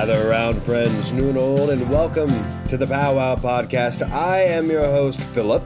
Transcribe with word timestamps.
Gather 0.00 0.30
around, 0.30 0.62
friends, 0.62 1.12
new 1.12 1.28
and 1.28 1.36
old, 1.36 1.68
and 1.68 1.86
welcome 1.90 2.30
to 2.68 2.78
the 2.78 2.86
Powwow 2.86 3.36
Podcast. 3.36 4.00
I 4.10 4.38
am 4.44 4.70
your 4.70 4.80
host, 4.82 5.20
Philip. 5.20 5.62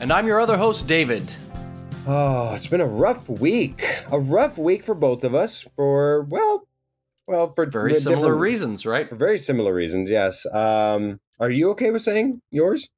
And 0.00 0.10
I'm 0.10 0.26
your 0.26 0.40
other 0.40 0.56
host, 0.56 0.88
David. 0.88 1.22
Oh, 2.06 2.54
it's 2.54 2.66
been 2.66 2.80
a 2.80 2.86
rough 2.86 3.28
week. 3.28 3.84
A 4.10 4.18
rough 4.18 4.56
week 4.56 4.84
for 4.84 4.94
both 4.94 5.22
of 5.22 5.34
us. 5.34 5.66
For 5.76 6.22
well, 6.22 6.66
well, 7.26 7.52
for 7.52 7.66
very 7.66 7.92
similar 7.92 8.34
reasons, 8.34 8.86
right? 8.86 9.06
For 9.06 9.16
very 9.16 9.36
similar 9.36 9.74
reasons, 9.74 10.08
yes. 10.08 10.46
Um, 10.46 11.20
are 11.38 11.50
you 11.50 11.68
okay 11.72 11.90
with 11.90 12.00
saying 12.00 12.40
yours? 12.50 12.88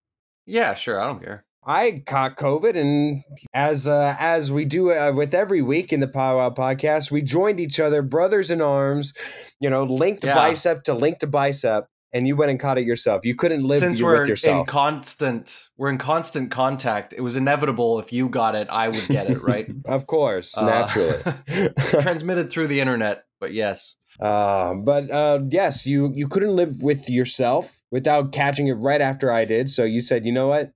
Yeah, 0.46 0.74
sure. 0.74 1.00
I 1.00 1.08
don't 1.08 1.20
care. 1.20 1.44
I 1.66 2.04
caught 2.06 2.36
COVID, 2.36 2.76
and 2.76 3.24
as 3.52 3.88
uh, 3.88 4.14
as 4.20 4.52
we 4.52 4.64
do 4.64 4.92
uh, 4.92 5.12
with 5.12 5.34
every 5.34 5.62
week 5.62 5.92
in 5.92 5.98
the 5.98 6.06
Powwow 6.06 6.50
podcast, 6.50 7.10
we 7.10 7.22
joined 7.22 7.58
each 7.58 7.80
other, 7.80 8.02
brothers 8.02 8.52
in 8.52 8.60
arms, 8.60 9.12
you 9.58 9.68
know, 9.68 9.82
linked 9.82 10.24
yeah. 10.24 10.36
bicep 10.36 10.84
to 10.84 10.94
link 10.94 11.18
to 11.18 11.26
bicep, 11.26 11.88
and 12.12 12.28
you 12.28 12.36
went 12.36 12.52
and 12.52 12.60
caught 12.60 12.78
it 12.78 12.84
yourself. 12.84 13.24
You 13.24 13.34
couldn't 13.34 13.64
live 13.64 13.80
Since 13.80 14.00
we're 14.00 14.20
with 14.20 14.28
yourself. 14.28 14.60
in 14.60 14.66
constant, 14.66 15.68
we're 15.76 15.90
in 15.90 15.98
constant 15.98 16.52
contact. 16.52 17.12
It 17.12 17.20
was 17.20 17.34
inevitable 17.34 17.98
if 17.98 18.12
you 18.12 18.28
got 18.28 18.54
it, 18.54 18.68
I 18.70 18.86
would 18.88 19.08
get 19.08 19.28
it, 19.28 19.42
right? 19.42 19.68
of 19.86 20.06
course, 20.06 20.56
uh, 20.56 20.64
naturally. 20.64 21.68
transmitted 21.78 22.48
through 22.48 22.68
the 22.68 22.78
internet, 22.78 23.24
but 23.40 23.52
yes. 23.52 23.96
Uh, 24.18 24.74
but 24.74 25.10
uh, 25.10 25.40
yes, 25.50 25.84
you 25.86 26.12
you 26.14 26.26
couldn't 26.28 26.56
live 26.56 26.82
with 26.82 27.08
yourself 27.10 27.80
without 27.90 28.32
catching 28.32 28.66
it 28.66 28.74
right 28.74 29.00
after 29.00 29.30
I 29.30 29.44
did. 29.44 29.68
So 29.70 29.84
you 29.84 30.00
said, 30.00 30.24
you 30.24 30.32
know 30.32 30.48
what, 30.48 30.72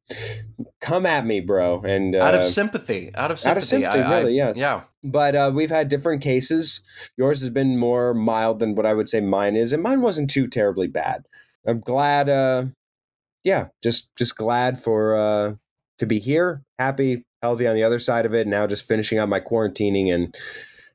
come 0.80 1.06
at 1.06 1.24
me, 1.24 1.41
bro. 1.41 1.80
And 1.82 2.14
uh, 2.14 2.22
out 2.22 2.34
of 2.34 2.44
sympathy, 2.44 3.10
out 3.14 3.30
of 3.30 3.38
sympathy, 3.38 3.50
out 3.50 3.56
of 3.56 3.64
sympathy, 3.64 3.98
I, 4.00 4.19
really, 4.19 4.41
I, 4.41 4.47
yes, 4.47 4.58
yeah. 4.58 4.82
But 5.02 5.34
uh, 5.34 5.52
we've 5.55 5.70
had 5.70 5.88
different 5.88 6.22
cases. 6.22 6.82
Yours 7.16 7.41
has 7.41 7.50
been 7.50 7.78
more 7.78 8.12
mild 8.12 8.58
than 8.58 8.74
what 8.74 8.86
I 8.86 8.92
would 8.92 9.08
say 9.08 9.20
mine 9.20 9.56
is, 9.56 9.72
and 9.72 9.82
mine 9.82 10.02
wasn't 10.02 10.30
too 10.30 10.47
terribly 10.47 10.88
bad. 10.88 11.25
I'm 11.66 11.80
glad. 11.80 12.28
Uh, 12.28 12.64
yeah, 13.42 13.69
just 13.82 14.14
just 14.16 14.36
glad 14.36 14.82
for 14.82 15.16
uh, 15.16 15.54
to 15.98 16.06
be 16.06 16.19
here, 16.19 16.62
happy, 16.78 17.25
healthy 17.42 17.66
on 17.66 17.75
the 17.75 17.84
other 17.84 17.98
side 17.98 18.27
of 18.27 18.34
it. 18.34 18.47
Now 18.47 18.66
just 18.66 18.86
finishing 18.86 19.19
up 19.19 19.28
my 19.28 19.41
quarantining 19.41 20.12
and 20.12 20.34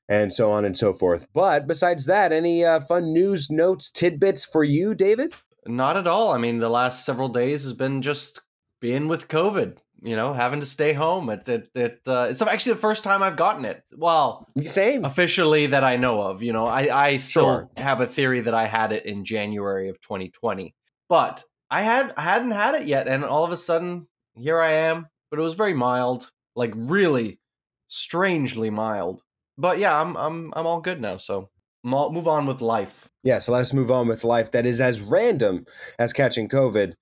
and 0.08 0.32
so 0.32 0.52
on 0.52 0.66
and 0.66 0.78
so 0.78 0.94
forth. 0.94 1.28
But 1.34 1.68
besides 1.68 2.06
that, 2.06 2.32
any 2.32 2.64
uh, 2.64 2.80
fun 2.80 3.14
news, 3.14 3.50
notes, 3.50 3.90
tidbits 3.90 4.46
for 4.46 4.64
you, 4.64 4.96
David? 4.96 5.34
Not 5.66 5.98
at 5.98 6.08
all. 6.08 6.32
I 6.32 6.38
mean, 6.38 6.60
the 6.60 6.70
last 6.70 7.06
several 7.06 7.30
days 7.30 7.64
has 7.64 7.74
been 7.74 8.02
just 8.02 8.42
being 8.80 9.08
with 9.08 9.28
COVID. 9.28 9.78
You 10.02 10.16
know, 10.16 10.34
having 10.34 10.60
to 10.60 10.66
stay 10.68 10.94
home. 10.94 11.30
It 11.30 11.50
it, 11.50 11.70
it 11.74 12.02
uh, 12.06 12.28
it's 12.30 12.42
actually 12.42 12.74
the 12.74 12.80
first 12.80 13.04
time 13.04 13.24
I've 13.24 13.38
gotten 13.38 13.66
it. 13.66 13.82
Well, 13.92 14.48
same 14.64 15.04
officially 15.04 15.68
that 15.68 15.84
I 15.84 15.96
know 15.96 16.22
of. 16.22 16.44
You 16.44 16.54
know, 16.54 16.68
I 16.68 17.06
I 17.06 17.18
still 17.18 17.44
sure. 17.44 17.70
have 17.78 18.02
a 18.02 18.06
theory 18.06 18.42
that 18.42 18.54
I 18.54 18.68
had 18.68 18.92
it 18.92 19.06
in 19.06 19.26
January 19.26 19.90
of 19.90 20.00
2020, 20.02 20.76
but 21.10 21.44
I 21.72 21.82
had 21.82 22.14
I 22.18 22.22
hadn't 22.22 22.52
had 22.52 22.76
it 22.76 22.86
yet, 22.86 23.08
and 23.08 23.24
all 23.24 23.46
of 23.46 23.52
a 23.52 23.58
sudden 23.58 24.08
here 24.36 24.62
I 24.62 24.74
am. 24.74 25.08
But 25.32 25.40
it 25.40 25.44
was 25.44 25.56
very 25.56 25.74
mild, 25.74 26.30
like 26.56 26.74
really 26.76 27.40
strangely 27.88 28.70
mild 28.70 29.24
but 29.58 29.80
yeah, 29.80 30.00
I'm 30.00 30.16
I'm 30.18 30.54
I'm 30.56 30.68
all 30.68 30.82
good 30.82 31.02
now. 31.02 31.18
So 31.18 31.50
move 31.84 32.28
on 32.28 32.46
with 32.46 32.62
life. 32.62 33.10
Yeah, 33.24 33.40
so 33.40 33.52
let's 33.54 33.74
move 33.74 33.92
on 33.92 34.08
with 34.08 34.24
life 34.24 34.52
that 34.52 34.66
is 34.66 34.82
as 34.82 35.02
random 35.02 35.66
as 36.00 36.14
catching 36.14 36.50
COVID. 36.50 36.94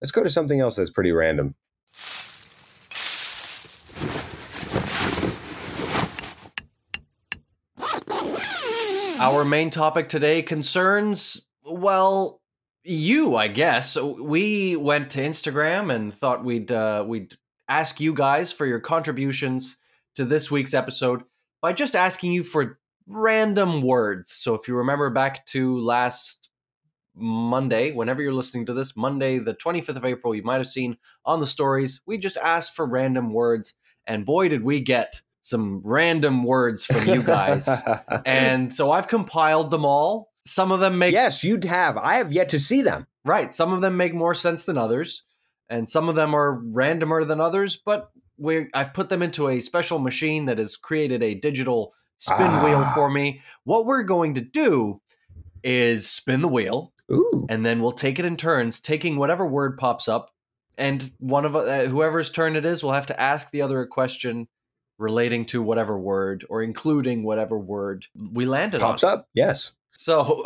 Let's 0.00 0.10
go 0.10 0.22
to 0.24 0.30
something 0.30 0.60
else 0.60 0.76
that's 0.76 0.90
pretty 0.90 1.12
random. 1.12 1.54
Our 9.18 9.44
main 9.44 9.70
topic 9.70 10.08
today 10.08 10.42
concerns, 10.42 11.46
well, 11.64 12.42
you, 12.82 13.36
I 13.36 13.46
guess. 13.46 13.96
We 13.96 14.74
went 14.74 15.10
to 15.10 15.20
Instagram 15.20 15.94
and 15.94 16.12
thought 16.12 16.44
we'd 16.44 16.72
uh, 16.72 17.04
we'd 17.06 17.36
ask 17.68 18.00
you 18.00 18.14
guys 18.14 18.50
for 18.50 18.66
your 18.66 18.80
contributions 18.80 19.76
to 20.16 20.24
this 20.24 20.50
week's 20.50 20.74
episode 20.74 21.22
by 21.62 21.72
just 21.72 21.96
asking 21.96 22.32
you 22.32 22.44
for 22.44 22.78
random 23.06 23.80
words. 23.80 24.32
So 24.32 24.54
if 24.54 24.68
you 24.68 24.76
remember 24.76 25.08
back 25.08 25.46
to 25.46 25.78
last 25.78 26.50
Monday, 27.14 27.92
whenever 27.92 28.20
you're 28.20 28.34
listening 28.34 28.66
to 28.66 28.74
this, 28.74 28.96
Monday, 28.96 29.38
the 29.38 29.54
25th 29.54 29.96
of 29.96 30.04
April, 30.04 30.34
you 30.34 30.42
might 30.42 30.58
have 30.58 30.68
seen 30.68 30.98
on 31.24 31.40
the 31.40 31.46
stories, 31.46 32.02
we 32.04 32.18
just 32.18 32.36
asked 32.36 32.74
for 32.74 32.84
random 32.84 33.32
words. 33.32 33.74
And 34.06 34.26
boy, 34.26 34.48
did 34.48 34.64
we 34.64 34.80
get 34.80 35.22
some 35.42 35.82
random 35.84 36.44
words 36.44 36.84
from 36.84 37.06
you 37.06 37.22
guys. 37.22 37.68
and 38.26 38.72
so 38.72 38.90
I've 38.92 39.08
compiled 39.08 39.70
them 39.70 39.84
all. 39.84 40.32
Some 40.46 40.72
of 40.72 40.80
them 40.80 40.98
make. 40.98 41.12
Yes, 41.12 41.44
you'd 41.44 41.64
have. 41.64 41.96
I 41.96 42.14
have 42.14 42.32
yet 42.32 42.48
to 42.50 42.58
see 42.58 42.82
them. 42.82 43.06
Right. 43.24 43.52
Some 43.52 43.72
of 43.72 43.80
them 43.80 43.96
make 43.96 44.14
more 44.14 44.34
sense 44.34 44.64
than 44.64 44.78
others. 44.78 45.24
And 45.68 45.88
some 45.88 46.08
of 46.08 46.14
them 46.14 46.34
are 46.34 46.60
randomer 46.60 47.26
than 47.26 47.40
others, 47.40 47.76
but 47.76 48.10
we 48.38 48.68
I've 48.74 48.94
put 48.94 49.08
them 49.08 49.22
into 49.22 49.48
a 49.48 49.60
special 49.60 49.98
machine 49.98 50.46
that 50.46 50.58
has 50.58 50.76
created 50.76 51.22
a 51.22 51.34
digital 51.34 51.94
spin 52.18 52.46
ah. 52.48 52.64
wheel 52.64 52.84
for 52.94 53.10
me. 53.10 53.40
What 53.64 53.86
we're 53.86 54.02
going 54.02 54.34
to 54.34 54.40
do 54.40 55.00
is 55.62 56.08
spin 56.08 56.42
the 56.42 56.48
wheel, 56.48 56.92
Ooh. 57.10 57.46
and 57.48 57.64
then 57.64 57.82
we'll 57.82 57.92
take 57.92 58.18
it 58.18 58.24
in 58.24 58.36
turns, 58.36 58.80
taking 58.80 59.16
whatever 59.16 59.46
word 59.46 59.78
pops 59.78 60.08
up, 60.08 60.30
and 60.78 61.10
one 61.18 61.44
of 61.44 61.54
uh, 61.54 61.84
whoever's 61.84 62.30
turn 62.30 62.56
it 62.56 62.64
is 62.64 62.82
will 62.82 62.92
have 62.92 63.06
to 63.06 63.20
ask 63.20 63.50
the 63.50 63.62
other 63.62 63.80
a 63.82 63.86
question 63.86 64.48
relating 64.98 65.44
to 65.46 65.62
whatever 65.62 65.98
word 65.98 66.44
or 66.48 66.62
including 66.62 67.24
whatever 67.24 67.58
word 67.58 68.06
we 68.32 68.46
landed 68.46 68.82
on. 68.82 68.90
pops 68.90 69.04
on. 69.04 69.18
up. 69.18 69.28
Yes. 69.34 69.72
So, 69.92 70.44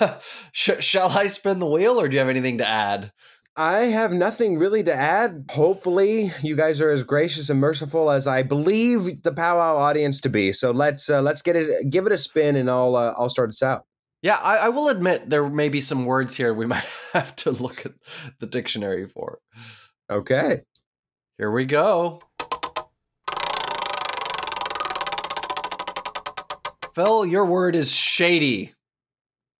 sh- 0.52 0.80
shall 0.80 1.10
I 1.10 1.28
spin 1.28 1.60
the 1.60 1.66
wheel, 1.66 2.00
or 2.00 2.08
do 2.08 2.14
you 2.14 2.18
have 2.18 2.28
anything 2.28 2.58
to 2.58 2.66
add? 2.66 3.12
I 3.58 3.86
have 3.86 4.12
nothing 4.12 4.56
really 4.56 4.84
to 4.84 4.94
add. 4.94 5.46
Hopefully, 5.50 6.30
you 6.44 6.54
guys 6.54 6.80
are 6.80 6.90
as 6.90 7.02
gracious 7.02 7.50
and 7.50 7.58
merciful 7.58 8.08
as 8.08 8.28
I 8.28 8.44
believe 8.44 9.24
the 9.24 9.32
powwow 9.32 9.76
audience 9.76 10.20
to 10.20 10.28
be. 10.28 10.52
So 10.52 10.70
let's 10.70 11.10
uh, 11.10 11.22
let's 11.22 11.42
get 11.42 11.56
it, 11.56 11.90
give 11.90 12.06
it 12.06 12.12
a 12.12 12.18
spin, 12.18 12.54
and 12.54 12.70
I'll 12.70 12.94
uh, 12.94 13.14
I'll 13.18 13.28
start 13.28 13.48
us 13.48 13.60
out. 13.60 13.84
Yeah, 14.22 14.36
I, 14.36 14.58
I, 14.58 14.68
will 14.68 14.88
admit 14.88 15.28
there 15.28 15.48
may 15.48 15.68
be 15.68 15.80
some 15.80 16.04
words 16.04 16.36
here 16.36 16.54
we 16.54 16.66
might 16.74 16.86
have 17.12 17.34
to 17.36 17.50
look 17.50 17.84
at 17.84 17.94
the 18.38 18.46
dictionary 18.46 19.08
for. 19.08 19.40
Okay, 20.08 20.62
here 21.36 21.50
we 21.50 21.64
go. 21.64 22.20
Phil, 26.94 27.26
your 27.26 27.44
word 27.44 27.74
is 27.74 27.90
shady. 27.90 28.72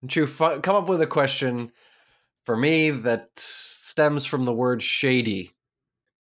Don't 0.02 0.14
you 0.14 0.28
come 0.28 0.76
up 0.76 0.88
with 0.88 1.02
a 1.02 1.06
question 1.08 1.72
for 2.48 2.56
me 2.56 2.88
that 2.88 3.28
stems 3.36 4.24
from 4.24 4.46
the 4.46 4.54
word 4.54 4.82
shady. 4.82 5.52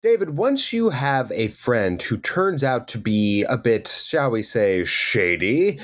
David, 0.03 0.39
once 0.39 0.73
you 0.73 0.89
have 0.89 1.31
a 1.33 1.49
friend 1.49 2.01
who 2.01 2.17
turns 2.17 2.65
out 2.65 2.89
to 2.89 2.99
be 2.99 3.43
a 3.43 3.59
bit, 3.59 3.87
shall 3.87 4.31
we 4.31 4.43
say, 4.43 4.87
shady, 4.87 5.79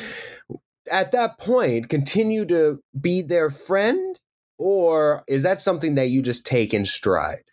at 0.91 1.13
that 1.13 1.39
point, 1.39 1.91
continue 1.91 2.47
to 2.47 2.81
be 2.99 3.21
their 3.21 3.51
friend? 3.51 4.19
Or 4.57 5.25
is 5.29 5.43
that 5.43 5.61
something 5.61 5.97
that 5.97 6.09
you 6.09 6.23
just 6.23 6.47
take 6.47 6.73
in 6.73 6.87
stride? 6.87 7.50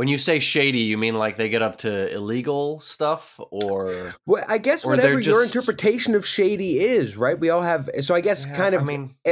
When 0.00 0.08
you 0.08 0.16
say 0.16 0.38
shady, 0.38 0.78
you 0.78 0.96
mean 0.96 1.12
like 1.12 1.36
they 1.36 1.50
get 1.50 1.60
up 1.60 1.76
to 1.78 2.10
illegal 2.10 2.80
stuff 2.80 3.38
or 3.50 4.14
Well, 4.24 4.42
I 4.48 4.56
guess 4.56 4.82
whatever 4.82 5.20
just... 5.20 5.26
your 5.26 5.44
interpretation 5.44 6.14
of 6.14 6.26
shady 6.26 6.78
is, 6.78 7.18
right? 7.18 7.38
We 7.38 7.50
all 7.50 7.60
have 7.60 7.90
so 8.00 8.14
I 8.14 8.22
guess 8.22 8.46
yeah, 8.46 8.54
kind 8.54 8.74
of 8.74 8.80
I 8.80 8.84
mean, 8.86 9.14
uh, 9.28 9.30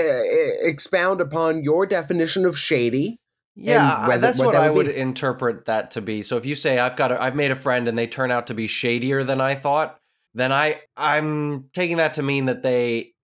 expound 0.60 1.22
upon 1.22 1.64
your 1.64 1.86
definition 1.86 2.44
of 2.44 2.58
shady 2.58 3.16
yeah, 3.56 4.06
whether, 4.06 4.20
that's 4.20 4.38
what, 4.38 4.52
that 4.52 4.62
I 4.62 4.70
would 4.70 4.88
be. 4.88 4.96
interpret 4.96 5.64
that 5.64 5.92
to 5.92 6.02
be. 6.02 6.22
So 6.22 6.36
if 6.36 6.44
you 6.44 6.54
say 6.54 6.78
I've 6.78 6.96
got 6.96 7.12
a, 7.12 7.22
I've 7.22 7.34
made 7.34 7.50
a 7.50 7.56
friend 7.56 7.88
and 7.88 7.98
they 7.98 8.06
turn 8.06 8.30
out 8.30 8.48
to 8.48 8.54
be 8.54 8.66
shadier 8.66 9.24
than 9.24 9.40
I 9.40 9.54
thought, 9.54 9.98
then 10.34 10.52
I 10.52 10.82
I'm 10.98 11.70
taking 11.72 11.96
that 11.96 12.12
to 12.14 12.22
mean 12.22 12.44
that 12.44 12.62
they 12.62 13.14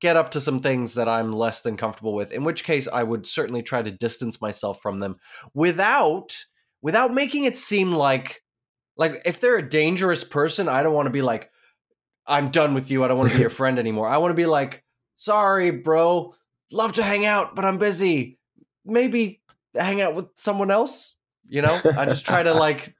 get 0.00 0.16
up 0.16 0.30
to 0.30 0.40
some 0.40 0.60
things 0.60 0.94
that 0.94 1.10
I'm 1.10 1.34
less 1.34 1.60
than 1.60 1.76
comfortable 1.76 2.14
with. 2.14 2.32
In 2.32 2.44
which 2.44 2.64
case 2.64 2.88
I 2.90 3.02
would 3.02 3.26
certainly 3.26 3.62
try 3.62 3.82
to 3.82 3.90
distance 3.90 4.40
myself 4.40 4.80
from 4.80 5.00
them 5.00 5.16
without 5.52 6.32
without 6.84 7.14
making 7.14 7.44
it 7.44 7.56
seem 7.56 7.92
like 7.92 8.42
like 8.96 9.22
if 9.24 9.40
they're 9.40 9.56
a 9.56 9.68
dangerous 9.68 10.22
person, 10.22 10.68
I 10.68 10.84
don't 10.84 10.94
want 10.94 11.06
to 11.06 11.12
be 11.12 11.22
like 11.22 11.50
I'm 12.26 12.50
done 12.50 12.74
with 12.74 12.90
you. 12.90 13.02
I 13.02 13.08
don't 13.08 13.18
want 13.18 13.30
to 13.30 13.36
be 13.36 13.40
your 13.40 13.50
friend 13.62 13.78
anymore. 13.78 14.08
I 14.08 14.18
want 14.18 14.30
to 14.30 14.40
be 14.40 14.46
like, 14.46 14.84
"Sorry, 15.16 15.70
bro. 15.72 16.34
Love 16.70 16.92
to 16.94 17.02
hang 17.02 17.26
out, 17.26 17.56
but 17.56 17.64
I'm 17.64 17.78
busy. 17.78 18.38
Maybe 18.84 19.42
hang 19.74 20.00
out 20.00 20.14
with 20.14 20.26
someone 20.36 20.70
else. 20.70 21.16
You 21.48 21.62
know, 21.62 21.80
I 21.96 22.04
just 22.04 22.26
try 22.26 22.42
to 22.42 22.54
like 22.66 22.94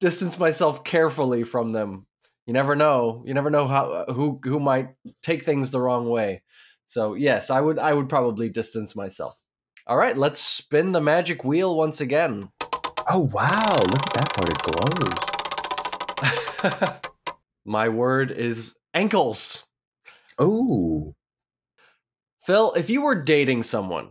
distance 0.00 0.38
myself 0.38 0.84
carefully 0.84 1.42
from 1.42 1.70
them. 1.70 2.06
You 2.46 2.52
never 2.52 2.76
know. 2.76 3.22
You 3.26 3.34
never 3.34 3.50
know 3.50 3.66
how 3.66 3.90
uh, 3.90 4.12
who 4.12 4.38
who 4.44 4.60
might 4.60 4.90
take 5.22 5.44
things 5.44 5.70
the 5.70 5.80
wrong 5.80 6.08
way. 6.08 6.42
So 6.86 7.14
yes, 7.14 7.50
I 7.50 7.60
would 7.60 7.78
I 7.78 7.94
would 7.94 8.08
probably 8.08 8.50
distance 8.50 8.94
myself. 8.94 9.36
All 9.86 9.96
right, 9.96 10.16
let's 10.16 10.40
spin 10.40 10.92
the 10.92 11.00
magic 11.00 11.42
wheel 11.42 11.74
once 11.74 12.02
again. 12.02 12.50
Oh 13.12 13.28
wow! 13.32 13.76
Look 13.88 14.06
at 14.06 14.14
that 14.14 14.32
part. 14.36 14.48
It 14.50 14.62
glows. 17.00 17.10
My 17.64 17.88
word 17.88 18.30
is 18.30 18.76
ankles. 18.94 19.66
Oh. 20.38 21.16
Phil, 22.44 22.72
if 22.74 22.88
you 22.88 23.02
were 23.02 23.20
dating 23.20 23.64
someone 23.64 24.10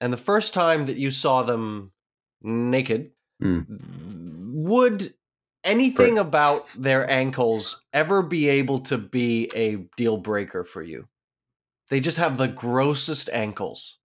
and 0.00 0.10
the 0.10 0.16
first 0.16 0.54
time 0.54 0.86
that 0.86 0.96
you 0.96 1.10
saw 1.10 1.42
them 1.42 1.92
naked, 2.40 3.10
mm. 3.42 3.66
would 3.68 5.12
anything 5.62 6.14
For- 6.14 6.22
about 6.22 6.68
their 6.72 7.08
ankles 7.10 7.84
ever 7.92 8.22
be 8.22 8.48
able 8.48 8.80
to 8.80 8.96
be 8.96 9.50
a 9.54 9.76
deal 9.98 10.16
breaker 10.16 10.64
for 10.64 10.82
you? 10.82 11.06
They 11.90 12.00
just 12.00 12.16
have 12.16 12.38
the 12.38 12.48
grossest 12.48 13.28
ankles. 13.30 13.98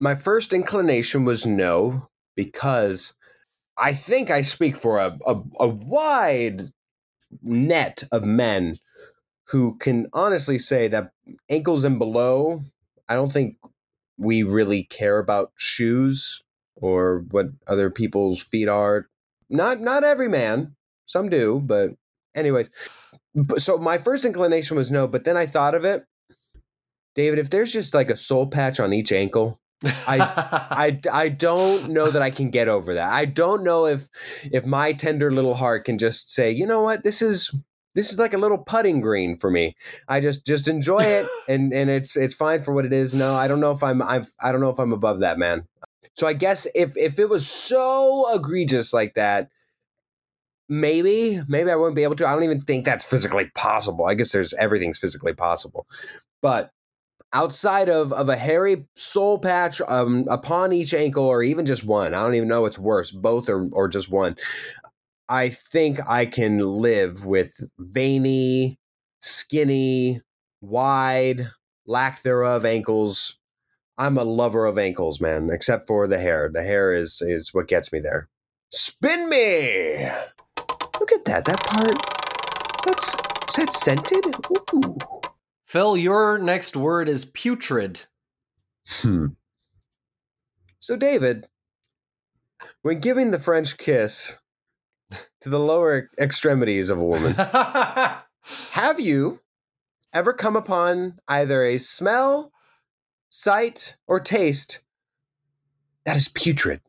My 0.00 0.14
first 0.14 0.54
inclination 0.54 1.26
was 1.26 1.44
no, 1.46 2.08
because 2.34 3.12
I 3.80 3.94
think 3.94 4.30
I 4.30 4.42
speak 4.42 4.76
for 4.76 4.98
a, 4.98 5.18
a, 5.26 5.40
a 5.58 5.68
wide 5.68 6.70
net 7.42 8.04
of 8.12 8.24
men 8.24 8.76
who 9.48 9.76
can 9.78 10.08
honestly 10.12 10.58
say 10.58 10.86
that 10.88 11.12
ankles 11.48 11.84
and 11.84 11.98
below, 11.98 12.60
I 13.08 13.14
don't 13.14 13.32
think 13.32 13.56
we 14.18 14.42
really 14.42 14.84
care 14.84 15.18
about 15.18 15.52
shoes 15.56 16.42
or 16.76 17.24
what 17.30 17.46
other 17.66 17.90
people's 17.90 18.42
feet 18.42 18.68
are. 18.68 19.08
Not 19.48 19.80
not 19.80 20.04
every 20.04 20.28
man. 20.28 20.76
Some 21.06 21.28
do, 21.28 21.60
but 21.64 21.90
anyways. 22.34 22.70
So 23.58 23.78
my 23.78 23.98
first 23.98 24.24
inclination 24.24 24.76
was 24.76 24.90
no, 24.90 25.08
but 25.08 25.24
then 25.24 25.36
I 25.36 25.46
thought 25.46 25.74
of 25.74 25.84
it. 25.84 26.04
David, 27.14 27.38
if 27.38 27.50
there's 27.50 27.72
just 27.72 27.94
like 27.94 28.10
a 28.10 28.16
sole 28.16 28.46
patch 28.46 28.78
on 28.78 28.92
each 28.92 29.10
ankle, 29.10 29.59
I, 29.84 30.18
I, 30.70 31.00
I 31.10 31.28
don't 31.28 31.90
know 31.90 32.10
that 32.10 32.22
I 32.22 32.30
can 32.30 32.50
get 32.50 32.68
over 32.68 32.94
that. 32.94 33.10
I 33.10 33.24
don't 33.24 33.64
know 33.64 33.86
if 33.86 34.08
if 34.52 34.66
my 34.66 34.92
tender 34.92 35.32
little 35.32 35.54
heart 35.54 35.84
can 35.84 35.98
just 35.98 36.32
say, 36.32 36.50
you 36.50 36.66
know 36.66 36.82
what, 36.82 37.02
this 37.02 37.22
is 37.22 37.54
this 37.94 38.12
is 38.12 38.18
like 38.18 38.34
a 38.34 38.38
little 38.38 38.58
putting 38.58 39.00
green 39.00 39.36
for 39.36 39.50
me. 39.50 39.74
I 40.08 40.20
just 40.20 40.46
just 40.46 40.68
enjoy 40.68 41.00
it 41.00 41.26
and 41.48 41.72
and 41.72 41.88
it's 41.90 42.16
it's 42.16 42.34
fine 42.34 42.60
for 42.60 42.74
what 42.74 42.84
it 42.84 42.92
is. 42.92 43.14
No, 43.14 43.34
I 43.34 43.48
don't 43.48 43.60
know 43.60 43.72
if 43.72 43.82
I'm 43.82 44.02
I'm 44.02 44.26
I 44.40 44.52
don't 44.52 44.60
know 44.60 44.70
if 44.70 44.78
I'm 44.78 44.92
above 44.92 45.20
that, 45.20 45.38
man. 45.38 45.66
So 46.16 46.26
I 46.26 46.32
guess 46.32 46.66
if 46.74 46.96
if 46.96 47.18
it 47.18 47.28
was 47.28 47.46
so 47.48 48.34
egregious 48.34 48.92
like 48.92 49.14
that, 49.14 49.48
maybe 50.68 51.40
maybe 51.48 51.70
I 51.70 51.76
wouldn't 51.76 51.96
be 51.96 52.02
able 52.02 52.16
to. 52.16 52.26
I 52.26 52.34
don't 52.34 52.44
even 52.44 52.60
think 52.60 52.84
that's 52.84 53.04
physically 53.04 53.50
possible. 53.54 54.06
I 54.06 54.14
guess 54.14 54.32
there's 54.32 54.52
everything's 54.54 54.98
physically 54.98 55.34
possible. 55.34 55.86
But 56.42 56.70
outside 57.32 57.88
of 57.88 58.12
of 58.12 58.28
a 58.28 58.36
hairy 58.36 58.86
sole 58.96 59.38
patch 59.38 59.80
um, 59.88 60.26
upon 60.28 60.72
each 60.72 60.92
ankle 60.94 61.24
or 61.24 61.42
even 61.42 61.64
just 61.64 61.84
one 61.84 62.12
i 62.14 62.22
don't 62.22 62.34
even 62.34 62.48
know 62.48 62.62
what's 62.62 62.78
worse 62.78 63.12
both 63.12 63.48
or 63.48 63.68
or 63.72 63.88
just 63.88 64.10
one 64.10 64.34
i 65.28 65.48
think 65.48 66.00
i 66.08 66.26
can 66.26 66.58
live 66.58 67.24
with 67.24 67.60
veiny 67.78 68.78
skinny 69.20 70.20
wide 70.60 71.46
lack 71.86 72.22
thereof 72.22 72.64
ankles. 72.64 73.38
I'm 73.98 74.16
a 74.16 74.24
lover 74.24 74.64
of 74.64 74.78
ankles 74.78 75.20
man 75.20 75.50
except 75.52 75.86
for 75.86 76.06
the 76.06 76.18
hair. 76.18 76.50
The 76.52 76.62
hair 76.62 76.92
is 76.92 77.20
is 77.20 77.52
what 77.52 77.68
gets 77.68 77.92
me 77.92 78.00
there. 78.00 78.28
Spin 78.72 79.28
me! 79.28 80.08
Look 80.98 81.12
at 81.12 81.24
that 81.26 81.44
that 81.44 81.60
part. 81.60 81.96
Is 82.78 82.84
that, 82.86 83.48
is 83.48 83.56
that 83.56 83.70
scented? 83.72 84.24
Ooh. 84.74 85.19
Phil, 85.70 85.96
your 85.96 86.36
next 86.36 86.74
word 86.74 87.08
is 87.08 87.24
putrid. 87.24 88.06
Hmm. 88.88 89.26
So, 90.80 90.96
David, 90.96 91.46
when 92.82 92.98
giving 92.98 93.30
the 93.30 93.38
French 93.38 93.78
kiss 93.78 94.40
to 95.40 95.48
the 95.48 95.60
lower 95.60 96.10
extremities 96.18 96.90
of 96.90 96.98
a 96.98 97.04
woman, 97.04 97.34
have 98.72 98.98
you 98.98 99.42
ever 100.12 100.32
come 100.32 100.56
upon 100.56 101.20
either 101.28 101.64
a 101.64 101.78
smell, 101.78 102.50
sight, 103.28 103.94
or 104.08 104.18
taste 104.18 104.82
that 106.04 106.16
is 106.16 106.26
putrid, 106.26 106.80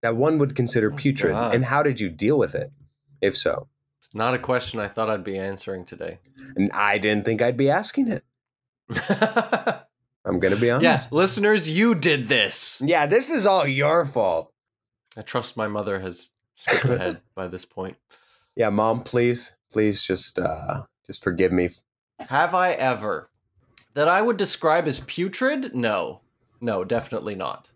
that 0.00 0.16
one 0.16 0.38
would 0.38 0.56
consider 0.56 0.90
oh, 0.90 0.96
putrid? 0.96 1.34
Oh, 1.34 1.50
and 1.50 1.66
how 1.66 1.82
did 1.82 2.00
you 2.00 2.08
deal 2.08 2.38
with 2.38 2.54
it, 2.54 2.72
if 3.20 3.36
so? 3.36 3.68
Not 4.16 4.34
a 4.34 4.38
question 4.38 4.78
I 4.78 4.86
thought 4.86 5.10
I'd 5.10 5.24
be 5.24 5.36
answering 5.36 5.84
today. 5.84 6.20
And 6.56 6.70
I 6.72 6.98
didn't 6.98 7.24
think 7.24 7.42
I'd 7.42 7.56
be 7.56 7.68
asking 7.68 8.08
it. 8.08 8.24
I'm 10.24 10.38
gonna 10.38 10.56
be 10.56 10.70
honest. 10.70 11.08
Yeah, 11.10 11.16
listeners, 11.16 11.68
you 11.68 11.94
did 11.94 12.28
this. 12.28 12.80
Yeah, 12.84 13.06
this 13.06 13.28
is 13.28 13.44
all 13.44 13.66
your 13.66 14.06
fault. 14.06 14.52
I 15.16 15.22
trust 15.22 15.56
my 15.56 15.66
mother 15.66 15.98
has 15.98 16.30
skipped 16.54 16.84
ahead 16.84 17.20
by 17.34 17.48
this 17.48 17.64
point. 17.64 17.96
Yeah, 18.56 18.70
mom, 18.70 19.02
please, 19.02 19.52
please 19.72 20.02
just 20.02 20.38
uh 20.38 20.84
just 21.06 21.22
forgive 21.22 21.52
me. 21.52 21.70
Have 22.20 22.54
I 22.54 22.72
ever 22.72 23.30
that 23.94 24.08
I 24.08 24.22
would 24.22 24.36
describe 24.36 24.86
as 24.86 25.00
putrid? 25.00 25.74
No. 25.74 26.20
No, 26.60 26.84
definitely 26.84 27.34
not. 27.34 27.70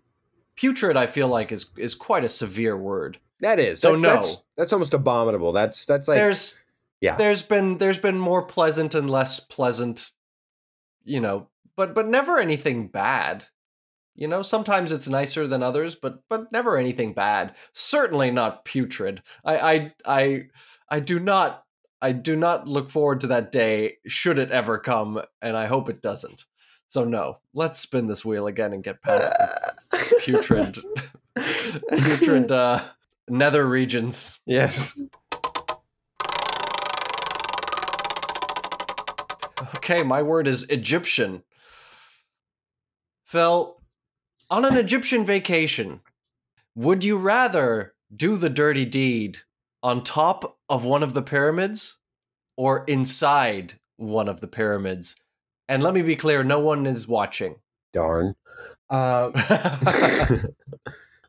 Putrid 0.57 0.97
I 0.97 1.07
feel 1.07 1.29
like 1.29 1.51
is 1.51 1.71
is 1.77 1.95
quite 1.97 2.25
a 2.25 2.29
severe 2.29 2.77
word. 2.77 3.19
That 3.41 3.61
is. 3.61 3.81
So 3.81 3.91
that's, 3.91 4.03
no, 4.03 4.09
that's, 4.15 4.43
that's 4.57 4.73
almost 4.73 4.95
abominable. 4.95 5.53
That's 5.53 5.87
that's 5.87 6.09
like 6.09 6.17
there's 6.17 6.61
yeah. 7.01 7.17
There's 7.17 7.43
been 7.43 7.79
there's 7.79 7.99
been 7.99 8.19
more 8.19 8.43
pleasant 8.43 8.95
and 8.95 9.09
less 9.09 9.41
pleasant, 9.41 10.11
you 11.05 11.21
know, 11.21 11.49
but 11.77 11.95
but 11.95 12.09
never 12.09 12.39
anything 12.39 12.89
bad. 12.89 13.47
You 14.17 14.27
know, 14.27 14.43
sometimes 14.43 14.91
it's 14.91 15.09
nicer 15.09 15.47
than 15.47 15.63
others, 15.63 15.95
but 15.95 16.23
but 16.29 16.51
never 16.51 16.77
anything 16.77 17.13
bad. 17.13 17.55
Certainly 17.73 18.33
not 18.33 18.65
putrid. 18.65 19.23
I 19.45 19.59
I 19.59 19.93
I 20.05 20.45
I 20.89 21.01
do 21.01 21.21
not 21.21 21.63
I 22.03 22.13
do 22.13 22.35
not 22.35 22.67
look 22.67 22.91
forward 22.91 23.21
to 23.21 23.29
that 23.29 23.53
day 23.53 23.99
should 24.09 24.41
it 24.41 24.51
ever 24.51 24.79
come, 24.79 25.23
and 25.41 25.57
I 25.57 25.67
hope 25.67 25.89
it 25.89 26.03
doesn't. 26.03 26.47
So 26.89 27.05
no, 27.05 27.39
let's 27.55 27.79
spin 27.79 28.09
this 28.09 28.25
wheel 28.25 28.49
again 28.49 28.73
and 28.73 28.83
get 28.83 29.03
past 29.03 29.31
the 29.93 30.21
putrid 30.25 30.79
putrid 31.37 32.51
uh 32.51 32.83
nether 33.31 33.67
regions. 33.67 34.39
Yes. 34.47 34.99
Okay, 39.77 40.03
my 40.03 40.23
word 40.23 40.47
is 40.47 40.65
Egyptian. 40.65 41.43
Phil, 43.25 43.81
on 44.51 44.65
an 44.65 44.77
Egyptian 44.77 45.25
vacation, 45.25 46.01
would 46.75 47.05
you 47.05 47.19
rather 47.19 47.95
do 48.15 48.37
the 48.37 48.51
dirty 48.51 48.85
deed 48.85 49.39
on 49.83 50.03
top 50.03 50.59
of 50.69 50.85
one 50.85 51.03
of 51.03 51.15
the 51.15 51.23
pyramids 51.23 51.99
or 52.57 52.85
inside 52.85 53.75
one 53.97 54.29
of 54.29 54.41
the 54.41 54.47
pyramids? 54.47 55.17
And 55.69 55.83
let 55.83 55.95
me 55.95 56.03
be 56.03 56.17
clear, 56.17 56.43
no 56.43 56.61
one 56.61 56.87
is 56.87 57.09
watching. 57.09 57.57
Darn. 57.93 58.35
Uh, 58.89 59.31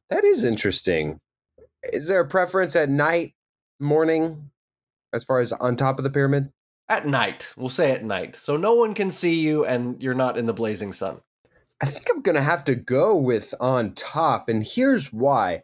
that 0.10 0.24
is 0.24 0.44
interesting 0.44 1.20
is 1.94 2.08
there 2.08 2.20
a 2.20 2.28
preference 2.28 2.76
at 2.76 2.90
night, 2.90 3.34
morning, 3.80 4.52
as 5.14 5.24
far 5.24 5.40
as 5.40 5.54
on 5.54 5.76
top 5.76 5.98
of 5.98 6.04
the 6.04 6.10
pyramid? 6.10 6.52
At 6.88 7.06
night. 7.06 7.48
We'll 7.56 7.70
say 7.70 7.92
at 7.92 8.04
night. 8.04 8.36
So 8.36 8.58
no 8.58 8.74
one 8.74 8.94
can 8.94 9.12
see 9.12 9.36
you 9.36 9.66
and 9.66 10.02
you're 10.02 10.14
not 10.14 10.38
in 10.38 10.48
the 10.48 10.54
blazing 10.54 10.92
sun. 10.92 11.22
I 11.82 11.86
think 11.86 12.08
I'm 12.10 12.22
going 12.22 12.36
to 12.36 12.42
have 12.42 12.64
to 12.66 12.76
go 12.76 13.16
with 13.16 13.54
on 13.60 13.94
top. 13.94 14.50
And 14.50 14.66
here's 14.66 15.14
why. 15.14 15.64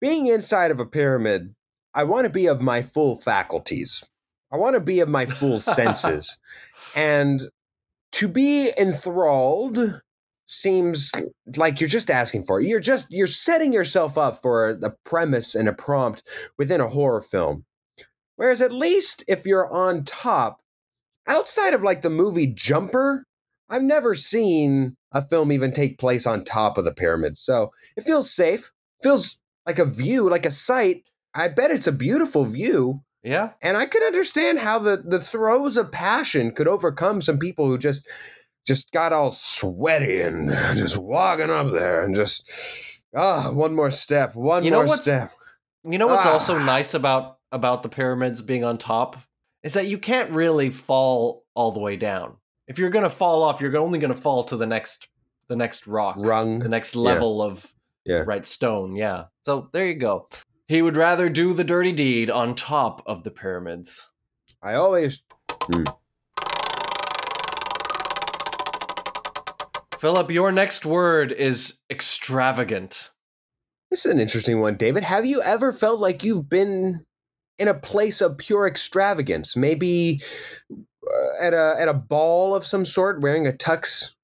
Being 0.00 0.26
inside 0.26 0.70
of 0.70 0.80
a 0.80 0.86
pyramid, 0.86 1.54
I 1.94 2.04
want 2.04 2.24
to 2.24 2.30
be 2.30 2.46
of 2.46 2.60
my 2.60 2.82
full 2.82 3.16
faculties. 3.16 4.04
I 4.52 4.56
want 4.56 4.74
to 4.74 4.80
be 4.80 5.00
of 5.00 5.08
my 5.08 5.26
full 5.26 5.58
senses. 5.60 6.36
and 6.94 7.40
to 8.12 8.28
be 8.28 8.70
enthralled 8.78 10.00
seems 10.46 11.10
like 11.56 11.80
you're 11.80 11.88
just 11.88 12.10
asking 12.10 12.42
for 12.42 12.60
it. 12.60 12.66
You're 12.66 12.80
just 12.80 13.06
you're 13.10 13.26
setting 13.26 13.72
yourself 13.72 14.18
up 14.18 14.40
for 14.42 14.74
the 14.74 14.94
premise 15.04 15.54
and 15.54 15.68
a 15.68 15.72
prompt 15.72 16.22
within 16.58 16.80
a 16.80 16.88
horror 16.88 17.20
film. 17.20 17.64
Whereas 18.36 18.60
at 18.60 18.72
least 18.72 19.24
if 19.28 19.46
you're 19.46 19.72
on 19.72 20.04
top, 20.04 20.60
outside 21.26 21.74
of 21.74 21.82
like 21.82 22.02
the 22.02 22.10
movie 22.10 22.46
Jumper, 22.46 23.24
I've 23.68 23.82
never 23.82 24.14
seen 24.14 24.96
a 25.12 25.22
film 25.22 25.52
even 25.52 25.72
take 25.72 25.98
place 25.98 26.26
on 26.26 26.44
top 26.44 26.76
of 26.76 26.84
the 26.84 26.92
pyramid. 26.92 27.36
So 27.36 27.72
it 27.96 28.04
feels 28.04 28.30
safe, 28.30 28.72
feels 29.02 29.40
like 29.66 29.78
a 29.78 29.84
view, 29.84 30.28
like 30.28 30.46
a 30.46 30.50
sight. 30.50 31.04
I 31.34 31.48
bet 31.48 31.70
it's 31.70 31.86
a 31.86 31.92
beautiful 31.92 32.44
view. 32.44 33.02
Yeah. 33.22 33.50
And 33.62 33.76
I 33.76 33.86
could 33.86 34.02
understand 34.02 34.58
how 34.58 34.78
the 34.78 35.02
the 35.04 35.18
throes 35.18 35.76
of 35.76 35.90
passion 35.90 36.50
could 36.52 36.68
overcome 36.68 37.22
some 37.22 37.38
people 37.38 37.66
who 37.66 37.78
just 37.78 38.06
just 38.66 38.92
got 38.92 39.12
all 39.12 39.30
sweaty 39.30 40.20
and 40.20 40.50
just 40.76 40.96
walking 40.96 41.50
up 41.50 41.72
there 41.72 42.04
and 42.04 42.14
just 42.14 43.04
ah, 43.16 43.48
oh, 43.48 43.52
one 43.52 43.74
more 43.74 43.90
step, 43.90 44.34
one 44.34 44.64
you 44.64 44.70
more 44.70 44.88
step. 44.88 45.32
You 45.84 45.98
know 45.98 46.06
what's 46.06 46.26
ah. 46.26 46.32
also 46.32 46.58
nice 46.58 46.94
about 46.94 47.38
about 47.52 47.82
the 47.82 47.88
pyramids 47.88 48.42
being 48.42 48.64
on 48.64 48.78
top 48.78 49.16
is 49.62 49.74
that 49.74 49.86
you 49.86 49.98
can't 49.98 50.30
really 50.30 50.70
fall 50.70 51.44
all 51.54 51.72
the 51.72 51.80
way 51.80 51.96
down. 51.96 52.36
If 52.66 52.78
you're 52.78 52.90
gonna 52.90 53.10
fall 53.10 53.42
off, 53.42 53.60
you're 53.60 53.76
only 53.76 53.98
gonna 53.98 54.14
fall 54.14 54.44
to 54.44 54.56
the 54.56 54.66
next 54.66 55.08
the 55.48 55.56
next 55.56 55.86
rock, 55.86 56.16
rung, 56.18 56.58
the 56.58 56.68
next 56.68 56.96
level 56.96 57.38
yeah. 57.38 57.44
of 57.50 57.74
yeah. 58.04 58.24
right 58.26 58.46
stone. 58.46 58.96
Yeah. 58.96 59.24
So 59.44 59.68
there 59.72 59.86
you 59.86 59.94
go. 59.94 60.28
He 60.66 60.80
would 60.80 60.96
rather 60.96 61.28
do 61.28 61.52
the 61.52 61.64
dirty 61.64 61.92
deed 61.92 62.30
on 62.30 62.54
top 62.54 63.02
of 63.06 63.22
the 63.22 63.30
pyramids. 63.30 64.08
I 64.62 64.74
always. 64.74 65.22
Mm. 65.50 65.94
Philip, 70.04 70.30
your 70.30 70.52
next 70.52 70.84
word 70.84 71.32
is 71.32 71.80
extravagant. 71.88 73.10
This 73.90 74.04
is 74.04 74.12
an 74.12 74.20
interesting 74.20 74.60
one, 74.60 74.76
David. 74.76 75.02
Have 75.02 75.24
you 75.24 75.40
ever 75.40 75.72
felt 75.72 75.98
like 75.98 76.22
you've 76.22 76.46
been 76.46 77.06
in 77.58 77.68
a 77.68 77.72
place 77.72 78.20
of 78.20 78.36
pure 78.36 78.66
extravagance? 78.66 79.56
Maybe 79.56 80.20
uh, 80.70 81.42
at 81.42 81.54
a 81.54 81.76
at 81.78 81.88
a 81.88 81.94
ball 81.94 82.54
of 82.54 82.66
some 82.66 82.84
sort, 82.84 83.22
wearing 83.22 83.46
a 83.46 83.52
tux, 83.52 84.14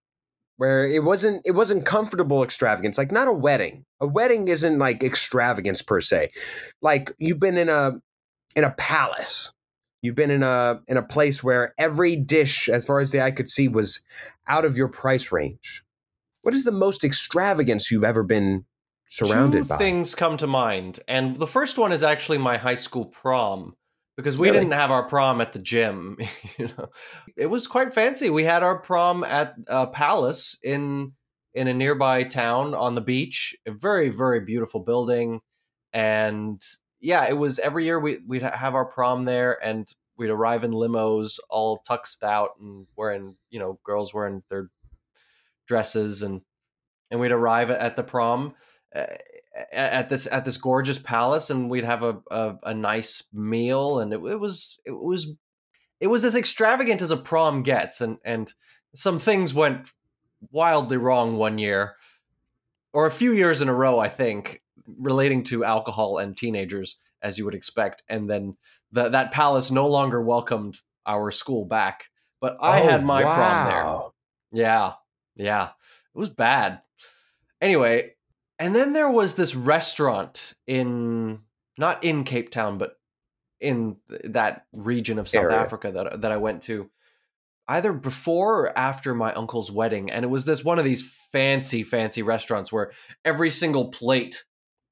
where 0.59 0.87
it 0.87 1.03
wasn't 1.03 1.41
it 1.47 1.53
wasn't 1.53 1.87
comfortable 1.87 2.43
extravagance, 2.43 2.99
like 2.99 3.11
not 3.11 3.27
a 3.27 3.33
wedding. 3.33 3.87
A 4.01 4.07
wedding 4.07 4.49
isn't 4.49 4.79
like 4.79 5.03
extravagance 5.03 5.81
per 5.81 6.03
se. 6.03 6.29
Like 6.83 7.11
you've 7.17 7.41
been 7.41 7.57
in 7.57 7.71
a 7.71 7.93
in 8.55 8.65
a 8.65 8.73
palace. 8.73 9.51
You've 10.03 10.15
been 10.15 10.31
in 10.31 10.43
a 10.43 10.81
in 10.89 10.97
a 10.97 11.03
place 11.03 11.43
where 11.43 11.75
every 11.79 12.17
dish, 12.17 12.69
as 12.69 12.85
far 12.85 13.01
as 13.01 13.11
the 13.11 13.23
eye 13.23 13.31
could 13.31 13.49
see, 13.49 13.69
was 13.69 14.01
out 14.47 14.65
of 14.65 14.77
your 14.77 14.89
price 14.89 15.31
range. 15.31 15.85
What 16.43 16.55
is 16.55 16.65
the 16.65 16.73
most 16.73 17.05
extravagance 17.05 17.91
you've 17.91 18.05
ever 18.05 18.23
been 18.23 18.65
surrounded 19.11 19.63
Two 19.63 19.69
by? 19.69 19.77
things 19.77 20.15
come 20.15 20.39
to 20.39 20.47
mind, 20.47 21.01
and 21.07 21.37
the 21.37 21.47
first 21.47 21.77
one 21.77 21.93
is 21.93 22.03
actually 22.03 22.39
my 22.39 22.57
high 22.57 22.77
school 22.77 23.05
prom 23.05 23.77
because 24.17 24.39
we 24.39 24.49
really? 24.49 24.61
didn't 24.61 24.73
have 24.75 24.91
our 24.91 25.03
prom 25.03 25.41
at 25.41 25.53
the 25.53 25.59
gym. 25.59 26.17
you 26.59 26.69
know, 26.69 26.89
it 27.37 27.47
was 27.47 27.67
quite 27.67 27.93
fancy. 27.93 28.31
We 28.31 28.45
had 28.45 28.63
our 28.63 28.79
prom 28.79 29.25
at 29.25 29.55
a 29.67 29.87
palace 29.87 30.59
in 30.63 31.13
in 31.53 31.69
a 31.69 31.75
nearby 31.75 32.23
town 32.23 32.75
on 32.75 32.95
the 32.95 33.01
beach. 33.01 33.55
A 33.67 33.73
very 33.73 34.09
very 34.09 34.41
beautiful 34.41 34.81
building, 34.81 35.41
and 35.93 36.63
yeah, 37.01 37.29
it 37.29 37.37
was 37.37 37.59
every 37.59 37.85
year 37.85 37.99
we 37.99 38.19
we'd 38.27 38.43
have 38.43 38.75
our 38.75 38.85
prom 38.85 39.25
there, 39.25 39.59
and 39.65 39.93
we'd 40.17 40.31
arrive 40.31 40.65
in 40.65 40.73
limos, 40.73 41.39
all 41.49 41.79
tucked 41.79 42.23
out 42.23 42.51
and 42.61 42.87
wearing 42.97 43.37
you 43.51 43.59
know 43.59 43.81
girls 43.85 44.13
wearing 44.13 44.43
their 44.51 44.71
dresses 45.67 46.23
and 46.23 46.43
and 47.11 47.21
we'd 47.21 47.33
arrive 47.33 47.71
at 47.71 47.97
the 47.97 48.03
prom 48.03 48.55
uh, 48.95 49.07
at 49.73 50.09
this 50.11 50.27
at 50.31 50.45
this 50.45 50.57
gorgeous 50.57 50.99
palace 50.99 51.49
and 51.49 51.71
we'd 51.71 51.85
have 51.85 52.03
a 52.03 52.21
a, 52.31 52.57
a 52.65 52.75
nice 52.75 53.25
meal 53.33 54.01
and 54.01 54.13
it, 54.13 54.17
it, 54.17 54.41
was 54.41 54.79
it 54.85 54.91
was 54.91 55.33
it 56.01 56.09
was 56.09 56.25
as 56.25 56.37
extravagant 56.37 57.03
as 57.03 57.11
a 57.11 57.17
prom 57.17 57.63
gets 57.63 58.01
and 58.01 58.19
and 58.25 58.53
some 58.95 59.19
things 59.19 59.55
went 59.55 59.93
wildly 60.51 60.97
wrong 60.97 61.37
one 61.37 61.57
year 61.57 61.95
or 62.93 63.07
a 63.07 63.13
few 63.13 63.33
years 63.33 63.63
in 63.63 63.69
a 63.69 63.75
row 63.75 63.99
i 63.99 64.09
think 64.09 64.61
relating 64.99 65.43
to 65.43 65.65
alcohol 65.65 66.19
and 66.19 66.37
teenagers 66.37 66.97
as 67.23 67.39
you 67.39 67.45
would 67.45 67.55
expect 67.55 68.03
and 68.09 68.29
then 68.29 68.57
the, 68.93 69.09
that 69.09 69.33
palace 69.33 69.71
no 69.71 69.87
longer 69.87 70.23
welcomed 70.23 70.77
our 71.07 71.31
school 71.31 71.65
back 71.65 72.05
but 72.41 72.57
i 72.61 72.81
oh, 72.81 72.89
had 72.89 73.05
my 73.05 73.25
wow. 73.25 73.35
prom 73.35 74.13
there 74.53 74.65
yeah 74.65 74.93
yeah 75.37 75.69
it 76.15 76.19
was 76.19 76.31
bad 76.31 76.81
anyway 77.61 78.13
and 78.61 78.77
then 78.77 78.93
there 78.93 79.11
was 79.11 79.35
this 79.35 79.55
restaurant 79.55 80.55
in 80.67 81.41
not 81.79 82.05
in 82.05 82.25
Cape 82.25 82.51
Town, 82.51 82.77
but 82.77 82.99
in 83.59 83.97
that 84.25 84.67
region 84.73 85.19
of 85.19 85.29
South 85.29 85.45
Area. 85.45 85.57
Africa 85.59 85.91
that 85.91 86.21
that 86.21 86.31
I 86.31 86.37
went 86.37 86.63
to 86.65 86.91
either 87.67 87.93
before 87.93 88.61
or 88.61 88.79
after 88.79 89.15
my 89.15 89.33
uncle's 89.33 89.71
wedding 89.71 90.11
and 90.11 90.25
it 90.25 90.29
was 90.29 90.45
this 90.45 90.65
one 90.65 90.79
of 90.79 90.85
these 90.85 91.03
fancy 91.33 91.83
fancy 91.83 92.23
restaurants 92.23 92.73
where 92.73 92.91
every 93.25 93.49
single 93.51 93.89
plate 93.89 94.45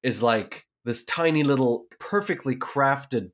is 0.03 0.23
like 0.23 0.67
this 0.85 1.05
tiny 1.05 1.43
little 1.43 1.87
perfectly 1.99 2.57
crafted 2.57 3.31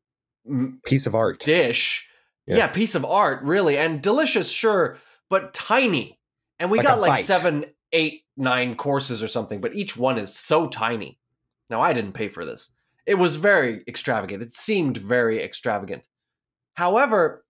piece 0.85 1.07
of 1.07 1.15
art 1.15 1.41
dish 1.41 2.09
yeah. 2.47 2.57
yeah 2.57 2.67
piece 2.67 2.95
of 2.95 3.05
art 3.05 3.43
really 3.43 3.79
and 3.79 4.03
delicious 4.03 4.51
sure 4.51 4.99
but 5.31 5.55
tiny 5.55 6.19
and 6.59 6.71
we 6.71 6.79
like 6.79 6.87
got 6.87 7.01
like 7.01 7.13
bite. 7.13 7.25
seven 7.25 7.65
eight 7.93 8.25
nine 8.37 8.75
courses 8.75 9.23
or 9.23 9.29
something, 9.29 9.61
but 9.61 9.75
each 9.75 9.97
one 9.97 10.19
is 10.19 10.35
so 10.35 10.69
tiny. 10.69 11.19
Now, 11.71 11.81
I 11.81 11.93
didn't 11.93 12.13
pay 12.13 12.29
for 12.29 12.45
this. 12.45 12.71
It 13.07 13.15
was 13.15 13.37
very 13.37 13.83
extravagant. 13.87 14.43
It 14.43 14.55
seemed 14.55 14.97
very 14.97 15.43
extravagant. 15.43 16.03
However, 16.75 17.45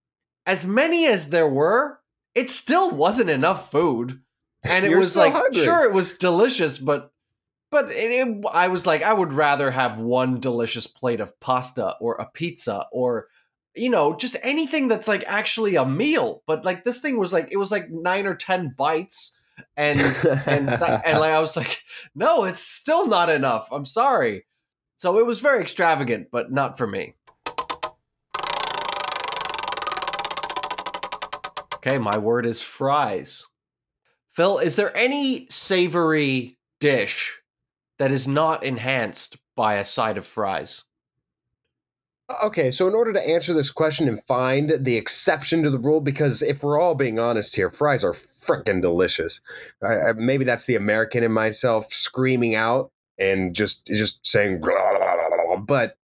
as 0.46 0.66
many 0.66 1.06
as 1.06 1.30
there 1.30 1.48
were, 1.48 2.00
it 2.34 2.50
still 2.50 2.90
wasn't 2.90 3.30
enough 3.30 3.70
food. 3.70 4.20
And 4.64 4.84
it 4.84 4.96
was 4.96 5.16
like, 5.16 5.32
hungry. 5.32 5.62
sure, 5.62 5.84
it 5.84 5.92
was 5.92 6.16
delicious, 6.16 6.78
but 6.78 7.12
but 7.74 7.90
it, 7.90 8.28
it, 8.28 8.44
I 8.52 8.68
was 8.68 8.86
like, 8.86 9.02
I 9.02 9.12
would 9.12 9.32
rather 9.32 9.68
have 9.72 9.98
one 9.98 10.38
delicious 10.38 10.86
plate 10.86 11.18
of 11.18 11.40
pasta 11.40 11.96
or 12.00 12.14
a 12.14 12.30
pizza 12.32 12.86
or 12.92 13.26
you 13.74 13.90
know 13.90 14.14
just 14.14 14.36
anything 14.44 14.86
that's 14.86 15.08
like 15.08 15.24
actually 15.26 15.74
a 15.74 15.84
meal. 15.84 16.44
But 16.46 16.64
like 16.64 16.84
this 16.84 17.00
thing 17.00 17.18
was 17.18 17.32
like 17.32 17.48
it 17.50 17.56
was 17.56 17.72
like 17.72 17.90
nine 17.90 18.26
or 18.26 18.36
ten 18.36 18.72
bites 18.78 19.36
and 19.76 19.98
and 20.46 20.68
that, 20.68 21.02
and 21.04 21.18
like 21.18 21.32
I 21.32 21.40
was 21.40 21.56
like, 21.56 21.82
no, 22.14 22.44
it's 22.44 22.60
still 22.60 23.08
not 23.08 23.28
enough. 23.28 23.66
I'm 23.72 23.86
sorry. 23.86 24.46
So 24.98 25.18
it 25.18 25.26
was 25.26 25.40
very 25.40 25.60
extravagant, 25.60 26.28
but 26.30 26.52
not 26.52 26.78
for 26.78 26.86
me. 26.86 27.16
Okay, 31.74 31.98
my 31.98 32.18
word 32.18 32.46
is 32.46 32.62
fries. 32.62 33.44
Phil, 34.30 34.58
is 34.58 34.76
there 34.76 34.96
any 34.96 35.48
savory 35.50 36.56
dish 36.78 37.40
that 37.98 38.10
is 38.10 38.26
not 38.26 38.64
enhanced 38.64 39.38
by 39.56 39.74
a 39.74 39.84
side 39.84 40.18
of 40.18 40.26
fries? 40.26 40.84
Okay, 42.42 42.70
so 42.70 42.88
in 42.88 42.94
order 42.94 43.12
to 43.12 43.28
answer 43.28 43.52
this 43.52 43.70
question 43.70 44.08
and 44.08 44.22
find 44.22 44.72
the 44.80 44.96
exception 44.96 45.62
to 45.62 45.70
the 45.70 45.78
rule, 45.78 46.00
because 46.00 46.40
if 46.40 46.62
we're 46.62 46.80
all 46.80 46.94
being 46.94 47.18
honest 47.18 47.54
here, 47.54 47.68
fries 47.68 48.02
are 48.02 48.12
freaking 48.12 48.80
delicious. 48.80 49.42
I, 49.82 49.92
I, 49.92 50.12
maybe 50.14 50.44
that's 50.44 50.64
the 50.64 50.76
American 50.76 51.22
in 51.22 51.32
myself 51.32 51.92
screaming 51.92 52.54
out 52.54 52.90
and 53.18 53.54
just 53.54 53.86
just 53.86 54.26
saying, 54.26 54.62
blah, 54.62 54.72
blah, 54.72 55.28
blah, 55.46 55.56
but 55.58 55.96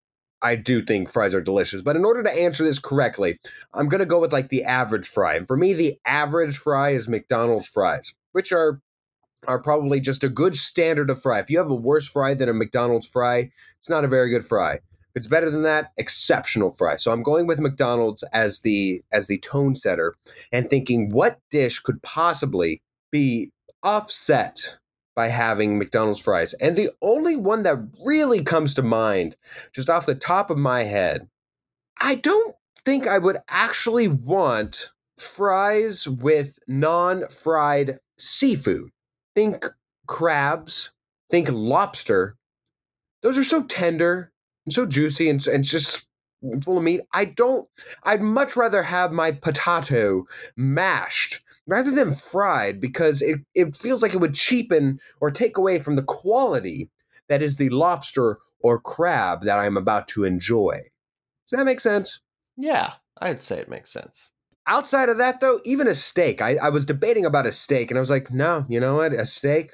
I 0.43 0.57
do 0.57 0.83
think 0.83 1.09
fries 1.09 1.35
are 1.35 1.41
delicious. 1.41 1.83
But 1.83 1.97
in 1.97 2.05
order 2.05 2.23
to 2.25 2.31
answer 2.31 2.65
this 2.65 2.81
correctly, 2.81 3.39
I'm 3.73 3.89
gonna 3.89 4.05
go 4.05 4.21
with 4.21 4.33
like 4.33 4.49
the 4.49 4.65
average 4.65 5.07
fry. 5.07 5.37
And 5.37 5.47
for 5.47 5.57
me, 5.57 5.73
the 5.73 5.99
average 6.05 6.57
fry 6.57 6.91
is 6.91 7.09
McDonald's 7.09 7.69
fries, 7.69 8.13
which 8.33 8.53
are 8.53 8.81
are 9.47 9.61
probably 9.61 10.01
just 10.01 10.25
a 10.25 10.29
good 10.29 10.55
standard 10.55 11.11
of 11.11 11.21
fry. 11.21 11.39
If 11.39 11.51
you 11.51 11.59
have 11.59 11.71
a 11.71 11.75
worse 11.75 12.09
fry 12.09 12.35
than 12.35 12.49
a 12.49 12.55
McDonald's 12.55 13.07
fry, 13.07 13.51
it's 13.79 13.89
not 13.89 14.05
a 14.05 14.09
very 14.09 14.31
good 14.31 14.45
fry 14.45 14.75
If 14.75 14.83
it's 15.15 15.27
better 15.27 15.51
than 15.51 15.63
that, 15.63 15.93
exceptional 15.97 16.71
fry. 16.71 16.97
So 16.97 17.13
I'm 17.13 17.23
going 17.23 17.47
with 17.47 17.61
McDonald's 17.61 18.23
as 18.33 18.61
the 18.61 19.01
as 19.13 19.29
the 19.29 19.39
tone 19.39 19.77
setter 19.77 20.17
and 20.53 20.69
thinking 20.69 21.11
what 21.11 21.39
dish 21.51 21.79
could 21.79 22.03
possibly 22.03 22.83
be 23.11 23.51
offset 23.83 24.79
by 25.15 25.29
having 25.29 25.79
McDonald's 25.79 26.21
fries. 26.21 26.55
And 26.55 26.77
the 26.77 26.91
only 27.03 27.35
one 27.37 27.65
that 27.65 27.79
really 28.05 28.43
comes 28.43 28.75
to 28.75 28.83
mind 28.83 29.37
just 29.73 29.91
off 29.91 30.07
the 30.07 30.15
top 30.15 30.51
of 30.51 30.59
my 30.59 30.85
head, 30.85 31.29
I 32.01 32.17
don't 32.17 32.55
think 32.85 33.07
I 33.07 33.19
would 33.19 33.39
actually 33.49 34.09
want 34.09 34.93
fries 35.17 36.07
with 36.07 36.59
non-fried 36.69 37.99
seafood. 38.17 38.91
Think 39.39 39.67
crabs, 40.09 40.91
think 41.31 41.49
lobster. 41.49 42.37
Those 43.23 43.39
are 43.39 43.45
so 43.45 43.63
tender 43.63 44.33
and 44.67 44.73
so 44.73 44.85
juicy 44.85 45.31
and, 45.31 45.47
and 45.47 45.63
just 45.63 46.09
full 46.65 46.77
of 46.77 46.83
meat. 46.83 47.03
I 47.13 47.27
don't, 47.27 47.69
I'd 48.03 48.21
much 48.21 48.57
rather 48.57 48.83
have 48.83 49.13
my 49.13 49.31
potato 49.31 50.27
mashed 50.57 51.41
rather 51.69 51.93
than 51.93 52.15
fried 52.15 52.81
because 52.81 53.23
it, 53.23 53.39
it 53.55 53.77
feels 53.77 54.03
like 54.03 54.13
it 54.13 54.21
would 54.21 54.35
cheapen 54.35 54.99
or 55.21 55.31
take 55.31 55.57
away 55.57 55.79
from 55.79 55.95
the 55.95 56.03
quality 56.03 56.91
that 57.29 57.41
is 57.41 57.59
the 57.59 57.69
lobster 57.69 58.39
or 58.59 58.81
crab 58.81 59.45
that 59.45 59.61
I'm 59.61 59.77
about 59.77 60.09
to 60.09 60.25
enjoy. 60.25 60.81
Does 61.47 61.57
that 61.57 61.65
make 61.65 61.79
sense? 61.79 62.19
Yeah, 62.57 62.95
I'd 63.21 63.45
say 63.45 63.61
it 63.61 63.69
makes 63.69 63.93
sense. 63.93 64.31
Outside 64.71 65.09
of 65.09 65.17
that, 65.17 65.41
though, 65.41 65.63
even 65.65 65.89
a 65.89 65.95
steak, 65.95 66.43
I, 66.43 66.57
I 66.57 66.69
was 66.69 66.85
debating 66.85 67.25
about 67.25 67.47
a 67.47 67.53
steak 67.53 67.91
and 67.91 67.97
I 67.97 68.01
was 68.01 68.11
like, 68.11 68.31
no, 68.31 68.67
you 68.69 68.79
know 68.79 68.97
what? 68.97 69.15
A 69.15 69.25
steak? 69.25 69.73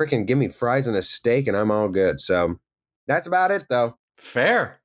Freaking 0.00 0.26
give 0.26 0.38
me 0.38 0.48
fries 0.48 0.86
and 0.86 0.96
a 0.96 1.02
steak 1.02 1.46
and 1.46 1.54
I'm 1.54 1.70
all 1.70 1.90
good. 1.90 2.22
So 2.22 2.58
that's 3.06 3.26
about 3.26 3.50
it, 3.50 3.66
though. 3.68 3.98
Fair. 4.16 4.80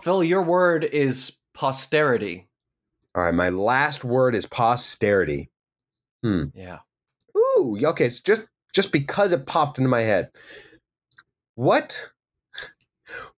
Phil, 0.00 0.22
your 0.22 0.42
word 0.42 0.84
is 0.84 1.32
posterity. 1.52 2.46
All 3.16 3.24
right, 3.24 3.34
my 3.34 3.48
last 3.48 4.04
word 4.04 4.36
is 4.36 4.46
posterity. 4.46 5.50
Hmm. 6.22 6.44
Yeah. 6.54 6.78
Ooh, 7.36 7.76
okay. 7.82 8.06
It's 8.06 8.20
just 8.20 8.46
just 8.72 8.92
because 8.92 9.32
it 9.32 9.46
popped 9.46 9.78
into 9.78 9.88
my 9.88 10.02
head. 10.02 10.30
What 11.56 12.10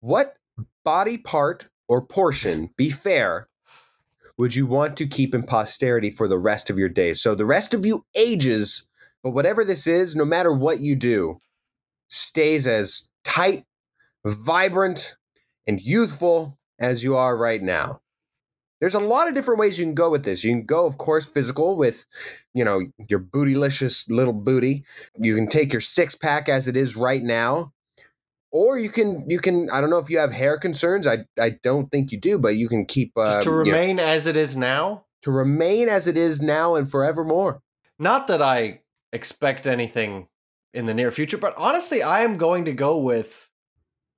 what 0.01 0.35
body 0.87 1.19
part 1.19 1.69
or 1.87 2.01
portion, 2.01 2.71
be 2.79 2.89
fair, 2.89 3.49
would 4.39 4.55
you 4.55 4.67
want 4.67 4.97
to 4.97 5.07
keep 5.07 5.35
in 5.35 5.43
posterity 5.43 6.11
for 6.11 6.29
the 6.29 6.39
rest 6.39 6.71
of 6.71 6.79
your 6.79 6.89
days? 6.89 7.21
So 7.21 7.35
the 7.35 7.45
rest 7.45 7.75
of 7.75 7.85
you 7.85 8.07
ages 8.15 8.87
but 9.27 9.33
whatever 9.33 9.65
this 9.65 9.89
is, 9.89 10.15
no 10.15 10.25
matter 10.25 10.53
what 10.53 10.79
you 10.79 10.95
do, 10.95 11.41
stays 12.07 12.69
as 12.69 13.11
tight, 13.25 13.65
vibrant, 14.25 15.17
and 15.67 15.81
youthful 15.81 16.57
as 16.79 17.03
you 17.03 17.17
are 17.17 17.37
right 17.37 17.61
now. 17.61 18.01
there's 18.81 18.95
a 18.95 19.01
lot 19.01 19.27
of 19.27 19.35
different 19.35 19.59
ways 19.59 19.81
you 19.81 19.85
can 19.85 19.95
go 19.95 20.11
with 20.11 20.25
this. 20.25 20.45
You 20.45 20.53
can 20.53 20.65
go, 20.65 20.87
of 20.87 20.99
course, 20.99 21.27
physical 21.27 21.77
with, 21.77 22.07
you 22.55 22.65
know, 22.65 22.83
your 23.09 23.21
bootylicious 23.21 24.09
little 24.09 24.33
booty. 24.33 24.85
You 25.19 25.35
can 25.35 25.49
take 25.49 25.73
your 25.73 25.81
six 25.81 26.15
pack 26.15 26.49
as 26.49 26.69
it 26.69 26.77
is 26.77 26.95
right 26.95 27.23
now, 27.23 27.73
or 28.57 28.79
you 28.79 28.89
can 28.89 29.29
you 29.29 29.39
can 29.39 29.69
I 29.71 29.83
don't 29.83 29.91
know 29.91 29.99
if 29.99 30.09
you 30.09 30.19
have 30.19 30.33
hair 30.33 30.59
concerns. 30.59 31.07
I 31.07 31.27
I 31.39 31.51
don't 31.63 31.91
think 31.91 32.11
you 32.11 32.19
do, 32.19 32.39
but 32.39 32.57
you 32.57 32.69
can 32.69 32.87
keep 32.87 33.13
uh, 33.17 33.27
just 33.27 33.43
to 33.43 33.51
remain 33.51 33.91
you 33.91 33.95
know, 33.97 34.07
as 34.07 34.27
it 34.27 34.37
is 34.37 34.57
now. 34.57 35.05
To 35.23 35.31
remain 35.31 35.89
as 35.89 36.07
it 36.07 36.17
is 36.17 36.41
now 36.41 36.75
and 36.75 36.91
forevermore. 36.91 37.61
Not 37.99 38.29
that 38.29 38.41
I 38.41 38.81
expect 39.13 39.67
anything 39.67 40.29
in 40.73 40.87
the 40.87 40.95
near 40.95 41.11
future, 41.11 41.39
but 41.39 41.55
honestly, 41.57 42.03
I 42.03 42.21
am 42.21 42.39
going 42.39 42.65
to 42.65 42.73
go 42.73 42.99
with 42.99 43.51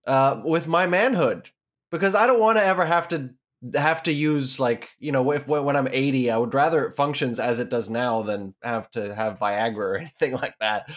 uh 0.07 0.40
with 0.45 0.68
my 0.68 0.87
manhood 0.87 1.50
because 1.90 2.14
I 2.14 2.26
don't 2.28 2.40
want 2.40 2.59
to 2.59 2.64
ever 2.64 2.87
have 2.87 3.09
to 3.09 3.30
have 3.75 4.04
to 4.04 4.12
use 4.12 4.61
like 4.61 4.88
you 5.00 5.11
know 5.11 5.33
if 5.33 5.49
when 5.49 5.75
I'm 5.75 5.88
80 5.90 6.30
I 6.30 6.38
would 6.38 6.54
rather 6.54 6.87
it 6.87 6.95
functions 6.95 7.40
as 7.40 7.59
it 7.59 7.71
does 7.71 7.90
now 7.90 8.23
than 8.23 8.54
have 8.62 8.88
to 8.92 9.12
have 9.12 9.40
Viagra 9.40 9.76
or 9.76 9.97
anything 9.99 10.35
like 10.35 10.54
that. 10.61 10.90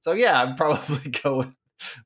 So 0.00 0.12
yeah, 0.12 0.42
I'd 0.42 0.56
probably 0.56 1.10
go 1.22 1.38
with, 1.38 1.54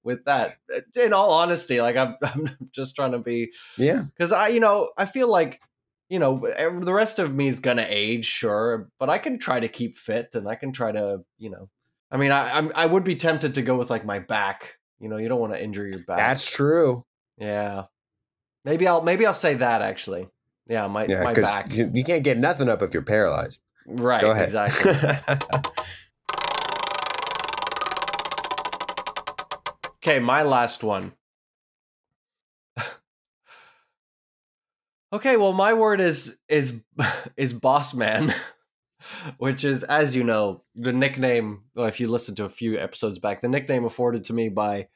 with 0.02 0.24
that. 0.24 0.56
In 1.00 1.12
all 1.12 1.32
honesty, 1.32 1.80
like 1.80 1.96
I'm 1.96 2.16
I'm 2.22 2.56
just 2.72 2.96
trying 2.96 3.12
to 3.12 3.18
be 3.18 3.52
yeah 3.76 4.02
because 4.02 4.32
I 4.32 4.48
you 4.48 4.60
know 4.60 4.90
I 4.96 5.04
feel 5.04 5.28
like 5.28 5.60
you 6.08 6.18
know 6.18 6.38
the 6.38 6.92
rest 6.92 7.18
of 7.18 7.34
me 7.34 7.48
is 7.48 7.60
gonna 7.60 7.86
age 7.88 8.26
sure, 8.26 8.88
but 8.98 9.10
I 9.10 9.18
can 9.18 9.38
try 9.38 9.60
to 9.60 9.68
keep 9.68 9.98
fit 9.98 10.30
and 10.34 10.48
I 10.48 10.54
can 10.54 10.72
try 10.72 10.92
to 10.92 11.24
you 11.38 11.50
know 11.50 11.68
I 12.10 12.16
mean 12.16 12.32
I 12.32 12.56
I'm, 12.56 12.72
I 12.74 12.86
would 12.86 13.04
be 13.04 13.16
tempted 13.16 13.54
to 13.54 13.62
go 13.62 13.76
with 13.76 13.90
like 13.90 14.04
my 14.04 14.18
back. 14.18 14.74
You 15.00 15.08
know 15.08 15.16
you 15.16 15.28
don't 15.28 15.40
want 15.40 15.52
to 15.52 15.62
injure 15.62 15.86
your 15.86 16.04
back. 16.04 16.18
That's 16.18 16.48
true. 16.48 17.04
Yeah. 17.38 17.84
Maybe 18.64 18.86
I'll 18.86 19.02
maybe 19.02 19.26
I'll 19.26 19.34
say 19.34 19.54
that 19.54 19.82
actually. 19.82 20.28
Yeah, 20.68 20.86
my 20.86 21.06
yeah, 21.06 21.24
my 21.24 21.34
back. 21.34 21.72
You, 21.72 21.90
you 21.92 22.04
can't 22.04 22.22
get 22.22 22.38
nothing 22.38 22.68
up 22.68 22.82
if 22.82 22.94
you're 22.94 23.02
paralyzed. 23.02 23.60
Right. 23.86 24.20
Go 24.20 24.30
ahead. 24.30 24.44
Exactly. 24.44 24.94
okay, 30.02 30.18
my 30.18 30.42
last 30.42 30.82
one. 30.82 31.12
okay, 35.12 35.37
well, 35.37 35.52
my 35.52 35.73
word 35.73 36.00
is 36.00 36.38
is 36.49 36.82
is 37.37 37.52
boss 37.52 37.94
man, 37.94 38.35
which 39.38 39.64
is, 39.64 39.85
as 39.85 40.14
you 40.16 40.25
know, 40.25 40.62
the 40.75 40.92
nickname. 40.92 41.62
Well, 41.75 41.87
if 41.87 42.00
you 42.00 42.09
listen 42.09 42.35
to 42.37 42.44
a 42.44 42.50
few 42.50 42.78
episodes 42.78 43.18
back, 43.18 43.42
the 43.42 43.49
nickname 43.49 43.85
afforded 43.85 44.25
to 44.25 44.32
me 44.32 44.49
by 44.49 44.88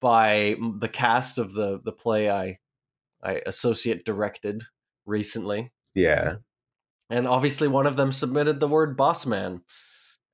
by 0.00 0.56
the 0.78 0.88
cast 0.88 1.38
of 1.38 1.52
the 1.52 1.80
the 1.84 1.92
play 1.92 2.30
I 2.30 2.58
I 3.22 3.42
associate 3.46 4.04
directed 4.04 4.62
recently. 5.04 5.72
Yeah. 5.94 6.36
And 7.08 7.28
obviously 7.28 7.68
one 7.68 7.86
of 7.86 7.96
them 7.96 8.10
submitted 8.10 8.58
the 8.58 8.68
word 8.68 8.96
boss 8.96 9.26
man. 9.26 9.62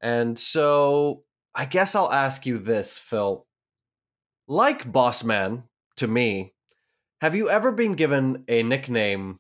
And 0.01 0.39
so 0.39 1.25
I 1.55 1.67
guess 1.67 1.95
I'll 1.95 2.13
ask 2.13 2.47
you 2.47 2.59
this, 2.59 2.99
Phil. 2.99 3.47
Like 4.53 4.93
boss 4.93 5.25
man 5.25 5.63
to 5.97 6.07
me, 6.07 6.53
have 7.23 7.35
you 7.35 7.49
ever 7.49 7.73
been 7.73 7.95
given 7.95 8.45
a 8.49 8.63
nickname 8.63 9.39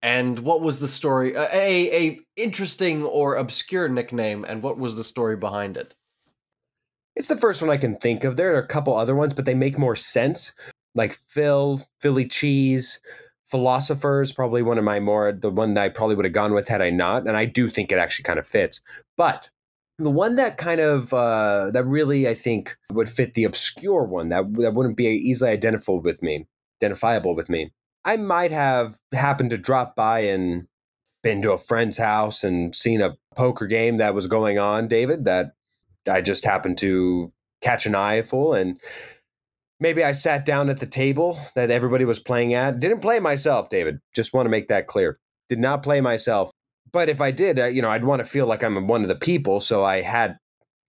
and 0.00 0.38
what 0.38 0.60
was 0.60 0.78
the 0.78 0.86
story 0.86 1.34
a, 1.34 1.42
a 1.52 2.20
interesting 2.36 3.02
or 3.02 3.34
obscure 3.34 3.88
nickname 3.88 4.44
and 4.44 4.62
what 4.62 4.78
was 4.78 4.94
the 4.94 5.02
story 5.02 5.36
behind 5.36 5.76
it? 5.76 5.96
It's 7.16 7.26
the 7.26 7.36
first 7.36 7.60
one 7.60 7.68
I 7.68 7.78
can 7.78 7.96
think 7.96 8.22
of. 8.22 8.36
There 8.36 8.54
are 8.54 8.60
a 8.60 8.66
couple 8.68 8.96
other 8.96 9.16
ones, 9.16 9.34
but 9.34 9.44
they 9.44 9.56
make 9.56 9.76
more 9.76 9.96
sense 9.96 10.52
like 10.94 11.10
Phil, 11.10 11.82
Philly 12.00 12.28
cheese, 12.28 13.00
philosophers, 13.44 14.32
probably 14.32 14.62
one 14.62 14.78
of 14.78 14.84
my 14.84 15.00
more 15.00 15.32
the 15.32 15.50
one 15.50 15.74
that 15.74 15.82
I 15.82 15.88
probably 15.88 16.14
would 16.14 16.26
have 16.26 16.32
gone 16.32 16.52
with 16.52 16.68
had 16.68 16.80
I 16.80 16.90
not. 16.90 17.26
And 17.26 17.36
I 17.36 17.44
do 17.44 17.68
think 17.68 17.90
it 17.90 17.98
actually 17.98 18.22
kind 18.22 18.38
of 18.38 18.46
fits. 18.46 18.80
But 19.16 19.50
the 19.98 20.10
one 20.10 20.36
that 20.36 20.56
kind 20.56 20.80
of 20.80 21.12
uh, 21.12 21.70
that 21.72 21.84
really 21.84 22.28
I 22.28 22.34
think 22.34 22.76
would 22.92 23.08
fit 23.08 23.34
the 23.34 23.44
obscure 23.44 24.04
one 24.04 24.28
that 24.28 24.44
that 24.54 24.74
wouldn't 24.74 24.96
be 24.96 25.06
easily 25.06 25.50
identifiable 25.50 26.02
with 26.02 26.22
me, 26.22 26.46
identifiable 26.80 27.34
with 27.34 27.48
me. 27.48 27.72
I 28.04 28.16
might 28.16 28.52
have 28.52 28.98
happened 29.12 29.50
to 29.50 29.58
drop 29.58 29.96
by 29.96 30.20
and 30.20 30.66
been 31.22 31.42
to 31.42 31.52
a 31.52 31.58
friend's 31.58 31.98
house 31.98 32.44
and 32.44 32.74
seen 32.74 33.00
a 33.00 33.16
poker 33.34 33.66
game 33.66 33.96
that 33.96 34.14
was 34.14 34.26
going 34.26 34.58
on, 34.58 34.88
David, 34.88 35.24
that 35.24 35.52
I 36.08 36.20
just 36.20 36.44
happened 36.44 36.78
to 36.78 37.32
catch 37.60 37.86
an 37.86 37.96
eye 37.96 38.22
full 38.22 38.54
and 38.54 38.78
maybe 39.80 40.04
I 40.04 40.12
sat 40.12 40.44
down 40.44 40.70
at 40.70 40.78
the 40.78 40.86
table 40.86 41.38
that 41.54 41.70
everybody 41.70 42.04
was 42.04 42.20
playing 42.20 42.54
at. 42.54 42.80
Didn't 42.80 43.00
play 43.00 43.20
myself, 43.20 43.68
David. 43.68 44.00
Just 44.14 44.32
want 44.32 44.46
to 44.46 44.50
make 44.50 44.68
that 44.68 44.86
clear. 44.86 45.18
Did 45.48 45.58
not 45.58 45.82
play 45.82 46.00
myself. 46.00 46.50
But 46.92 47.08
if 47.08 47.20
I 47.20 47.30
did, 47.30 47.58
uh, 47.58 47.66
you 47.66 47.82
know, 47.82 47.90
I'd 47.90 48.04
want 48.04 48.20
to 48.20 48.24
feel 48.24 48.46
like 48.46 48.62
I'm 48.62 48.86
one 48.86 49.02
of 49.02 49.08
the 49.08 49.16
people. 49.16 49.60
So 49.60 49.84
I 49.84 50.00
had 50.00 50.38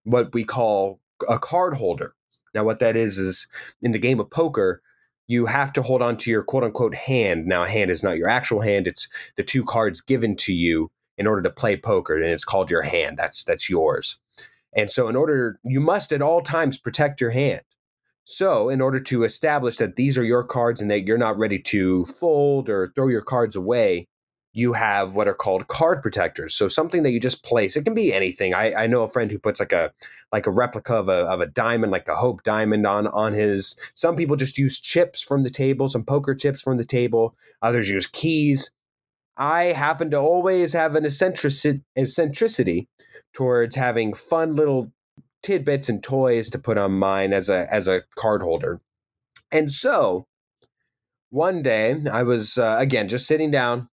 what 0.04 0.34
we 0.34 0.44
call 0.44 1.00
a 1.28 1.40
card 1.40 1.74
holder. 1.76 2.16
Now, 2.54 2.64
what 2.64 2.80
that 2.80 2.96
is, 2.96 3.18
is 3.18 3.48
in 3.82 3.92
the 3.92 4.00
game 4.00 4.20
of 4.20 4.30
poker, 4.30 4.82
you 5.28 5.46
have 5.46 5.72
to 5.74 5.82
hold 5.82 6.02
on 6.02 6.18
to 6.18 6.32
your 6.32 6.44
quote 6.44 6.64
unquote 6.64 6.96
hand. 6.96 7.46
Now, 7.46 7.64
a 7.64 7.70
hand 7.70 7.92
is 7.92 8.04
not 8.04 8.18
your 8.18 8.30
actual 8.30 8.62
hand, 8.62 8.88
it's 8.88 9.08
the 9.36 9.44
two 9.44 9.64
cards 9.64 10.02
given 10.02 10.36
to 10.38 10.54
you 10.54 10.90
in 11.18 11.28
order 11.28 11.42
to 11.42 11.50
play 11.50 11.78
poker, 11.78 12.16
and 12.16 12.26
it's 12.26 12.46
called 12.46 12.72
your 12.72 12.82
hand. 12.82 13.18
That's 13.18 13.44
that's 13.44 13.70
yours. 13.70 14.18
And 14.76 14.90
so 14.90 15.08
in 15.08 15.16
order 15.16 15.60
you 15.64 15.80
must 15.80 16.12
at 16.12 16.22
all 16.22 16.42
times 16.42 16.78
protect 16.78 17.22
your 17.22 17.32
hand. 17.32 17.62
So, 18.32 18.70
in 18.70 18.80
order 18.80 19.00
to 19.00 19.24
establish 19.24 19.78
that 19.78 19.96
these 19.96 20.16
are 20.16 20.24
your 20.24 20.44
cards 20.44 20.82
and 20.82 20.92
that 20.92 21.04
you're 21.04 21.18
not 21.18 21.40
ready 21.40 21.58
to 21.60 22.06
fold 22.06 22.70
or 22.70 22.92
throw 22.96 23.08
your 23.08 23.24
cards 23.24 23.56
away, 23.56 24.08
you 24.54 24.74
have 24.74 25.16
what 25.16 25.28
are 25.28 25.34
called 25.34 25.68
card 25.68 26.02
protectors. 26.02 26.56
So 26.56 26.68
something 26.68 27.04
that 27.04 27.12
you 27.12 27.20
just 27.20 27.44
place. 27.44 27.76
It 27.76 27.86
can 27.86 27.94
be 27.94 28.14
anything. 28.14 28.54
I, 28.54 28.74
I 28.74 28.88
know 28.88 29.04
a 29.04 29.08
friend 29.08 29.32
who 29.32 29.38
puts 29.38 29.60
like 29.60 29.72
a 29.72 29.92
like 30.32 30.48
a 30.48 30.52
replica 30.52 30.96
of 30.96 31.10
a 31.10 31.26
of 31.26 31.42
a 31.42 31.46
diamond, 31.46 31.92
like 31.92 32.08
a 32.08 32.16
Hope 32.16 32.44
diamond 32.44 32.86
on 32.88 33.08
on 33.08 33.34
his. 33.34 33.76
Some 33.94 34.16
people 34.16 34.36
just 34.36 34.58
use 34.58 34.80
chips 34.80 35.22
from 35.22 35.44
the 35.44 35.50
table, 35.50 35.88
some 35.88 36.04
poker 36.04 36.34
chips 36.34 36.62
from 36.62 36.78
the 36.78 36.84
table. 36.84 37.36
Others 37.62 37.90
use 37.90 38.08
keys. 38.08 38.72
I 39.38 39.66
happen 39.66 40.12
to 40.12 40.18
always 40.18 40.74
have 40.74 40.96
an 40.96 41.06
eccentricity, 41.06 41.82
eccentricity 41.96 42.90
towards 43.34 43.76
having 43.76 44.14
fun 44.14 44.56
little 44.56 44.92
tidbits 45.44 45.90
and 45.90 46.04
toys 46.04 46.50
to 46.50 46.60
put 46.60 46.78
on 46.78 46.92
mine 46.94 47.34
as 47.34 47.50
a 47.50 47.72
as 47.72 47.88
a 47.88 48.02
card 48.16 48.42
holder. 48.42 48.82
And 49.52 49.72
so 49.72 50.28
one 51.30 51.62
day 51.62 52.02
I 52.12 52.24
was 52.24 52.58
uh, 52.58 52.78
again 52.80 53.08
just 53.08 53.28
sitting 53.28 53.52
down 53.52 53.89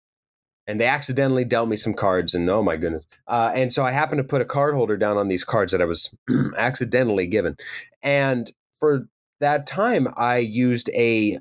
and 0.66 0.80
they 0.80 0.86
accidentally 0.86 1.44
dealt 1.44 1.68
me 1.68 1.76
some 1.76 1.94
cards 1.94 2.34
and 2.34 2.48
oh 2.50 2.62
my 2.62 2.76
goodness. 2.76 3.04
Uh, 3.26 3.52
and 3.54 3.72
so 3.72 3.84
i 3.84 3.92
happened 3.92 4.18
to 4.18 4.24
put 4.24 4.40
a 4.40 4.46
card 4.46 4.74
holder 4.74 4.96
down 4.96 5.16
on 5.16 5.28
these 5.28 5.44
cards 5.44 5.72
that 5.72 5.82
i 5.82 5.84
was 5.84 6.14
accidentally 6.56 7.26
given. 7.26 7.56
And 8.02 8.50
for 8.78 9.08
that 9.40 9.66
time 9.66 10.08
i 10.16 10.38
used 10.38 10.90
a 10.90 11.38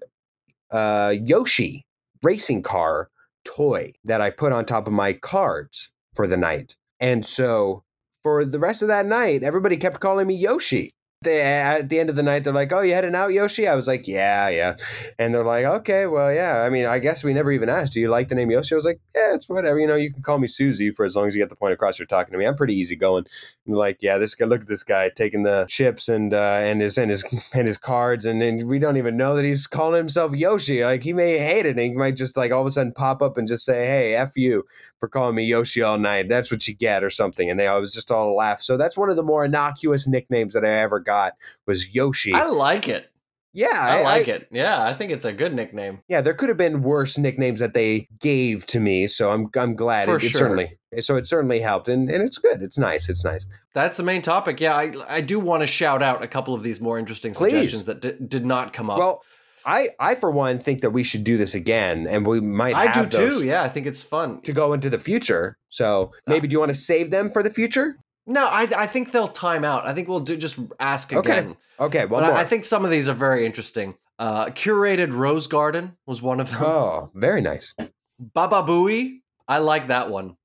uh, 0.72 1.14
yoshi 1.24 1.86
racing 2.24 2.64
car 2.64 3.10
toy 3.44 3.92
that 4.04 4.22
i 4.22 4.30
put 4.30 4.52
on 4.52 4.66
top 4.66 4.88
of 4.88 4.94
my 4.94 5.14
cards 5.14 5.92
for 6.14 6.28
the 6.28 6.38
night. 6.38 6.76
And 7.00 7.26
so 7.26 7.84
for 8.24 8.44
the 8.44 8.58
rest 8.58 8.82
of 8.82 8.88
that 8.88 9.06
night, 9.06 9.44
everybody 9.44 9.78
kept 9.78 10.00
calling 10.00 10.26
me 10.26 10.34
Yoshi 10.34 10.96
they 11.22 11.42
at 11.42 11.90
the 11.90 12.00
end 12.00 12.10
of 12.10 12.16
the 12.16 12.24
night 12.24 12.44
they're 12.44 12.54
like, 12.54 12.72
"Oh, 12.72 12.82
you 12.82 12.94
had 12.94 13.04
heading 13.04 13.16
out, 13.16 13.34
Yoshi?" 13.34 13.68
I 13.68 13.76
was 13.76 13.88
like, 13.88 14.08
"Yeah, 14.08 14.50
yeah," 14.50 14.76
and 15.18 15.34
they're 15.34 15.44
like, 15.44 15.66
"Okay, 15.66 16.06
well, 16.06 16.34
yeah." 16.34 16.62
I 16.62 16.70
mean, 16.70 16.86
I 16.86 17.00
guess 17.00 17.24
we 17.24 17.34
never 17.34 17.52
even 17.52 17.70
asked. 17.70 17.94
Do 17.94 18.00
you 18.00 18.10
like 18.10 18.28
the 18.28 18.36
name 18.36 18.52
Yoshi? 18.52 18.76
I 18.76 18.78
was 18.78 18.86
like, 18.86 19.00
"Yeah, 19.16 19.34
it's 19.34 19.50
whatever. 19.50 19.80
You 19.80 19.88
know, 19.88 19.96
you 19.96 20.14
can 20.14 20.22
call 20.22 20.38
me 20.38 20.48
Susie 20.48 20.92
for 20.92 21.06
as 21.06 21.16
long 21.16 21.28
as 21.28 21.36
you 21.36 21.42
get 21.42 21.50
the 21.50 21.56
point 21.56 21.74
across. 21.74 22.00
You're 22.00 22.06
talking 22.06 22.32
to 22.32 22.38
me. 22.38 22.46
I'm 22.46 22.56
pretty 22.56 22.76
easy 22.76 22.96
going." 22.96 23.26
Like, 23.68 23.98
yeah, 24.02 24.18
this 24.18 24.36
guy. 24.36 24.46
Look 24.46 24.62
at 24.62 24.68
this 24.68 24.84
guy 24.84 25.10
taking 25.10 25.44
the 25.44 25.66
chips 25.68 26.08
and 26.08 26.34
uh, 26.34 26.60
and 26.62 26.82
his 26.82 26.98
and 26.98 27.10
his 27.10 27.24
and 27.54 27.68
his 27.68 27.78
cards, 27.78 28.26
and, 28.26 28.42
and 28.42 28.68
we 28.68 28.80
don't 28.80 28.98
even 28.98 29.18
know 29.18 29.36
that 29.36 29.46
he's 29.46 29.68
calling 29.68 29.98
himself 29.98 30.36
Yoshi. 30.36 30.84
Like 30.84 31.04
he 31.04 31.14
may 31.14 31.40
hate 31.40 31.66
it, 31.66 31.72
and 31.72 31.80
he 31.80 31.94
might 31.94 32.16
just 32.16 32.38
like 32.38 32.52
all 32.52 32.62
of 32.62 32.68
a 32.68 32.72
sudden 32.72 32.94
pop 32.94 33.22
up 33.22 33.38
and 33.38 33.48
just 33.48 33.66
say, 33.66 33.88
"Hey, 33.88 34.16
f 34.16 34.34
you 34.36 34.64
for 35.06 35.10
calling 35.10 35.36
me 35.36 35.44
Yoshi 35.44 35.84
all 35.84 36.00
night. 36.00 36.30
That's 36.30 36.50
what 36.50 36.68
you 36.68 36.74
get," 36.74 37.04
or 37.04 37.12
something. 37.12 37.50
And 37.50 37.60
they 37.60 37.68
always 37.68 37.94
just 37.94 38.12
all 38.12 38.36
laugh. 38.36 38.62
So 38.62 38.76
that's 38.76 38.98
one 38.98 39.10
of 39.10 39.16
the 39.16 39.24
more 39.24 39.46
innocuous 39.46 40.08
nicknames 40.08 40.56
that 40.56 40.66
I 40.66 40.82
ever 40.82 41.00
got 41.00 41.34
was 41.68 41.94
Yoshi. 41.94 42.34
I 42.34 42.48
like 42.48 42.88
it. 42.88 43.12
Yeah, 43.54 43.70
I, 43.72 44.00
I 44.00 44.02
like 44.02 44.28
I, 44.28 44.32
it. 44.32 44.48
Yeah, 44.52 44.84
I 44.84 44.94
think 44.94 45.12
it's 45.12 45.24
a 45.24 45.32
good 45.32 45.54
nickname. 45.54 46.00
Yeah, 46.10 46.20
there 46.22 46.34
could 46.34 46.50
have 46.50 46.58
been 46.58 46.82
worse 46.82 47.18
nicknames 47.18 47.62
that 47.62 47.74
they 47.74 48.10
gave 48.20 48.66
to 48.68 48.80
me, 48.80 49.08
so 49.08 49.32
I'm 49.32 49.50
I'm 49.56 49.76
glad 49.76 50.10
it, 50.10 50.16
it 50.16 50.30
sure. 50.30 50.40
certainly 50.40 50.78
so 51.00 51.16
it 51.16 51.28
certainly 51.28 51.60
helped, 51.60 51.88
and 51.88 52.10
and 52.10 52.24
it's 52.24 52.38
good. 52.38 52.62
It's 52.62 52.78
nice. 52.78 53.10
It's 53.10 53.24
nice. 53.24 53.46
That's 53.74 53.98
the 53.98 54.04
main 54.04 54.22
topic. 54.22 54.60
Yeah, 54.60 54.76
I 54.76 54.92
I 55.08 55.22
do 55.22 55.40
want 55.40 55.62
to 55.62 55.68
shout 55.68 56.02
out 56.02 56.24
a 56.24 56.28
couple 56.28 56.54
of 56.54 56.64
these 56.64 56.82
more 56.82 56.98
interesting 56.98 57.34
Please. 57.34 57.52
suggestions 57.54 57.86
that 57.86 58.02
d- 58.02 58.16
did 58.28 58.46
not 58.46 58.74
come 58.74 58.90
up. 58.90 58.98
Well, 58.98 59.24
I, 59.66 59.90
I 60.00 60.16
for 60.16 60.30
one 60.30 60.60
think 60.60 60.82
that 60.82 60.92
we 60.92 61.04
should 61.04 61.24
do 61.24 61.38
this 61.38 61.56
again, 61.56 62.08
and 62.08 62.26
we 62.26 62.40
might. 62.40 62.76
I 62.76 62.92
do 62.92 63.08
too. 63.08 63.44
Yeah, 63.44 63.64
I 63.64 63.70
think 63.70 63.88
it's 63.88 64.04
fun 64.04 64.42
to 64.42 64.54
go 64.54 64.74
into 64.74 64.90
the 64.90 64.98
future. 64.98 65.58
So 65.70 66.12
maybe 66.28 66.48
uh, 66.48 66.50
do 66.50 66.54
you 66.54 66.60
want 66.60 66.70
to 66.70 66.80
save 66.80 67.12
them 67.12 67.32
for 67.32 67.42
the 67.42 67.50
future? 67.50 67.98
No, 68.28 68.46
I 68.46 68.68
I 68.78 68.88
think 68.88 69.12
they'll 69.12 69.28
time 69.28 69.64
out. 69.64 69.86
I 69.86 69.94
think 69.94 70.08
we'll 70.08 70.20
do 70.20 70.38
just 70.38 70.60
ask 70.80 71.12
again. 71.12 71.50
Okay. 71.50 71.58
Okay. 71.80 72.06
One 72.06 72.24
more. 72.24 72.32
I, 72.32 72.42
I, 72.42 72.46
think 72.46 72.66
some 72.66 72.86
of 72.86 72.92
these 72.92 73.10
are 73.10 73.14
very 73.14 73.46
interesting. 73.46 73.96
Uh, 74.18 74.46
curated 74.46 75.14
rose 75.14 75.48
garden 75.48 75.98
was 76.06 76.22
one 76.22 76.40
of 76.40 76.50
them. 76.52 76.64
Oh, 76.64 77.10
very 77.14 77.42
nice. 77.42 77.76
Baba 78.20 78.64
Booey. 78.64 79.22
I 79.48 79.60
like 79.60 79.88
that 79.88 80.10
one. 80.10 80.38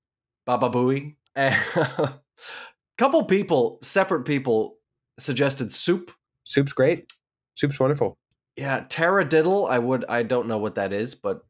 Baba 0.45 0.69
Booey. 0.69 1.15
A 1.37 1.55
couple 2.99 3.25
people, 3.25 3.79
separate 3.83 4.25
people, 4.25 4.77
suggested 5.19 5.73
soup. 5.73 6.11
Soup's 6.45 6.73
great. 6.73 7.07
Soup's 7.55 7.79
wonderful. 7.79 8.19
Yeah, 8.57 8.85
taradiddle. 8.89 9.71
I 9.71 9.79
would. 9.79 10.05
I 10.09 10.23
don't 10.23 10.49
know 10.49 10.59
what 10.59 10.75
that 10.75 10.93
is, 10.93 11.15
but 11.15 11.45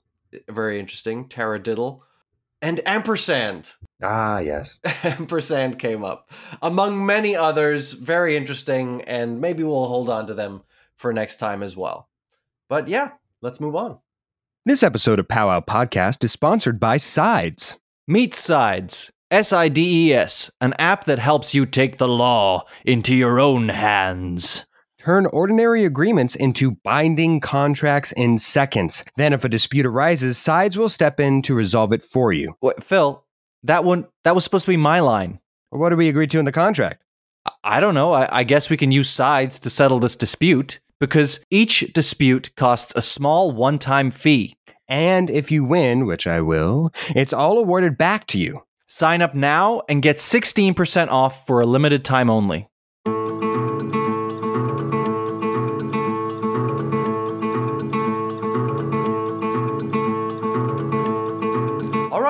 very 0.49 0.79
interesting. 0.79 1.29
Taradiddle 1.29 2.01
and 2.63 2.81
ampersand. 2.87 3.75
Ah, 4.03 4.39
yes. 4.39 4.81
ampersand 5.05 5.79
came 5.79 6.05
up 6.05 6.31
among 6.63 7.05
many 7.05 7.37
others. 7.37 7.93
Very 7.93 8.37
interesting, 8.37 9.03
and 9.03 9.41
maybe 9.41 9.63
we'll 9.63 9.89
hold 9.89 10.11
on 10.11 10.27
to 10.27 10.35
them 10.35 10.63
for 10.97 11.13
next 11.13 11.37
time 11.37 11.63
as 11.63 11.77
well. 11.77 12.09
But 12.69 12.89
yeah, 12.89 13.13
let's 13.41 13.61
move 13.61 13.77
on. 13.77 13.99
This 14.67 14.83
episode 14.83 15.19
of 15.19 15.29
Powwow 15.29 15.61
Podcast 15.61 16.23
is 16.23 16.33
sponsored 16.33 16.79
by 16.79 16.99
Sides. 16.99 17.79
Meet 18.07 18.35
Sides, 18.35 19.11
S 19.31 19.53
I 19.53 19.69
D 19.69 20.09
E 20.09 20.15
S, 20.15 20.51
an 20.61 20.75
app 20.79 21.05
that 21.05 21.19
helps 21.19 21.55
you 21.55 21.65
take 21.65 21.97
the 21.97 22.09
law 22.09 22.65
into 22.85 23.15
your 23.15 23.41
own 23.41 23.71
hands. 23.71 24.67
Turn 25.03 25.25
ordinary 25.25 25.87
agreements 25.87 26.37
into 26.37 26.73
binding 26.73 27.41
contracts 27.41 28.13
in 28.13 28.39
seconds. 28.39 29.03
Then, 29.17 29.33
if 29.33 29.45
a 29.45 29.49
dispute 29.49 29.87
arises, 29.87 30.37
Sides 30.37 30.77
will 30.77 30.91
step 30.91 31.19
in 31.19 31.41
to 31.43 31.55
resolve 31.55 31.95
it 31.95 32.03
for 32.03 32.35
you. 32.35 32.55
What, 32.61 32.85
Phil, 32.85 33.25
that 33.63 33.83
one 33.83 34.09
that 34.25 34.35
was 34.35 34.45
supposed 34.45 34.67
to 34.67 34.73
be 34.73 34.77
my 34.77 35.01
line. 35.01 35.41
What 35.71 35.89
did 35.89 35.97
we 35.97 36.11
agree 36.11 36.27
to 36.27 36.39
in 36.39 36.45
the 36.45 36.53
contract? 36.53 37.03
I 37.65 37.81
don't 37.81 37.95
know. 37.95 38.13
I, 38.13 38.41
I 38.41 38.45
guess 38.45 38.69
we 38.69 38.77
can 38.77 38.93
use 38.93 39.09
Sides 39.09 39.59
to 39.61 39.71
settle 39.71 40.01
this 40.01 40.17
dispute 40.17 40.81
because 40.99 41.43
each 41.51 41.81
dispute 41.95 42.55
costs 42.57 42.93
a 42.95 43.01
small 43.01 43.53
one 43.53 43.79
time 43.79 44.11
fee. 44.11 44.55
And 44.87 45.31
if 45.31 45.51
you 45.51 45.65
win, 45.65 46.05
which 46.05 46.27
I 46.27 46.43
will, 46.43 46.93
it's 47.17 47.33
all 47.33 47.59
awarded 47.59 47.97
back 47.97 48.27
to 48.29 48.39
you. 48.39 48.65
Sign 48.87 49.23
up 49.23 49.35
now 49.35 49.81
and 49.89 50.03
get 50.03 50.19
16% 50.19 51.09
off 51.09 51.47
for 51.47 51.63
a 51.63 51.67
limited 51.67 52.05
time 52.05 52.29
only. 52.29 52.69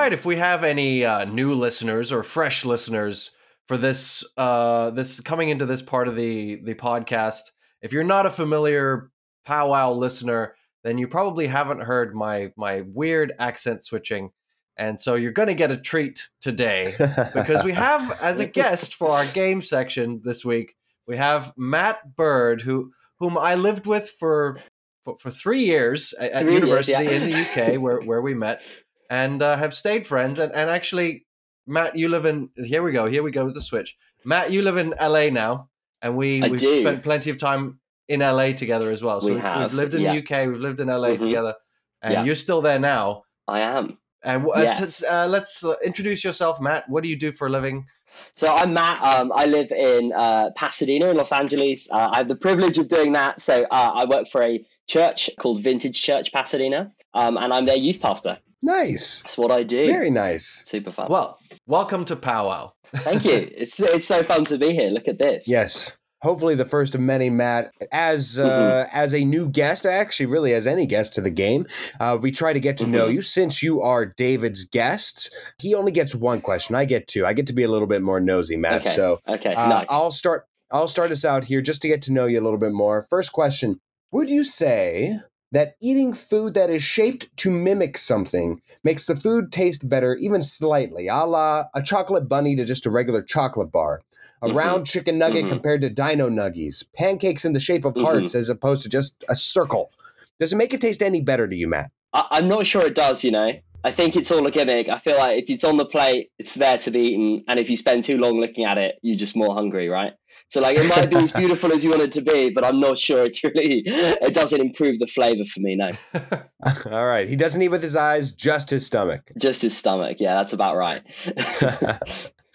Right, 0.00 0.12
if 0.12 0.24
we 0.24 0.36
have 0.36 0.64
any 0.64 1.04
uh, 1.04 1.24
new 1.26 1.52
listeners 1.52 2.10
or 2.10 2.22
fresh 2.22 2.64
listeners 2.64 3.32
for 3.68 3.76
this 3.76 4.24
uh, 4.36 4.90
this 4.90 5.20
coming 5.20 5.50
into 5.50 5.66
this 5.66 5.82
part 5.82 6.08
of 6.08 6.16
the 6.16 6.56
the 6.64 6.74
podcast, 6.74 7.50
if 7.82 7.92
you're 7.92 8.02
not 8.02 8.26
a 8.26 8.30
familiar 8.30 9.10
powwow 9.44 9.92
listener, 9.92 10.54
then 10.84 10.96
you 10.96 11.06
probably 11.06 11.46
haven't 11.46 11.82
heard 11.82 12.14
my 12.14 12.52
my 12.56 12.82
weird 12.82 13.34
accent 13.38 13.84
switching. 13.84 14.30
And 14.76 14.98
so 14.98 15.14
you're 15.14 15.32
going 15.32 15.48
to 15.48 15.54
get 15.54 15.70
a 15.70 15.76
treat 15.76 16.30
today 16.40 16.94
because 17.34 17.62
we 17.62 17.72
have 17.72 18.18
as 18.22 18.40
a 18.40 18.46
guest 18.46 18.94
for 18.94 19.10
our 19.10 19.26
game 19.26 19.60
section 19.60 20.22
this 20.24 20.42
week, 20.42 20.74
we 21.06 21.18
have 21.18 21.52
Matt 21.58 22.16
Bird 22.16 22.62
who 22.62 22.92
whom 23.18 23.36
I 23.36 23.56
lived 23.56 23.86
with 23.86 24.08
for 24.08 24.58
for, 25.04 25.18
for 25.18 25.30
3 25.30 25.60
years 25.60 26.14
at, 26.14 26.32
at 26.32 26.50
university 26.50 27.04
years, 27.04 27.12
yeah. 27.12 27.26
in 27.26 27.30
the 27.30 27.74
UK 27.74 27.80
where 27.80 28.00
where 28.00 28.22
we 28.22 28.32
met 28.32 28.62
and 29.10 29.42
uh, 29.42 29.56
have 29.56 29.74
stayed 29.74 30.06
friends 30.06 30.38
and 30.38 30.52
and 30.54 30.70
actually 30.70 31.26
Matt 31.66 31.96
you 31.96 32.08
live 32.08 32.24
in 32.24 32.48
here 32.56 32.82
we 32.82 32.92
go 32.92 33.06
here 33.06 33.22
we 33.22 33.30
go 33.30 33.44
with 33.44 33.54
the 33.54 33.60
switch. 33.60 33.96
Matt 34.24 34.50
you 34.52 34.62
live 34.62 34.76
in 34.78 34.94
LA 35.00 35.28
now 35.28 35.68
and 36.00 36.16
we 36.16 36.42
I 36.42 36.48
we've 36.48 36.60
do. 36.60 36.80
spent 36.80 37.02
plenty 37.02 37.28
of 37.30 37.36
time 37.38 37.80
in 38.08 38.20
LA 38.20 38.52
together 38.52 38.90
as 38.90 39.02
well. 39.02 39.20
So 39.20 39.34
We 39.34 39.40
have 39.40 39.60
we've 39.70 39.74
lived 39.74 39.94
in 39.94 40.02
yeah. 40.02 40.12
the 40.14 40.18
UK, 40.22 40.48
we've 40.48 40.60
lived 40.60 40.80
in 40.80 40.88
LA 40.88 41.10
Mhm. 41.10 41.20
together, 41.20 41.54
and 42.02 42.12
Yeah. 42.14 42.24
you're 42.24 42.34
still 42.34 42.60
there 42.62 42.78
now. 42.80 43.24
I 43.46 43.60
am. 43.60 43.98
And 44.22 44.44
uh, 44.46 44.62
Yes. 44.62 45.00
t- 45.00 45.06
uh, 45.06 45.26
let's 45.28 45.64
uh, 45.64 45.74
introduce 45.84 46.24
yourself, 46.24 46.60
Matt. 46.60 46.88
What 46.88 47.02
do 47.02 47.08
you 47.08 47.16
do 47.16 47.30
for 47.32 47.46
a 47.46 47.50
living? 47.50 47.86
So 48.34 48.48
I'm 48.52 48.74
Matt. 48.74 49.00
Um, 49.02 49.32
I 49.34 49.46
live 49.46 49.70
in 49.72 50.12
uh, 50.12 50.50
Pasadena 50.56 51.06
in 51.10 51.16
Los 51.16 51.30
Angeles. 51.32 51.88
Uh, 51.90 52.10
I 52.12 52.16
have 52.18 52.28
the 52.28 52.36
privilege 52.36 52.76
of 52.78 52.88
doing 52.88 53.12
that. 53.12 53.40
So 53.40 53.62
uh, 53.70 53.92
I 53.94 54.04
work 54.04 54.28
for 54.28 54.42
a 54.42 54.64
church 54.88 55.30
called 55.38 55.62
Vintage 55.62 56.02
Church 56.02 56.32
Pasadena, 56.32 56.92
um, 57.14 57.36
and 57.36 57.54
I'm 57.54 57.64
their 57.64 57.76
youth 57.76 58.00
pastor. 58.00 58.38
Nice. 58.62 59.22
That's 59.22 59.38
what 59.38 59.50
I 59.50 59.62
do. 59.62 59.86
Very 59.86 60.10
nice. 60.10 60.62
Super 60.66 60.90
fun. 60.90 61.08
Well, 61.10 61.38
welcome 61.66 62.04
to 62.06 62.16
Powwow. 62.16 62.72
Thank 62.94 63.24
you. 63.24 63.48
It's 63.56 63.80
it's 63.80 64.06
so 64.06 64.22
fun 64.22 64.44
to 64.46 64.58
be 64.58 64.72
here. 64.72 64.90
Look 64.90 65.08
at 65.08 65.18
this. 65.18 65.48
Yes. 65.48 65.96
Hopefully 66.22 66.54
the 66.54 66.66
first 66.66 66.94
of 66.94 67.00
many, 67.00 67.30
Matt. 67.30 67.72
As 67.92 68.38
uh, 68.38 68.44
Mm-hmm. 68.84 68.90
as 68.96 69.14
a 69.14 69.24
new 69.24 69.48
guest, 69.48 69.86
actually, 69.86 70.26
really 70.26 70.52
as 70.52 70.66
any 70.66 70.84
guest 70.84 71.14
to 71.14 71.22
the 71.22 71.30
game, 71.30 71.66
uh, 71.98 72.18
we 72.20 72.30
try 72.30 72.52
to 72.52 72.60
get 72.60 72.76
to 72.78 72.86
know 72.86 73.08
Mhm. 73.08 73.14
you. 73.14 73.22
Since 73.22 73.62
you 73.62 73.80
are 73.80 74.04
David's 74.04 74.64
guest, 74.64 75.34
he 75.58 75.74
only 75.74 75.92
gets 75.92 76.14
one 76.14 76.42
question. 76.42 76.74
I 76.74 76.84
get 76.84 77.06
two. 77.06 77.24
I 77.24 77.32
get 77.32 77.46
to 77.46 77.54
be 77.54 77.62
a 77.62 77.68
little 77.68 77.88
bit 77.88 78.02
more 78.02 78.20
nosy, 78.20 78.58
Matt. 78.58 78.82
Okay. 78.82 78.90
So 78.94 79.20
Okay. 79.26 79.54
uh, 79.54 79.68
nice. 79.68 79.86
I'll 79.88 80.10
start. 80.10 80.44
I'll 80.70 80.88
start 80.88 81.10
us 81.10 81.24
out 81.24 81.44
here 81.44 81.62
just 81.62 81.80
to 81.82 81.88
get 81.88 82.02
to 82.02 82.12
know 82.12 82.26
you 82.26 82.38
a 82.38 82.44
little 82.44 82.58
bit 82.58 82.72
more. 82.72 83.06
First 83.08 83.32
question: 83.32 83.80
Would 84.12 84.28
you 84.28 84.44
say 84.44 85.18
that 85.52 85.74
eating 85.80 86.12
food 86.12 86.54
that 86.54 86.70
is 86.70 86.82
shaped 86.82 87.34
to 87.38 87.50
mimic 87.50 87.98
something 87.98 88.60
makes 88.84 89.06
the 89.06 89.16
food 89.16 89.52
taste 89.52 89.88
better, 89.88 90.14
even 90.16 90.42
slightly, 90.42 91.08
a 91.08 91.24
la 91.24 91.64
a 91.74 91.82
chocolate 91.82 92.28
bunny 92.28 92.54
to 92.56 92.64
just 92.64 92.86
a 92.86 92.90
regular 92.90 93.22
chocolate 93.22 93.72
bar? 93.72 94.00
A 94.42 94.48
Mhm. 94.48 94.54
round 94.54 94.86
chicken 94.86 95.18
nugget 95.18 95.44
Mhm. 95.44 95.48
compared 95.50 95.80
to 95.82 95.90
dino 95.90 96.30
nuggies, 96.30 96.84
pancakes 96.96 97.44
in 97.44 97.52
the 97.52 97.60
shape 97.60 97.84
of 97.84 97.94
Mhm. 97.94 98.02
hearts 98.02 98.34
as 98.34 98.48
opposed 98.48 98.82
to 98.84 98.88
just 98.88 99.24
a 99.28 99.34
circle. 99.34 99.90
Does 100.38 100.52
it 100.52 100.56
make 100.56 100.72
it 100.72 100.80
taste 100.80 101.02
any 101.02 101.20
better 101.20 101.46
to 101.46 101.54
you, 101.54 101.68
Matt? 101.68 101.90
I, 102.14 102.26
I'm 102.30 102.48
not 102.48 102.66
sure 102.66 102.86
it 102.86 102.94
does. 102.94 103.22
You 103.24 103.32
know. 103.32 103.52
I 103.82 103.92
think 103.92 104.14
it's 104.14 104.30
all 104.30 104.46
a 104.46 104.50
gimmick. 104.50 104.90
I 104.90 104.98
feel 104.98 105.16
like 105.16 105.42
if 105.42 105.48
it's 105.48 105.64
on 105.64 105.78
the 105.78 105.86
plate, 105.86 106.30
it's 106.38 106.54
there 106.54 106.76
to 106.76 106.90
be 106.90 107.00
eaten, 107.00 107.44
and 107.48 107.58
if 107.58 107.70
you 107.70 107.78
spend 107.78 108.04
too 108.04 108.18
long 108.18 108.38
looking 108.38 108.64
at 108.66 108.76
it, 108.76 108.98
you're 109.00 109.16
just 109.16 109.34
more 109.34 109.54
hungry, 109.54 109.88
right? 109.88 110.12
So 110.50 110.60
like 110.60 110.76
it 110.78 110.88
might 110.88 111.08
be 111.10 111.16
as 111.16 111.32
beautiful 111.42 111.72
as 111.72 111.82
you 111.84 111.90
want 111.90 112.02
it 112.02 112.12
to 112.12 112.22
be, 112.22 112.50
but 112.50 112.64
I'm 112.64 112.80
not 112.80 112.98
sure 112.98 113.24
it's 113.24 113.42
really 113.44 113.82
it 113.86 114.34
doesn't 114.34 114.60
improve 114.60 114.98
the 114.98 115.06
flavor 115.06 115.44
for 115.44 115.60
me. 115.60 115.76
No, 115.76 115.92
All 116.90 117.06
right. 117.06 117.28
He 117.28 117.36
doesn't 117.36 117.62
eat 117.62 117.68
with 117.68 117.82
his 117.82 117.96
eyes, 117.96 118.32
just 118.32 118.70
his 118.70 118.86
stomach. 118.86 119.30
just 119.38 119.62
his 119.62 119.76
stomach. 119.76 120.16
Yeah, 120.20 120.34
that's 120.34 120.52
about 120.52 120.76
right. 120.76 121.02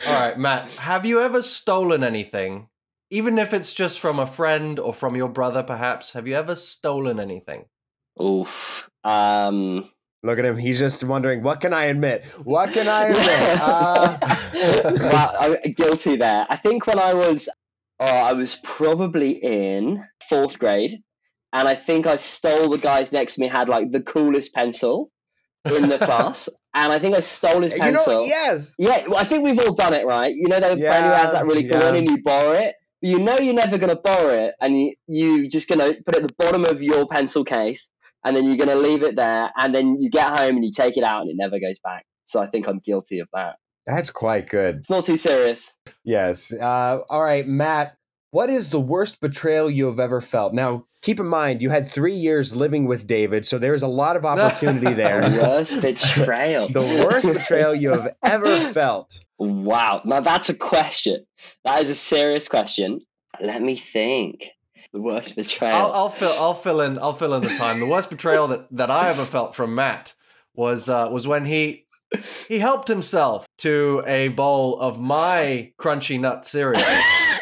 All 0.08 0.14
right, 0.20 0.38
Matt. 0.38 0.70
Have 0.72 1.06
you 1.06 1.22
ever 1.22 1.42
stolen 1.42 2.04
anything, 2.04 2.68
even 3.10 3.40
if 3.40 3.54
it's 3.54 3.74
just 3.74 4.00
from 4.00 4.20
a 4.20 4.28
friend 4.28 4.78
or 4.78 4.94
from 4.94 5.16
your 5.16 5.30
brother, 5.30 5.64
perhaps? 5.64 6.12
Have 6.14 6.28
you 6.28 6.36
ever 6.36 6.56
stolen 6.56 7.20
anything? 7.20 7.66
Oof. 8.22 8.90
Um, 9.06 9.90
Look 10.24 10.40
at 10.40 10.46
him. 10.46 10.58
He's 10.58 10.80
just 10.80 11.04
wondering, 11.04 11.44
what 11.44 11.62
can 11.62 11.72
I 11.74 11.86
admit? 11.86 12.26
What 12.44 12.74
can 12.74 12.88
I 12.88 13.06
admit? 13.08 13.62
Uh, 13.62 14.18
well, 15.12 15.36
I'm 15.40 15.72
guilty 15.72 16.16
there. 16.16 16.48
I 16.50 16.56
think 16.58 16.88
when 16.88 17.00
I 17.00 17.14
was, 17.14 17.48
oh, 18.00 18.06
I 18.06 18.34
was 18.34 18.56
probably 18.64 19.32
in 19.32 20.04
fourth 20.30 20.60
grade, 20.60 20.98
and 21.54 21.68
I 21.68 21.76
think 21.76 22.08
I 22.08 22.18
stole 22.18 22.70
the 22.70 22.78
guys 22.78 23.12
next 23.12 23.36
to 23.36 23.42
me 23.42 23.48
had 23.48 23.70
like 23.70 23.92
the 23.92 24.02
coolest 24.02 24.54
pencil 24.54 25.12
in 25.66 25.90
the 25.90 25.98
class, 26.02 26.50
and 26.74 26.92
I 26.92 27.00
think 27.00 27.16
I 27.16 27.22
stole 27.22 27.62
his 27.62 27.74
you 27.74 27.80
pencil. 27.80 28.14
know, 28.14 28.24
yes. 28.26 28.74
Yeah, 28.78 29.08
well, 29.08 29.18
I 29.18 29.24
think 29.24 29.44
we've 29.44 29.60
all 29.60 29.74
done 29.74 29.94
it, 29.94 30.06
right? 30.06 30.34
You 30.34 30.48
know 30.48 30.60
that 30.60 30.78
friend 30.80 31.06
who 31.06 31.12
has 31.12 31.34
that 31.34 31.46
really 31.46 31.64
cool 31.64 31.80
yeah. 31.80 31.86
one 31.86 31.96
and 31.96 32.10
you 32.10 32.22
borrow 32.22 32.52
it, 32.52 32.76
but 33.02 33.10
you 33.10 33.20
know 33.20 33.38
you're 33.38 33.54
never 33.54 33.78
going 33.78 33.96
to 33.96 34.02
borrow 34.02 34.30
it, 34.30 34.56
and 34.62 34.80
you 34.80 34.94
you 35.08 35.50
just 35.50 35.68
going 35.68 35.80
to 35.80 36.02
put 36.04 36.16
it 36.16 36.24
at 36.24 36.28
the 36.28 36.36
bottom 36.38 36.66
of 36.66 36.84
your 36.84 37.08
pencil 37.08 37.44
case, 37.44 37.92
and 38.24 38.36
then 38.36 38.46
you're 38.46 38.58
going 38.58 38.70
to 38.70 38.76
leave 38.76 39.04
it 39.04 39.16
there, 39.16 39.52
and 39.56 39.74
then 39.74 40.00
you 40.00 40.10
get 40.10 40.38
home 40.38 40.56
and 40.56 40.66
you 40.66 40.72
take 40.72 40.98
it 40.98 41.04
out 41.04 41.22
and 41.22 41.30
it 41.30 41.38
never 41.38 41.60
goes 41.60 41.80
back. 41.80 42.06
So 42.24 42.42
I 42.42 42.48
think 42.48 42.68
I'm 42.68 42.80
guilty 42.80 43.20
of 43.20 43.30
that. 43.34 43.56
That's 43.86 44.10
quite 44.10 44.50
good. 44.50 44.78
It's 44.78 44.90
not 44.90 45.06
too 45.06 45.18
serious. 45.18 45.78
Yes. 46.04 46.52
Uh, 46.54 47.00
all 47.10 47.24
right, 47.24 47.48
Matt. 47.48 47.98
What 48.32 48.50
is 48.50 48.70
the 48.70 48.82
worst 48.82 49.22
betrayal 49.22 49.70
you 49.70 49.86
have 49.86 50.00
ever 50.00 50.20
felt? 50.20 50.54
Now, 50.54 50.86
keep 51.02 51.22
in 51.22 51.28
mind, 51.28 51.62
you 51.62 51.70
had 51.70 51.88
three 51.88 52.16
years 52.16 52.54
living 52.54 52.86
with 52.86 53.08
David, 53.08 53.46
so 53.46 53.58
there's 53.58 53.84
a 53.84 53.88
lot 53.88 54.18
of 54.18 54.26
opportunity 54.26 54.94
there. 54.94 55.22
The 55.30 55.30
there. 55.30 55.42
worst 55.44 55.82
betrayal. 55.82 56.68
the 56.70 57.08
worst 57.10 57.28
betrayal 57.28 57.74
you 57.74 57.92
have 57.92 58.14
ever 58.24 58.58
felt. 58.74 59.24
Wow. 59.38 60.02
Now 60.04 60.20
that's 60.20 60.50
a 60.50 60.54
question. 60.54 61.26
That 61.64 61.82
is 61.82 61.90
a 61.90 61.96
serious 61.96 62.50
question. 62.50 63.02
Let 63.40 63.62
me 63.62 63.78
think. 63.78 64.50
The 64.92 65.02
worst 65.02 65.36
betrayal. 65.36 65.76
I'll, 65.76 65.94
I'll 65.94 66.10
fill. 66.10 66.34
I'll 66.34 66.54
fill 66.54 66.82
in. 66.82 66.98
I'll 67.00 67.14
fill 67.14 67.34
in 67.36 67.44
the 67.44 67.50
time. 67.50 67.80
The 67.80 67.86
worst 67.86 68.10
betrayal 68.10 68.48
that, 68.50 68.68
that 68.72 68.90
I 68.90 69.10
ever 69.10 69.26
felt 69.26 69.56
from 69.56 69.76
Matt 69.76 70.14
was 70.54 70.90
uh, 70.90 71.10
was 71.12 71.28
when 71.28 71.46
he 71.46 71.85
he 72.48 72.60
helped 72.60 72.88
himself 72.88 73.46
to 73.60 74.04
a 74.06 74.30
bowl 74.30 74.80
of 74.80 75.00
my 75.00 75.72
crunchy 75.80 76.20
nut 76.20 76.46
cereal. 76.46 76.82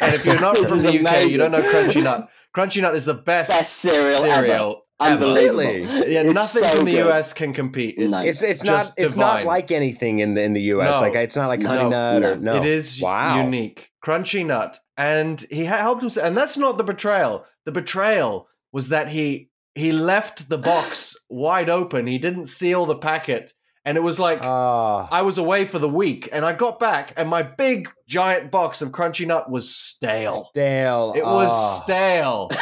And 0.01 0.13
if 0.13 0.25
you're 0.25 0.39
not 0.39 0.57
from 0.69 0.77
is 0.79 0.83
the 0.83 1.05
UK, 1.07 1.29
you 1.29 1.37
don't 1.37 1.51
know. 1.51 1.61
Crunchy 1.61 2.03
Nut. 2.03 2.29
Crunchy 2.55 2.81
Nut 2.81 2.95
is 2.95 3.05
the 3.05 3.13
best, 3.13 3.49
Best 3.49 3.77
cereal, 3.77 4.23
ever. 4.23 4.45
cereal 4.45 4.83
ever. 5.01 5.13
Unbelievable. 5.15 5.57
Really? 5.59 5.81
Yeah, 6.13 6.21
It's 6.21 6.33
nothing 6.33 6.63
so 6.69 6.75
from 6.77 6.85
the 6.85 6.91
good. 6.93 7.09
US 7.09 7.33
can 7.33 7.53
compete. 7.53 7.95
It's, 7.97 8.09
No. 8.09 8.21
It's 8.21 8.43
it's 8.43 8.63
not 8.63 8.79
Just 8.79 8.93
it's 8.99 9.15
not 9.15 9.45
like 9.45 9.71
anything 9.71 10.19
in 10.19 10.33
the 10.35 10.43
in 10.43 10.53
the 10.53 10.61
US. 10.73 10.93
No. 10.95 11.01
Like 11.01 11.15
it's 11.15 11.35
not 11.35 11.47
like 11.47 11.59
No, 11.61 11.67
honey 11.69 11.89
nut 11.89 12.23
or 12.23 12.35
no. 12.37 12.53
no. 12.53 12.59
It 12.61 12.65
is 12.65 13.01
wow. 13.01 13.43
unique. 13.43 13.91
Crunchy 14.05 14.45
nut. 14.45 14.79
And 14.97 15.41
he 15.49 15.65
helped 15.65 16.01
himself. 16.01 16.25
And 16.27 16.37
that's 16.37 16.57
not 16.57 16.77
the 16.77 16.83
betrayal. 16.83 17.45
The 17.65 17.71
betrayal 17.71 18.47
was 18.71 18.89
that 18.89 19.09
he 19.09 19.49
he 19.75 19.91
left 19.91 20.49
the 20.49 20.57
box 20.57 21.15
wide 21.29 21.69
open. 21.69 22.05
He 22.07 22.19
didn't 22.19 22.45
seal 22.45 22.85
the 22.85 22.95
packet 22.95 23.53
And 23.85 23.97
it 23.97 24.01
was 24.01 24.17
like 24.19 24.39
Ah, 24.41 25.07
I 25.11 25.23
was 25.23 25.37
away 25.37 25.65
for 25.65 25.77
the 25.79 25.89
week, 25.89 26.29
and 26.31 26.45
I 26.45 26.53
got 26.53 26.79
back, 26.79 27.13
and 27.17 27.27
my 27.29 27.43
big 27.43 27.89
giant 28.07 28.49
box 28.49 28.81
of 28.81 28.89
Crunchy 28.91 29.27
Nut 29.27 29.49
was 29.49 29.69
stale. 29.73 30.45
stale. 30.51 31.13
It 31.15 31.25
was 31.25 31.49
Ah. 31.51 31.81
stale. 31.83 32.49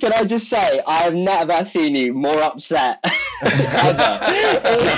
Can 0.00 0.12
I 0.12 0.22
just 0.24 0.48
say, 0.48 0.80
I 0.86 0.98
have 1.02 1.14
never 1.14 1.64
seen 1.64 1.96
you 1.96 2.14
more 2.14 2.40
upset 2.42 3.00
ever 3.42 4.20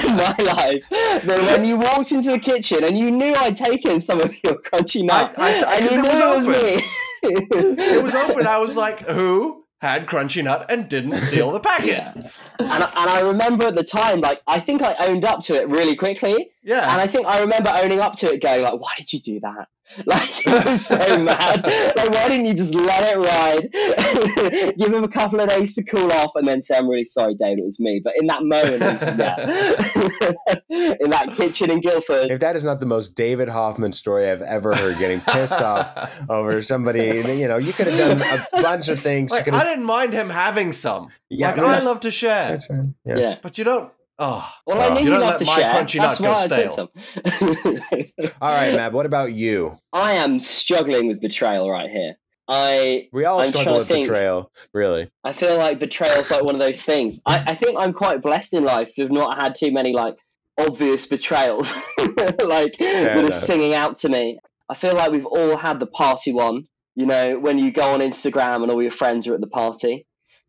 in 0.06 0.16
my 0.16 0.36
life 0.38 0.84
than 1.24 1.44
when 1.46 1.64
you 1.64 1.76
walked 1.78 2.12
into 2.12 2.30
the 2.30 2.38
kitchen 2.38 2.84
and 2.84 2.96
you 2.98 3.10
knew 3.10 3.34
I'd 3.34 3.56
taken 3.56 4.00
some 4.02 4.20
of 4.20 4.34
your 4.44 4.56
crunchy 4.60 5.02
nut. 5.04 5.34
I- 5.38 5.62
I- 5.66 5.74
and 5.76 5.84
you 5.84 5.90
'cause 5.90 5.98
knew 6.02 6.10
it 6.10 6.34
was 6.36 6.46
it 6.46 6.52
was 6.52 6.62
me. 6.62 6.84
It 7.22 8.02
was 8.04 8.14
open. 8.14 8.46
I 8.46 8.58
was 8.58 8.76
like, 8.76 9.00
who 9.00 9.63
had 9.84 10.06
Crunchy 10.06 10.42
Nut 10.42 10.66
and 10.70 10.88
didn't 10.88 11.12
seal 11.20 11.50
the 11.52 11.60
packet? 11.60 12.08
Yeah. 12.14 12.30
And, 12.74 12.84
I- 12.84 12.92
and 13.00 13.10
I 13.10 13.20
remember 13.20 13.64
at 13.66 13.74
the 13.74 13.82
time, 13.84 14.20
like, 14.20 14.40
I 14.46 14.60
think 14.60 14.80
I 14.80 14.94
owned 15.08 15.24
up 15.24 15.40
to 15.46 15.54
it 15.60 15.68
really 15.68 15.96
quickly. 15.96 16.50
Yeah. 16.62 16.82
And 16.92 17.00
I 17.00 17.06
think 17.08 17.26
I 17.26 17.40
remember 17.40 17.68
owning 17.82 17.98
up 18.00 18.14
to 18.16 18.32
it, 18.32 18.40
going 18.40 18.62
like, 18.62 18.78
"Why 18.80 18.90
did 18.96 19.12
you 19.12 19.18
do 19.18 19.40
that?" 19.40 19.66
Like, 20.06 20.46
I 20.46 20.72
was 20.72 20.86
so 20.86 21.18
mad. 21.18 21.62
Like, 21.62 22.10
why 22.10 22.28
didn't 22.28 22.46
you 22.46 22.54
just 22.54 22.74
let 22.74 23.04
it 23.04 23.18
ride? 23.18 24.74
Give 24.78 24.92
him 24.92 25.04
a 25.04 25.08
couple 25.08 25.40
of 25.40 25.48
days 25.48 25.74
to 25.76 25.84
cool 25.84 26.10
off, 26.12 26.32
and 26.34 26.48
then 26.48 26.62
say, 26.62 26.76
"I'm 26.76 26.88
really 26.88 27.04
sorry, 27.04 27.34
David, 27.34 27.60
it 27.60 27.64
was 27.64 27.78
me." 27.78 28.00
But 28.02 28.14
in 28.18 28.26
that 28.26 28.42
moment, 28.42 28.82
it 28.82 28.92
was, 28.92 29.06
yeah, 29.06 29.36
in 31.04 31.10
that 31.10 31.34
kitchen 31.36 31.70
in 31.70 31.80
Guildford, 31.80 32.30
If 32.30 32.40
that 32.40 32.56
is 32.56 32.64
not 32.64 32.80
the 32.80 32.86
most 32.86 33.14
David 33.14 33.48
Hoffman 33.48 33.92
story 33.92 34.28
I've 34.30 34.42
ever 34.42 34.74
heard, 34.74 34.98
getting 34.98 35.20
pissed 35.20 35.60
off 35.60 36.22
over 36.28 36.62
somebody, 36.62 37.22
you 37.38 37.46
know, 37.46 37.58
you 37.58 37.72
could 37.72 37.86
have 37.86 38.18
done 38.18 38.46
a 38.52 38.62
bunch 38.62 38.88
of 38.88 39.00
things. 39.00 39.30
Like, 39.30 39.52
I 39.52 39.64
didn't 39.64 39.84
mind 39.84 40.12
him 40.12 40.30
having 40.30 40.72
some. 40.72 41.08
yeah, 41.28 41.48
like, 41.48 41.56
yeah, 41.58 41.64
I 41.64 41.78
love 41.80 42.00
to 42.00 42.10
share. 42.10 42.48
that's 42.50 42.68
right. 42.70 42.88
Yeah. 43.04 43.18
yeah. 43.18 43.38
But 43.42 43.58
you 43.58 43.64
don't. 43.64 43.92
Oh. 44.18 44.48
Well, 44.66 44.80
I 44.80 44.94
knew 44.94 45.00
You 45.00 45.04
you 45.06 45.10
don't 45.10 45.20
loved 45.20 45.40
let 45.46 45.54
to 45.56 45.60
share. 45.60 45.74
crunchy 45.74 45.98
That's 46.00 46.20
why 46.20 46.44
I 46.44 46.48
took 46.48 46.72
some. 46.72 48.30
All 48.40 48.48
right, 48.48 48.74
Matt. 48.74 48.92
What 48.92 49.06
about 49.06 49.32
you? 49.32 49.78
I 49.92 50.12
am 50.12 50.38
struggling 50.40 51.08
with 51.08 51.20
betrayal 51.20 51.68
right 51.70 51.90
here. 51.90 52.14
I 52.46 53.08
We 53.12 53.24
all 53.24 53.40
I'm 53.40 53.48
struggle 53.48 53.78
with 53.78 53.88
think. 53.88 54.06
betrayal, 54.06 54.52
really. 54.74 55.10
I 55.24 55.32
feel 55.32 55.56
like 55.56 55.78
betrayal's 55.78 56.30
like 56.30 56.44
one 56.44 56.54
of 56.54 56.60
those 56.60 56.82
things. 56.82 57.20
I, 57.24 57.42
I 57.46 57.54
think 57.54 57.78
I'm 57.78 57.94
quite 57.94 58.20
blessed 58.20 58.52
in 58.52 58.64
life 58.64 58.94
to 58.94 59.02
have 59.02 59.10
not 59.10 59.38
had 59.38 59.54
too 59.54 59.72
many 59.72 59.94
like 59.94 60.16
obvious 60.58 61.06
betrayals, 61.06 61.74
like 61.98 62.76
that 62.78 63.24
are 63.24 63.32
singing 63.32 63.72
out 63.74 63.96
to 63.98 64.10
me. 64.10 64.38
I 64.68 64.74
feel 64.74 64.94
like 64.94 65.10
we've 65.10 65.24
all 65.26 65.56
had 65.56 65.80
the 65.80 65.86
party 65.86 66.32
one. 66.32 66.64
You 66.94 67.06
know, 67.06 67.38
when 67.40 67.58
you 67.58 67.72
go 67.72 67.94
on 67.94 68.00
Instagram 68.00 68.62
and 68.62 68.70
all 68.70 68.82
your 68.82 68.92
friends 68.92 69.26
are 69.26 69.34
at 69.34 69.40
the 69.40 69.46
party. 69.48 70.06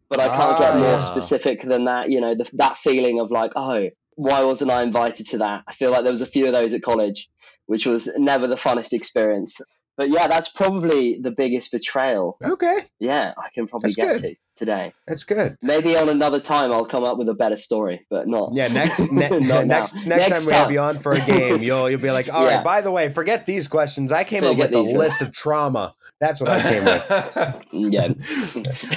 But 0.10 0.20
I 0.20 0.28
can't 0.28 0.58
get 0.60 0.74
Ah, 0.74 0.78
more 0.78 0.88
yeah. 0.88 1.00
specific 1.00 1.64
than 1.64 1.86
that. 1.86 2.10
You 2.10 2.22
know, 2.22 2.36
the, 2.36 2.50
that 2.54 2.78
feeling 2.78 3.20
of 3.20 3.32
like, 3.32 3.52
oh, 3.56 3.90
why 4.16 4.44
wasn't 4.44 4.72
I 4.72 4.84
invited 4.84 5.26
to 5.28 5.40
that? 5.40 5.64
I 5.68 5.74
feel 5.74 5.92
like 5.92 6.04
there 6.04 6.12
was 6.12 6.22
a 6.22 6.28
few 6.28 6.46
of 6.46 6.52
those 6.54 6.74
at 6.74 6.84
college, 6.84 7.28
which 7.66 7.86
was 7.86 8.08
never 8.16 8.48
the 8.48 8.56
funnest 8.56 8.94
experience. 8.94 9.60
But 9.98 10.10
yeah, 10.10 10.28
that's 10.28 10.50
probably 10.50 11.20
the 11.22 11.32
biggest 11.32 11.72
betrayal. 11.72 12.38
Okay, 12.44 12.78
Yeah, 13.00 13.34
I 13.38 13.50
can 13.54 13.66
probably 13.68 13.94
That's 13.98 14.22
get 14.22 14.30
good. 14.30 14.36
to 14.55 14.55
today. 14.56 14.94
that's 15.08 15.24
good. 15.24 15.58
Maybe 15.62 15.96
on 15.98 16.10
another 16.10 16.40
time 16.40 16.72
I'll 16.72 16.86
come 16.86 17.04
up 17.04 17.18
with 17.18 17.30
a 17.30 17.34
better 17.34 17.58
story, 17.58 18.06
but 18.10 18.28
not. 18.28 18.52
Yeah, 18.54 18.68
next 18.70 19.00
ne- 19.12 19.30
Not 19.40 19.68
next 19.68 19.96
next 19.96 20.30
Next 20.30 20.30
time 20.30 20.46
we 20.48 20.54
have 20.54 20.64
time. 20.66 20.74
you 20.74 20.80
on 20.80 21.00
for 21.00 21.12
a 21.14 21.20
game, 21.22 21.62
you'll 21.62 21.90
you'll 21.90 22.00
be 22.02 22.12
like, 22.12 22.34
all 22.34 22.44
right. 22.44 22.52
Yeah. 22.52 22.64
By 22.64 22.82
the 22.82 22.92
way, 22.92 23.10
forget 23.10 23.46
these 23.46 23.68
questions. 23.68 24.12
I 24.12 24.24
came 24.24 24.44
up 24.44 24.58
with 24.58 24.74
a 24.74 24.82
ones. 24.82 24.94
list 24.94 25.22
of 25.22 25.32
trauma. 25.32 25.94
That's 26.22 26.40
what 26.40 26.50
I 26.50 26.62
came 26.62 26.86
with. 26.86 27.62
Yeah. 27.74 28.14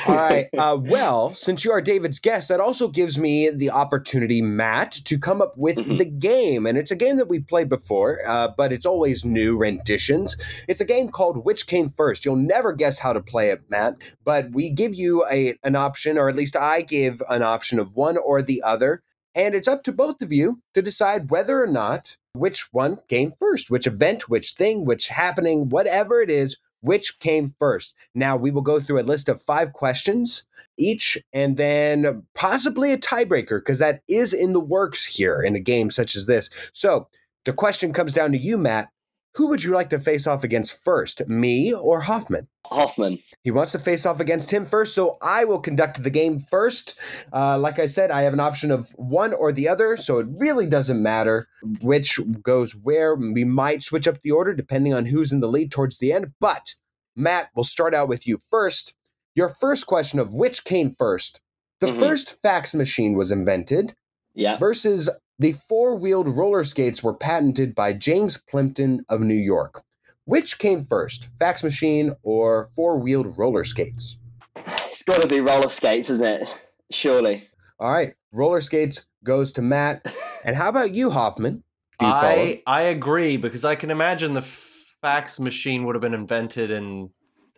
All 0.06 0.14
right. 0.14 0.46
Uh, 0.56 0.76
well, 0.80 1.34
since 1.34 1.64
you 1.64 1.72
are 1.72 1.80
David's 1.80 2.20
guest, 2.20 2.48
that 2.48 2.60
also 2.60 2.86
gives 2.88 3.18
me 3.18 3.50
the 3.50 3.70
opportunity, 3.70 4.40
Matt, 4.40 4.92
to 5.04 5.18
come 5.18 5.42
up 5.42 5.54
with 5.56 5.76
Mhm. 5.78 5.98
the 5.98 6.04
game. 6.04 6.64
And 6.64 6.78
it's 6.78 6.92
a 6.92 6.96
game 6.96 7.16
that 7.16 7.28
we've 7.28 7.46
played 7.46 7.68
before, 7.68 8.20
uh, 8.26 8.48
but 8.56 8.72
it's 8.72 8.86
always 8.86 9.24
new 9.24 9.56
renditions. 9.58 10.36
It's 10.68 10.80
a 10.80 10.84
game 10.84 11.08
called 11.10 11.44
Which 11.44 11.66
Came 11.66 11.88
First. 11.88 12.24
You'll 12.24 12.36
never 12.36 12.72
guess 12.72 12.98
how 12.98 13.12
to 13.12 13.20
play 13.20 13.50
it, 13.50 13.62
Matt, 13.68 13.96
but 14.24 14.52
we 14.52 14.70
give 14.70 14.94
you 14.94 15.24
a, 15.30 15.47
an 15.62 15.76
option, 15.76 16.18
or 16.18 16.28
at 16.28 16.36
least 16.36 16.56
I 16.56 16.82
give 16.82 17.22
an 17.28 17.42
option 17.42 17.78
of 17.78 17.94
one 17.94 18.16
or 18.16 18.42
the 18.42 18.62
other. 18.62 19.02
And 19.34 19.54
it's 19.54 19.68
up 19.68 19.82
to 19.84 19.92
both 19.92 20.20
of 20.22 20.32
you 20.32 20.62
to 20.74 20.82
decide 20.82 21.30
whether 21.30 21.62
or 21.62 21.66
not 21.66 22.16
which 22.32 22.72
one 22.72 22.98
came 23.08 23.32
first, 23.38 23.70
which 23.70 23.86
event, 23.86 24.28
which 24.28 24.52
thing, 24.52 24.84
which 24.84 25.08
happening, 25.08 25.68
whatever 25.68 26.20
it 26.20 26.30
is, 26.30 26.56
which 26.80 27.18
came 27.18 27.54
first. 27.58 27.94
Now, 28.14 28.36
we 28.36 28.50
will 28.50 28.62
go 28.62 28.80
through 28.80 29.00
a 29.00 29.02
list 29.02 29.28
of 29.28 29.42
five 29.42 29.72
questions 29.72 30.44
each 30.76 31.18
and 31.32 31.56
then 31.56 32.24
possibly 32.34 32.92
a 32.92 32.98
tiebreaker 32.98 33.58
because 33.58 33.78
that 33.80 34.02
is 34.08 34.32
in 34.32 34.52
the 34.52 34.60
works 34.60 35.04
here 35.04 35.42
in 35.42 35.56
a 35.56 35.60
game 35.60 35.90
such 35.90 36.14
as 36.14 36.26
this. 36.26 36.50
So, 36.72 37.08
the 37.44 37.52
question 37.52 37.92
comes 37.92 38.14
down 38.14 38.32
to 38.32 38.38
you, 38.38 38.58
Matt. 38.58 38.90
Who 39.34 39.48
would 39.48 39.62
you 39.62 39.72
like 39.72 39.90
to 39.90 40.00
face 40.00 40.26
off 40.26 40.42
against 40.42 40.82
first, 40.84 41.26
me 41.28 41.72
or 41.72 42.00
Hoffman? 42.00 42.48
Hoffman. 42.66 43.18
He 43.44 43.50
wants 43.50 43.72
to 43.72 43.78
face 43.78 44.04
off 44.04 44.20
against 44.20 44.50
him 44.52 44.64
first, 44.64 44.94
so 44.94 45.16
I 45.22 45.44
will 45.44 45.60
conduct 45.60 46.02
the 46.02 46.10
game 46.10 46.38
first. 46.38 46.98
Uh, 47.32 47.56
like 47.58 47.78
I 47.78 47.86
said, 47.86 48.10
I 48.10 48.22
have 48.22 48.32
an 48.32 48.40
option 48.40 48.70
of 48.70 48.90
one 48.96 49.32
or 49.32 49.52
the 49.52 49.68
other, 49.68 49.96
so 49.96 50.18
it 50.18 50.26
really 50.38 50.66
doesn't 50.66 51.02
matter 51.02 51.46
which 51.82 52.18
goes 52.42 52.74
where. 52.74 53.14
We 53.14 53.44
might 53.44 53.82
switch 53.82 54.08
up 54.08 54.20
the 54.22 54.32
order 54.32 54.54
depending 54.54 54.92
on 54.92 55.06
who's 55.06 55.30
in 55.32 55.40
the 55.40 55.48
lead 55.48 55.70
towards 55.70 55.98
the 55.98 56.12
end. 56.12 56.32
But, 56.40 56.74
Matt, 57.14 57.50
we'll 57.54 57.64
start 57.64 57.94
out 57.94 58.08
with 58.08 58.26
you 58.26 58.38
first. 58.38 58.94
Your 59.34 59.48
first 59.48 59.86
question 59.86 60.18
of 60.18 60.32
which 60.34 60.64
came 60.64 60.90
first. 60.98 61.40
The 61.80 61.86
Mhm. 61.88 61.98
first 62.00 62.42
fax 62.42 62.74
machine 62.74 63.14
was 63.14 63.30
invented 63.30 63.94
Yeah. 64.34 64.56
versus 64.58 65.08
the 65.38 65.52
four 65.52 65.96
wheeled 65.96 66.28
roller 66.28 66.64
skates 66.64 67.02
were 67.02 67.14
patented 67.14 67.74
by 67.74 67.92
James 67.92 68.38
Plimpton 68.38 69.04
of 69.08 69.20
New 69.20 69.34
York. 69.34 69.82
Which 70.24 70.58
came 70.58 70.84
first, 70.84 71.28
fax 71.38 71.64
machine 71.64 72.14
or 72.22 72.66
four 72.76 72.98
wheeled 72.98 73.38
roller 73.38 73.64
skates? 73.64 74.18
It's 74.56 75.02
got 75.02 75.22
to 75.22 75.28
be 75.28 75.40
roller 75.40 75.70
skates, 75.70 76.10
isn't 76.10 76.42
it? 76.42 76.62
Surely. 76.90 77.48
All 77.78 77.90
right, 77.90 78.14
roller 78.32 78.60
skates 78.60 79.06
goes 79.24 79.52
to 79.54 79.62
Matt. 79.62 80.14
And 80.44 80.54
how 80.54 80.68
about 80.68 80.94
you, 80.94 81.10
Hoffman? 81.10 81.64
You? 82.00 82.06
I 82.06 82.62
I 82.64 82.82
agree 82.82 83.36
because 83.36 83.64
I 83.64 83.74
can 83.74 83.90
imagine 83.90 84.34
the 84.34 84.40
fax 84.40 85.40
machine 85.40 85.84
would 85.84 85.96
have 85.96 86.00
been 86.00 86.14
invented 86.14 86.70
in 86.70 87.10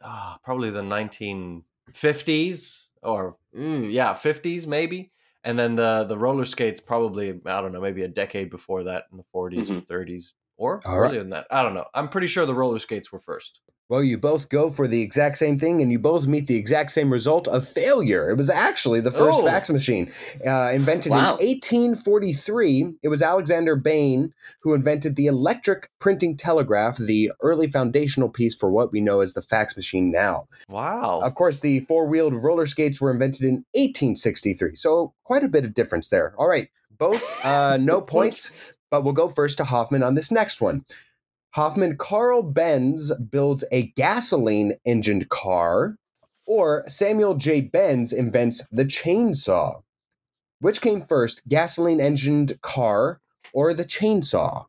ah, 0.03 0.39
probably 0.43 0.71
the 0.71 0.81
1950s 0.81 2.85
or 3.03 3.37
mm, 3.55 3.93
yeah 3.93 4.15
50s 4.15 4.67
maybe, 4.67 5.13
and 5.45 5.59
then 5.59 5.77
the 5.77 6.05
the 6.05 6.19
roller 6.19 6.45
skates 6.45 6.81
probably 6.81 7.41
I 7.47 7.61
don't 7.61 7.73
know 7.73 7.81
maybe 7.81 8.03
a 8.03 8.09
decade 8.09 8.51
before 8.51 8.85
that 8.85 9.05
in 9.11 9.19
the 9.19 9.25
40s 9.35 9.71
or 9.71 9.81
30s 9.81 10.33
or 10.61 10.81
All 10.85 11.01
right. 11.01 11.09
earlier 11.09 11.21
than 11.21 11.31
that. 11.31 11.47
I 11.51 11.63
don't 11.63 11.75
know. 11.75 11.87
I'm 11.95 12.09
pretty 12.11 12.27
sure 12.27 12.45
the 12.47 12.55
roller 12.55 12.79
skates 12.79 13.11
were 13.11 13.19
first. 13.19 13.61
Well, 13.89 14.05
you 14.05 14.19
both 14.19 14.51
go 14.51 14.71
for 14.71 14.87
the 14.87 15.03
exact 15.03 15.37
same 15.37 15.59
thing, 15.59 15.83
and 15.83 15.91
you 15.91 15.99
both 15.99 16.25
meet 16.29 16.47
the 16.47 16.55
exact 16.55 16.93
same 16.93 17.13
result 17.13 17.49
of 17.49 17.67
failure. 17.67 18.31
It 18.31 18.37
was 18.37 18.49
actually 18.49 19.01
the 19.01 19.11
first 19.11 19.41
Oh. 19.41 19.45
fax 19.45 19.69
machine, 19.69 20.13
uh, 20.47 20.71
invented 20.73 21.11
Wow. 21.11 21.35
in 21.39 21.47
1843. 21.49 22.95
It 23.03 23.09
was 23.09 23.21
Alexander 23.21 23.75
Bain 23.75 24.33
who 24.63 24.75
invented 24.75 25.17
the 25.17 25.27
electric 25.27 25.89
printing 25.99 26.37
telegraph, 26.37 26.99
the 26.99 27.33
early 27.43 27.67
foundational 27.69 28.29
piece 28.29 28.55
for 28.55 28.71
what 28.71 28.93
we 28.93 29.01
know 29.01 29.21
as 29.23 29.33
the 29.35 29.43
fax 29.43 29.75
machine 29.75 30.13
now. 30.13 30.47
Wow. 30.69 31.21
Of 31.25 31.35
course, 31.35 31.59
the 31.61 31.81
four 31.81 32.07
wheeled 32.07 32.35
roller 32.35 32.67
skates 32.67 33.01
were 33.01 33.11
invented 33.11 33.43
in 33.43 33.65
1863, 33.75 34.77
so 34.77 35.15
quite 35.25 35.43
a 35.43 35.49
bit 35.49 35.65
of 35.65 35.75
difference 35.75 36.11
there. 36.11 36.33
All 36.39 36.49
right, 36.49 36.69
both 36.97 37.45
uh, 37.45 37.77
no 37.81 38.01
points, 38.01 38.53
but 38.91 39.03
we'll 39.03 39.13
go 39.13 39.29
first 39.29 39.57
to 39.59 39.65
Hoffman 39.65 40.03
on 40.03 40.15
this 40.15 40.31
next 40.31 40.61
one. 40.61 40.85
Hoffman, 41.55 41.97
Carl 41.97 42.43
Benz 42.43 43.13
builds 43.17 43.65
a 43.73 43.89
gasoline 43.93 44.75
engined 44.85 45.29
car, 45.29 45.97
or 46.47 46.85
Samuel 46.87 47.35
J. 47.35 47.61
Bens 47.61 48.13
invents 48.13 48.63
the 48.71 48.85
chainsaw. 48.85 49.83
Which 50.61 50.81
came 50.81 51.01
first, 51.01 51.47
gasoline 51.49 52.01
engined 52.01 52.61
car 52.61 53.21
or 53.53 53.73
the 53.73 53.85
chainsaw? 53.85 54.67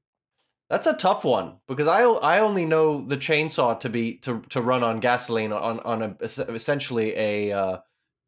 That's 0.69 0.87
a 0.87 0.93
tough 0.93 1.25
one 1.25 1.57
because 1.67 1.87
I 1.87 2.03
I 2.03 2.39
only 2.39 2.65
know 2.65 3.05
the 3.05 3.17
chainsaw 3.17 3.77
to 3.81 3.89
be 3.89 4.15
to 4.19 4.41
to 4.49 4.61
run 4.61 4.83
on 4.83 5.01
gasoline 5.01 5.51
on 5.51 5.81
on 5.81 6.01
a 6.01 6.15
essentially 6.21 7.13
a 7.17 7.51
uh, 7.51 7.77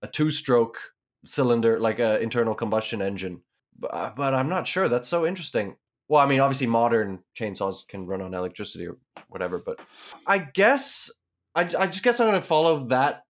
a 0.02 0.08
two 0.08 0.30
stroke 0.30 0.94
cylinder 1.26 1.80
like 1.80 2.00
a 2.00 2.20
internal 2.22 2.54
combustion 2.54 3.02
engine. 3.02 3.42
But, 3.80 4.18
but 4.18 4.34
I'm 4.34 4.50
not 4.50 4.68
sure. 4.68 4.90
That's 4.90 5.08
so 5.08 5.26
interesting. 5.26 5.78
Well, 6.14 6.22
I 6.22 6.28
mean, 6.28 6.42
obviously 6.42 6.68
modern 6.68 7.24
chainsaws 7.36 7.88
can 7.88 8.06
run 8.06 8.22
on 8.22 8.36
electricity 8.36 8.86
or 8.86 8.98
whatever, 9.30 9.58
but 9.58 9.80
I 10.28 10.38
guess 10.38 11.10
I, 11.56 11.62
I 11.62 11.88
just 11.88 12.04
guess 12.04 12.20
I'm 12.20 12.28
going 12.28 12.40
to 12.40 12.48
follow 12.48 12.86
that 12.90 13.24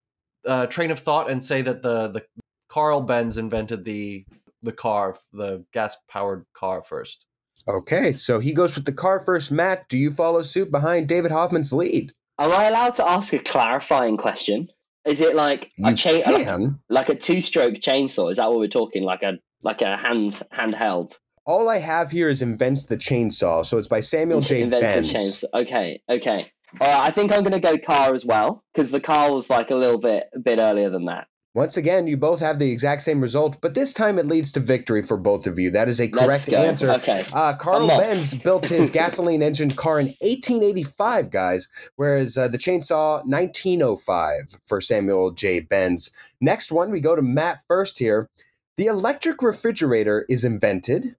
uh, 0.46 0.66
train 0.66 0.92
of 0.92 1.00
thought 1.00 1.32
and 1.32 1.46
say 1.46 1.62
that 1.62 1.82
the 1.82 2.10
the 2.10 2.26
Carl 2.68 3.00
Benz 3.00 3.38
invented 3.38 3.86
the 3.86 4.26
the 4.64 4.74
car, 4.74 5.16
the 5.32 5.64
gas 5.72 5.96
powered 6.10 6.46
car 6.54 6.84
first. 6.84 7.26
Okay, 7.70 8.12
so 8.12 8.40
he 8.40 8.52
goes 8.52 8.76
with 8.76 8.84
the 8.84 8.92
car 8.92 9.22
first. 9.22 9.50
Matt, 9.50 9.88
do 9.88 9.98
you 9.98 10.12
follow 10.12 10.42
suit 10.42 10.70
behind 10.70 11.08
David 11.08 11.32
Hoffman's 11.32 11.72
lead? 11.72 12.12
Am 12.38 12.52
I 12.52 12.66
allowed 12.66 12.96
to 12.96 13.10
ask 13.10 13.32
a 13.32 13.40
clarifying 13.40 14.18
question? 14.18 14.68
Is 15.06 15.22
it 15.22 15.38
like 15.38 15.72
You 15.78 15.94
a 15.94 15.96
chain, 15.96 16.22
like, 16.26 16.74
like 16.90 17.08
a 17.08 17.16
two-stroke 17.16 17.76
chainsaw? 17.76 18.30
Is 18.30 18.36
that 18.36 18.50
what 18.50 18.60
we're 18.60 18.68
talking? 18.68 19.04
Like 19.04 19.24
a 19.24 19.40
like 19.62 19.82
a 19.82 19.96
hand 19.96 20.34
handheld? 20.52 21.18
All 21.46 21.70
I 21.70 21.80
have 21.80 22.12
here 22.12 22.30
is 22.30 22.42
invents 22.42 22.86
the 22.86 22.98
chainsaw. 22.98 23.66
So 23.66 23.78
it's 23.78 23.88
by 23.88 24.00
Samuel 24.00 24.42
J. 24.42 24.62
Invents 24.62 25.12
Bens. 25.12 25.12
the 25.12 25.18
chainsaw. 25.18 25.62
Okay, 25.62 26.02
okay. 26.10 26.52
All 26.80 26.88
right, 26.88 27.08
I 27.08 27.12
think 27.12 27.32
I'm 27.32 27.44
going 27.44 27.54
to 27.54 27.60
go 27.60 27.78
car 27.78 28.16
as 28.16 28.26
well 28.26 28.64
because 28.74 28.92
the 28.92 29.02
car 29.02 29.32
was 29.32 29.50
like 29.50 29.70
a 29.70 29.76
little 29.76 30.00
bit 30.00 30.30
a 30.34 30.40
bit 30.40 30.60
earlier 30.60 30.90
than 30.90 31.06
that. 31.06 31.28
Once 31.56 31.78
again, 31.78 32.08
you 32.08 32.18
both 32.18 32.40
have 32.40 32.58
the 32.58 32.72
exact 32.72 33.04
same 33.04 33.22
result, 33.22 33.62
but 33.62 33.76
this 33.76 33.94
time 33.94 34.18
it 34.18 34.26
leads 34.26 34.52
to 34.52 34.60
victory 34.60 35.04
for 35.04 35.18
both 35.18 35.46
of 35.46 35.60
you. 35.60 35.70
That 35.70 35.88
is 35.88 36.02
a 36.02 36.08
correct 36.08 36.50
answer. 36.52 36.90
Okay. 36.94 37.24
Uh, 37.32 37.54
Carl 37.54 37.88
Benz 37.88 38.34
built 38.34 38.66
his 38.66 38.90
gasoline 38.90 39.44
engined 39.44 39.78
car 39.78 40.00
in 40.00 40.08
1885, 40.22 41.30
guys, 41.30 41.68
whereas 41.96 42.40
uh, 42.40 42.48
the 42.48 42.58
chainsaw 42.58 43.24
1905 43.28 44.62
for 44.66 44.82
Samuel 44.82 45.30
J. 45.30 45.60
Bens. 45.60 46.10
Next 46.42 46.72
one, 46.72 46.90
we 46.90 47.00
go 47.00 47.16
to 47.16 47.22
Matt 47.22 47.60
first 47.68 48.00
here. 48.00 48.32
The 48.76 48.88
electric 48.88 49.44
refrigerator 49.44 50.26
is 50.28 50.44
invented 50.44 51.16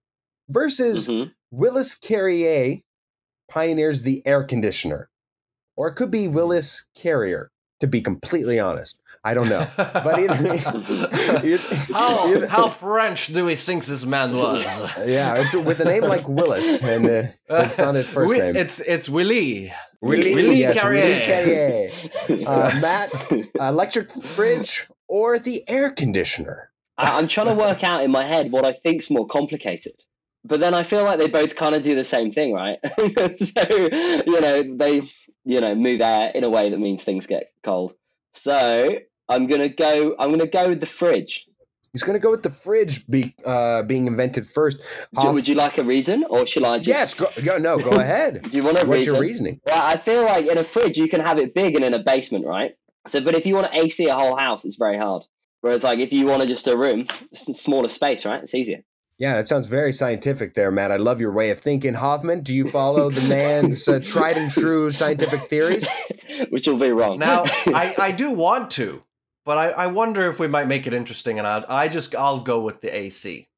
versus 0.49 1.09
Mhm. 1.09 1.33
Willis 1.51 1.95
Carrier 1.95 2.79
pioneers 3.49 4.03
the 4.03 4.23
air 4.27 4.45
conditioner. 4.45 5.09
Or 5.77 5.89
it 5.89 5.95
could 5.95 6.11
be 6.11 6.29
Willis 6.29 6.87
Carrier, 6.97 7.51
to 7.81 7.87
be 7.87 8.01
completely 8.01 8.61
honest. 8.61 8.97
I 9.25 9.35
don't 9.35 9.49
know. 9.49 9.67
But 9.77 10.19
either, 10.21 10.57
how 11.93 12.29
either- 12.29 12.47
how 12.47 12.69
French 12.69 13.29
do 13.29 13.45
we 13.45 13.55
think 13.57 13.85
this 13.87 14.05
man 14.05 14.33
was? 14.37 14.65
yeah, 15.07 15.35
it's 15.39 15.55
with 15.55 15.81
a 15.81 15.85
name 15.85 16.03
like 16.03 16.29
Willis, 16.29 16.83
and 16.83 17.07
uh, 17.07 17.23
it's 17.51 17.79
not 17.79 17.95
his 17.95 18.09
first 18.09 18.33
Wi- 18.33 18.53
name. 18.53 18.57
It's 18.57 18.81
it's 18.81 19.09
Willie. 19.09 19.73
Willie, 20.03 20.35
Willie 20.35 20.59
yes, 20.59 20.75
Willie 20.85 21.01
Carrier. 21.25 21.89
Carrier. 22.29 22.47
Uh, 22.47 22.79
Matt, 22.81 23.11
electric 23.59 24.11
fridge 24.11 24.87
or 25.09 25.39
the 25.39 25.65
air 25.69 25.91
conditioner? 25.91 26.71
I- 26.99 27.19
I'm 27.19 27.27
trying 27.27 27.47
to 27.49 27.55
work 27.55 27.83
out 27.83 28.05
in 28.05 28.11
my 28.11 28.25
head 28.25 28.53
what 28.53 28.65
I 28.67 28.73
think's 28.73 29.11
more 29.11 29.27
complicated. 29.27 29.95
But 30.45 30.61
then 30.61 30.75
I 30.75 30.83
feel 30.83 31.05
like 31.05 31.19
they 31.19 31.29
both 31.29 31.57
kind 31.57 31.75
of 31.75 31.83
do 31.83 31.95
the 31.95 32.05
same 32.05 32.33
thing, 32.33 32.53
right? 32.53 32.79
so 33.39 33.63
you 34.27 34.41
know 34.41 34.77
they 34.77 35.03
you 35.45 35.61
know 35.61 35.75
move 35.75 36.01
air 36.01 36.31
in 36.35 36.45
a 36.45 36.51
way 36.51 36.71
that 36.71 36.79
means 36.79 37.03
things 37.03 37.27
get 37.27 37.53
cold. 37.63 37.95
So 38.33 38.99
I'm 39.29 39.47
gonna 39.47 39.71
go. 39.71 40.15
I'm 40.19 40.31
gonna 40.31 40.47
go 40.47 40.69
with 40.69 40.81
the 40.81 40.87
fridge. 40.87 41.47
He's 41.95 42.03
going 42.03 42.15
to 42.15 42.21
go 42.21 42.33
with 42.33 42.43
the 42.43 42.51
fridge 42.51 43.07
be, 43.07 43.37
uh, 43.45 43.83
being 43.83 44.09
invented 44.09 44.49
first. 44.49 44.83
Hoff- 45.15 45.33
would 45.33 45.47
you 45.47 45.55
like 45.55 45.79
a 45.79 45.85
reason, 45.85 46.25
or 46.29 46.45
shall 46.45 46.67
I 46.67 46.79
just? 46.79 46.89
yes, 46.89 47.15
go, 47.15 47.31
go, 47.45 47.57
no, 47.57 47.79
go 47.79 47.91
ahead. 48.01 48.43
Do 48.43 48.57
you 48.57 48.65
want 48.65 48.79
a 48.79 48.81
What's 48.81 48.99
reason? 48.99 49.15
your 49.15 49.23
reasoning? 49.23 49.61
Well, 49.65 49.81
I 49.81 49.97
feel 49.97 50.25
like 50.25 50.47
in 50.47 50.59
a 50.59 50.65
fridge 50.65 50.99
you 50.99 51.09
can 51.09 51.21
have 51.21 51.39
it 51.39 51.55
big 51.55 51.77
and 51.77 51.85
in 51.85 51.95
a 51.95 52.03
basement, 52.03 52.47
right? 52.47 52.77
So, 53.07 53.21
but 53.21 53.37
if 53.37 53.47
you 53.47 53.55
want 53.55 53.71
to 53.71 53.79
AC 53.79 54.09
a 54.09 54.15
whole 54.17 54.35
house, 54.37 54.65
it's 54.65 54.75
very 54.75 54.99
hard. 54.99 55.23
Whereas, 55.61 55.85
like 55.85 56.01
if 56.01 56.13
you 56.13 56.27
want 56.27 56.43
to 56.43 56.49
just 56.49 56.67
a 56.67 56.77
room, 56.77 57.07
it's 57.31 57.49
a 57.49 57.55
smaller 57.55 57.89
space, 57.89 58.27
right? 58.27 58.43
It's 58.43 58.57
easier. 58.57 58.83
Yeah, 59.19 59.37
that 59.37 59.47
sounds 59.47 59.69
very 59.69 59.93
scientific 59.93 60.55
there, 60.55 60.73
Matt. 60.73 60.91
I 60.91 60.97
love 60.97 61.21
your 61.21 61.33
way 61.33 61.51
of 61.51 61.61
thinking. 61.61 61.95
Hoffman, 61.95 62.43
do 62.43 62.53
you 62.53 62.69
follow 62.69 63.11
the 63.11 63.27
man's 63.29 63.87
uh, 63.87 64.01
tried 64.03 64.37
and 64.37 64.51
true 64.51 64.91
scientific 64.91 65.43
theories? 65.43 65.89
Which 66.51 66.67
will 66.67 66.79
be 66.79 66.91
wrong. 66.91 67.21
Now 67.21 67.45
I, 67.67 67.95
I 67.97 68.11
do 68.11 68.33
want 68.33 68.73
to, 68.73 69.05
but 69.45 69.57
I, 69.57 69.69
I 69.69 69.87
wonder 69.87 70.29
if 70.29 70.41
we 70.41 70.49
might 70.49 70.67
make 70.67 70.89
it 70.89 70.95
interesting, 70.95 71.39
and 71.39 71.47
I 71.47 71.65
I 71.69 71.89
just 71.89 72.15
I'll 72.17 72.41
go 72.41 72.61
with 72.61 72.81
the 72.81 72.95
AC. 72.95 73.49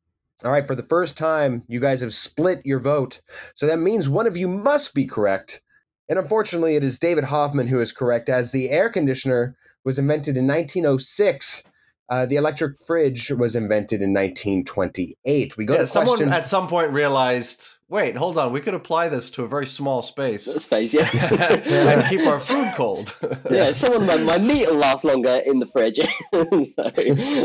All 0.45 0.51
right, 0.51 0.67
for 0.67 0.75
the 0.75 0.83
first 0.83 1.17
time, 1.17 1.65
you 1.67 1.81
guys 1.81 2.03
have 2.03 2.13
split 2.13 2.61
your 2.67 2.79
vote. 2.79 3.23
So 3.55 3.67
that 3.67 3.79
means 3.79 4.09
one 4.09 4.27
of 4.27 4.37
you 4.37 4.49
must 4.49 4.93
be 4.93 5.07
correct. 5.07 5.63
And 6.11 6.19
unfortunately, 6.19 6.77
it 6.77 6.85
is 6.85 6.99
David 6.99 7.25
Hoffman 7.25 7.69
who 7.69 7.81
is 7.81 7.93
correct, 7.93 8.29
as 8.29 8.53
the 8.53 8.69
air 8.69 8.91
conditioner 8.91 9.57
was 9.85 9.99
invented 9.99 10.37
in 10.37 10.47
1906. 10.47 11.65
Uh, 12.09 12.25
the 12.25 12.37
electric 12.37 12.79
fridge 12.87 13.33
was 13.33 13.57
invented 13.57 14.01
in 14.01 14.15
1928. 14.15 15.57
We 15.57 15.65
go 15.65 15.75
Yeah, 15.75 15.81
to 15.81 15.87
someone 15.89 16.19
question. 16.19 16.33
at 16.33 16.49
some 16.49 16.69
point 16.69 16.93
realized, 16.93 17.75
wait, 17.89 18.17
hold 18.17 18.39
on, 18.39 18.53
we 18.53 18.61
could 18.61 18.75
apply 18.75 19.09
this 19.09 19.29
to 19.33 19.43
a 19.43 19.49
very 19.49 19.67
small 19.67 20.03
space 20.03 20.45
space, 20.45 20.95
yeah. 20.95 21.09
and 21.13 22.09
keep 22.09 22.25
our 22.27 22.39
food 22.39 22.73
cold. 22.77 23.13
yeah, 23.51 23.73
someone 23.73 24.07
my, 24.07 24.19
my 24.19 24.39
meat 24.39 24.69
will 24.69 24.77
last 24.77 25.05
longer 25.05 25.43
in 25.45 25.59
the 25.59 25.67
fridge. 25.67 25.97
so, 26.33 26.45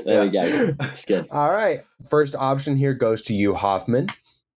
there 0.05 0.21
we 0.21 0.29
go. 0.29 0.75
It's 0.81 1.05
good. 1.05 1.27
All 1.31 1.51
right, 1.51 1.83
first 2.09 2.35
option 2.35 2.75
here 2.75 2.93
goes 2.93 3.23
to 3.23 3.33
you, 3.33 3.55
Hoffman. 3.55 4.07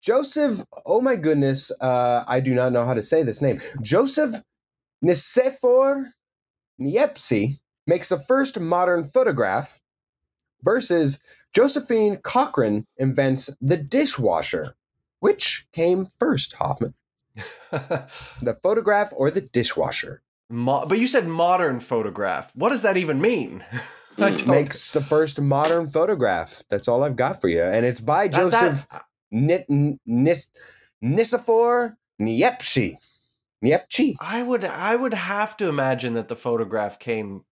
Joseph, 0.02 0.64
oh 0.84 1.00
my 1.00 1.16
goodness, 1.16 1.72
uh, 1.80 2.24
I 2.28 2.40
do 2.40 2.56
not 2.56 2.72
know 2.72 2.86
how 2.86 2.96
to 2.96 3.04
say 3.04 3.22
this 3.22 3.40
name. 3.40 3.62
Joseph 3.84 4.34
Nicéphore 5.06 6.06
Niepce 6.80 7.60
makes 7.86 8.10
the 8.10 8.18
first 8.18 8.60
modern 8.60 9.04
photograph 9.04 9.80
versus 10.64 11.20
Josephine 11.54 12.18
Cochrane 12.18 12.86
invents 12.98 13.50
the 13.62 13.78
dishwasher. 13.78 14.76
Which 15.20 15.68
came 15.74 16.06
first, 16.06 16.54
Hoffman? 16.54 16.94
The 17.72 18.56
photograph 18.62 19.14
or 19.16 19.32
the 19.32 19.42
dishwasher? 19.42 20.22
Mo- 20.50 20.86
but 20.88 21.00
you 21.00 21.08
said 21.08 21.28
modern 21.28 21.80
photograph. 21.80 22.52
What 22.56 22.70
does 22.70 22.82
that 22.82 22.98
even 22.98 23.22
mean? 23.22 23.64
I 24.18 24.32
Mm. 24.32 24.48
Makes 24.48 24.92
the 24.92 25.02
first 25.02 25.40
modern 25.40 25.88
photograph. 25.88 26.64
That's 26.70 26.88
all 26.90 27.04
I've 27.04 27.16
got 27.16 27.40
for 27.40 27.48
you. 27.48 27.64
And 27.64 27.86
it's 27.86 28.02
by 28.02 28.28
that- 28.28 28.52
that- 28.52 28.52
Joseph 28.52 28.88
Ni- 29.32 29.66
N- 29.70 30.00
Nis- 30.06 30.50
Nicéphore 31.02 31.96
Niepce. 32.20 32.96
Niepce. 33.64 34.16
I 34.20 34.44
would 34.44 34.66
I 34.66 34.96
would 34.98 35.14
have 35.14 35.56
to 35.58 35.70
imagine 35.70 36.14
that 36.16 36.28
the 36.28 36.36
photograph 36.36 37.00
came 37.00 37.46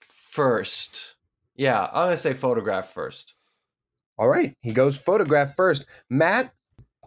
first. 0.00 1.13
Yeah, 1.56 1.84
I'm 1.92 2.06
gonna 2.06 2.16
say 2.16 2.34
photograph 2.34 2.92
first. 2.92 3.34
All 4.18 4.28
right, 4.28 4.54
he 4.62 4.72
goes 4.72 4.96
photograph 4.96 5.54
first. 5.56 5.86
Matt, 6.10 6.52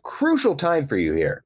crucial 0.03 0.55
time 0.55 0.85
for 0.85 0.97
you 0.97 1.13
here. 1.13 1.43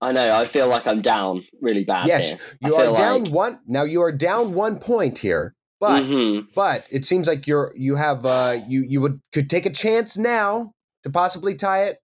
I 0.00 0.12
know. 0.12 0.32
I 0.36 0.46
feel 0.46 0.68
like 0.68 0.86
I'm 0.86 1.02
down 1.02 1.42
really 1.60 1.84
bad. 1.84 2.06
yes, 2.06 2.28
here. 2.28 2.38
you 2.60 2.76
I 2.76 2.86
are 2.86 2.96
down 2.96 3.24
like- 3.24 3.32
one. 3.32 3.58
Now 3.66 3.82
you 3.82 4.02
are 4.02 4.12
down 4.12 4.54
one 4.54 4.78
point 4.78 5.18
here, 5.18 5.54
but 5.80 6.04
Mhm. 6.04 6.46
but 6.54 6.86
it 6.90 7.04
seems 7.04 7.26
like 7.26 7.46
you're 7.46 7.72
you 7.76 7.96
have 7.96 8.24
uh 8.24 8.58
you 8.68 8.82
you 8.86 9.00
would 9.00 9.20
could 9.32 9.50
take 9.50 9.66
a 9.66 9.70
chance 9.70 10.16
now 10.16 10.72
to 11.02 11.10
possibly 11.10 11.54
tie 11.54 11.84
it, 11.84 11.98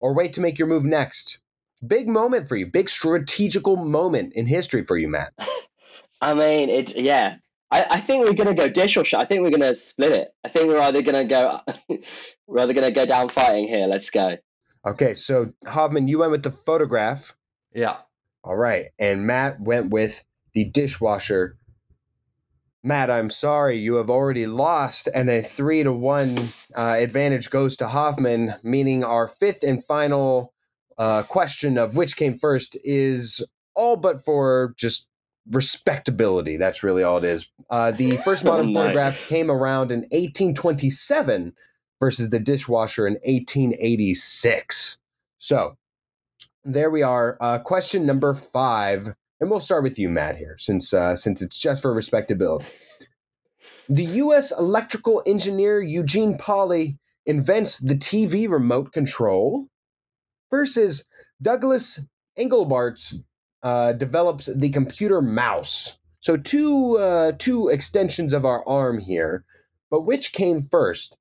or 0.00 0.14
wait 0.14 0.32
to 0.34 0.40
make 0.40 0.58
your 0.58 0.68
move 0.68 0.84
next. 0.84 1.40
Big 1.86 2.08
moment 2.08 2.48
for 2.48 2.56
you. 2.56 2.66
Big 2.66 2.88
strategical 2.88 3.76
moment 3.76 4.32
in 4.34 4.46
history 4.46 4.82
for 4.82 4.96
you, 4.96 5.08
Matt. 5.08 5.32
I 6.22 6.32
mean, 6.32 6.70
it's 6.70 6.94
yeah. 6.96 7.36
I, 7.70 7.86
I 7.90 8.00
think 8.00 8.26
we're 8.26 8.34
gonna 8.34 8.54
go 8.54 8.68
dishwasher. 8.68 9.16
I 9.16 9.24
think 9.24 9.42
we're 9.42 9.50
gonna 9.50 9.74
split 9.74 10.12
it. 10.12 10.28
I 10.44 10.48
think 10.48 10.68
we're 10.68 10.80
either 10.80 11.02
gonna 11.02 11.24
go, 11.24 11.60
we're 12.46 12.60
either 12.60 12.72
gonna 12.72 12.90
go 12.90 13.06
down 13.06 13.28
fighting 13.28 13.68
here. 13.68 13.86
Let's 13.86 14.10
go. 14.10 14.36
Okay, 14.86 15.14
so 15.14 15.52
Hoffman, 15.66 16.08
you 16.08 16.18
went 16.18 16.30
with 16.30 16.42
the 16.42 16.50
photograph. 16.50 17.34
Yeah. 17.74 17.96
All 18.42 18.56
right. 18.56 18.86
And 18.98 19.26
Matt 19.26 19.60
went 19.60 19.90
with 19.90 20.22
the 20.52 20.64
dishwasher. 20.64 21.56
Matt, 22.82 23.10
I'm 23.10 23.30
sorry, 23.30 23.78
you 23.78 23.94
have 23.94 24.10
already 24.10 24.46
lost, 24.46 25.08
and 25.14 25.30
a 25.30 25.40
three 25.40 25.82
to 25.82 25.92
one 25.92 26.38
uh, 26.76 26.96
advantage 26.98 27.48
goes 27.48 27.76
to 27.78 27.88
Hoffman, 27.88 28.56
meaning 28.62 29.02
our 29.02 29.26
fifth 29.26 29.62
and 29.62 29.82
final 29.82 30.52
uh, 30.98 31.22
question 31.22 31.78
of 31.78 31.96
which 31.96 32.16
came 32.16 32.34
first 32.34 32.76
is 32.84 33.44
all 33.74 33.96
but 33.96 34.22
for 34.22 34.74
just 34.76 35.08
respectability. 35.50 36.56
That's 36.56 36.82
really 36.82 37.02
all 37.02 37.18
it 37.18 37.24
is. 37.24 37.50
Uh, 37.70 37.90
the 37.90 38.16
first 38.18 38.44
modern 38.44 38.70
Oh, 38.70 38.74
photograph 38.74 39.18
came 39.26 39.50
around 39.50 39.90
in 39.92 40.00
1827 40.00 41.54
versus 42.00 42.30
the 42.30 42.40
dishwasher 42.40 43.06
in 43.06 43.14
1886. 43.24 44.98
So 45.38 45.76
there 46.64 46.90
we 46.90 47.02
are. 47.02 47.36
Uh, 47.40 47.58
question 47.58 48.06
number 48.06 48.34
five, 48.34 49.08
and 49.40 49.50
we'll 49.50 49.60
start 49.60 49.82
with 49.82 49.98
you, 49.98 50.08
Matt, 50.08 50.36
here, 50.36 50.56
since 50.58 50.94
uh, 50.94 51.16
since 51.16 51.42
it's 51.42 51.58
just 51.58 51.82
for 51.82 51.92
respectability. 51.92 52.66
The 53.88 54.04
U.S. 54.04 54.50
electrical 54.50 55.22
engineer 55.26 55.82
Eugene 55.82 56.38
Pauly 56.38 56.96
invents 57.26 57.78
the 57.78 57.94
TV 57.94 58.48
remote 58.48 58.92
control, 58.92 59.68
versus 60.54 61.04
Douglas 61.42 62.00
Engelbart's 62.38 63.22
uh, 63.64 63.92
develops 63.94 64.46
the 64.54 64.68
computer 64.68 65.20
mouse. 65.20 65.96
So 66.20 66.36
two 66.36 66.96
uh, 66.98 67.32
two 67.38 67.68
extensions 67.68 68.32
of 68.32 68.44
our 68.44 68.66
arm 68.68 68.98
here, 68.98 69.44
but 69.90 70.02
which 70.02 70.32
came 70.32 70.60
first, 70.60 71.18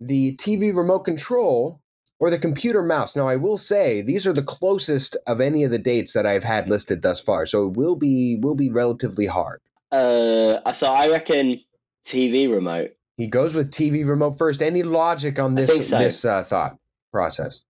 the 0.00 0.36
TV 0.36 0.74
remote 0.74 1.00
control 1.00 1.80
or 2.18 2.30
the 2.30 2.38
computer 2.38 2.82
mouse? 2.82 3.14
Now 3.14 3.28
I 3.28 3.36
will 3.36 3.56
say 3.56 4.02
these 4.02 4.26
are 4.26 4.32
the 4.32 4.42
closest 4.42 5.16
of 5.26 5.40
any 5.40 5.64
of 5.64 5.70
the 5.70 5.78
dates 5.78 6.12
that 6.14 6.26
I've 6.26 6.44
had 6.44 6.68
listed 6.68 7.02
thus 7.02 7.20
far, 7.20 7.46
so 7.46 7.66
it 7.66 7.76
will 7.76 7.96
be 7.96 8.38
will 8.40 8.54
be 8.54 8.70
relatively 8.70 9.26
hard. 9.26 9.60
Uh, 9.90 10.72
so 10.72 10.92
I 10.92 11.08
reckon 11.08 11.60
TV 12.04 12.50
remote. 12.50 12.90
He 13.18 13.26
goes 13.26 13.54
with 13.54 13.70
TV 13.70 14.06
remote 14.08 14.38
first. 14.38 14.62
Any 14.62 14.82
logic 14.82 15.38
on 15.38 15.54
this 15.54 15.88
so. 15.88 15.98
this 15.98 16.24
uh, 16.24 16.42
thought 16.42 16.78
process? 17.12 17.62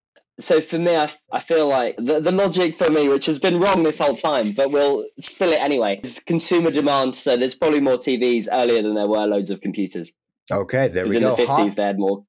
So 0.43 0.61
for 0.61 0.79
me, 0.79 0.97
I, 0.97 1.11
I 1.33 1.41
feel 1.41 1.69
like 1.69 1.97
the, 1.97 2.21
the 2.21 2.33
logic 2.33 2.77
for 2.77 2.91
me, 2.91 3.09
which 3.09 3.27
has 3.27 3.39
been 3.39 3.61
wrong 3.61 3.83
this 3.83 3.99
whole 3.99 4.17
time, 4.17 4.53
but 4.53 4.71
we'll 4.71 5.05
spill 5.19 5.53
it 5.53 5.61
anyway, 5.61 6.01
is 6.03 6.21
consumer 6.21 6.71
demand. 6.71 7.15
So 7.17 7.37
there's 7.37 7.55
probably 7.55 7.81
more 7.81 7.97
TVs 7.97 8.49
earlier 8.51 8.83
than 8.83 8.95
there 8.95 9.07
were 9.07 9.27
loads 9.27 9.51
of 9.51 9.61
computers. 9.61 10.13
Okay, 10.51 10.89
there 10.89 11.05
Because 11.05 11.11
we 11.11 11.17
in 11.19 11.23
go. 11.23 11.37
the 11.37 11.43
50s, 11.43 11.47
Hoff- 11.47 11.77
they 11.77 11.83
had 11.85 11.99
more 11.99 12.25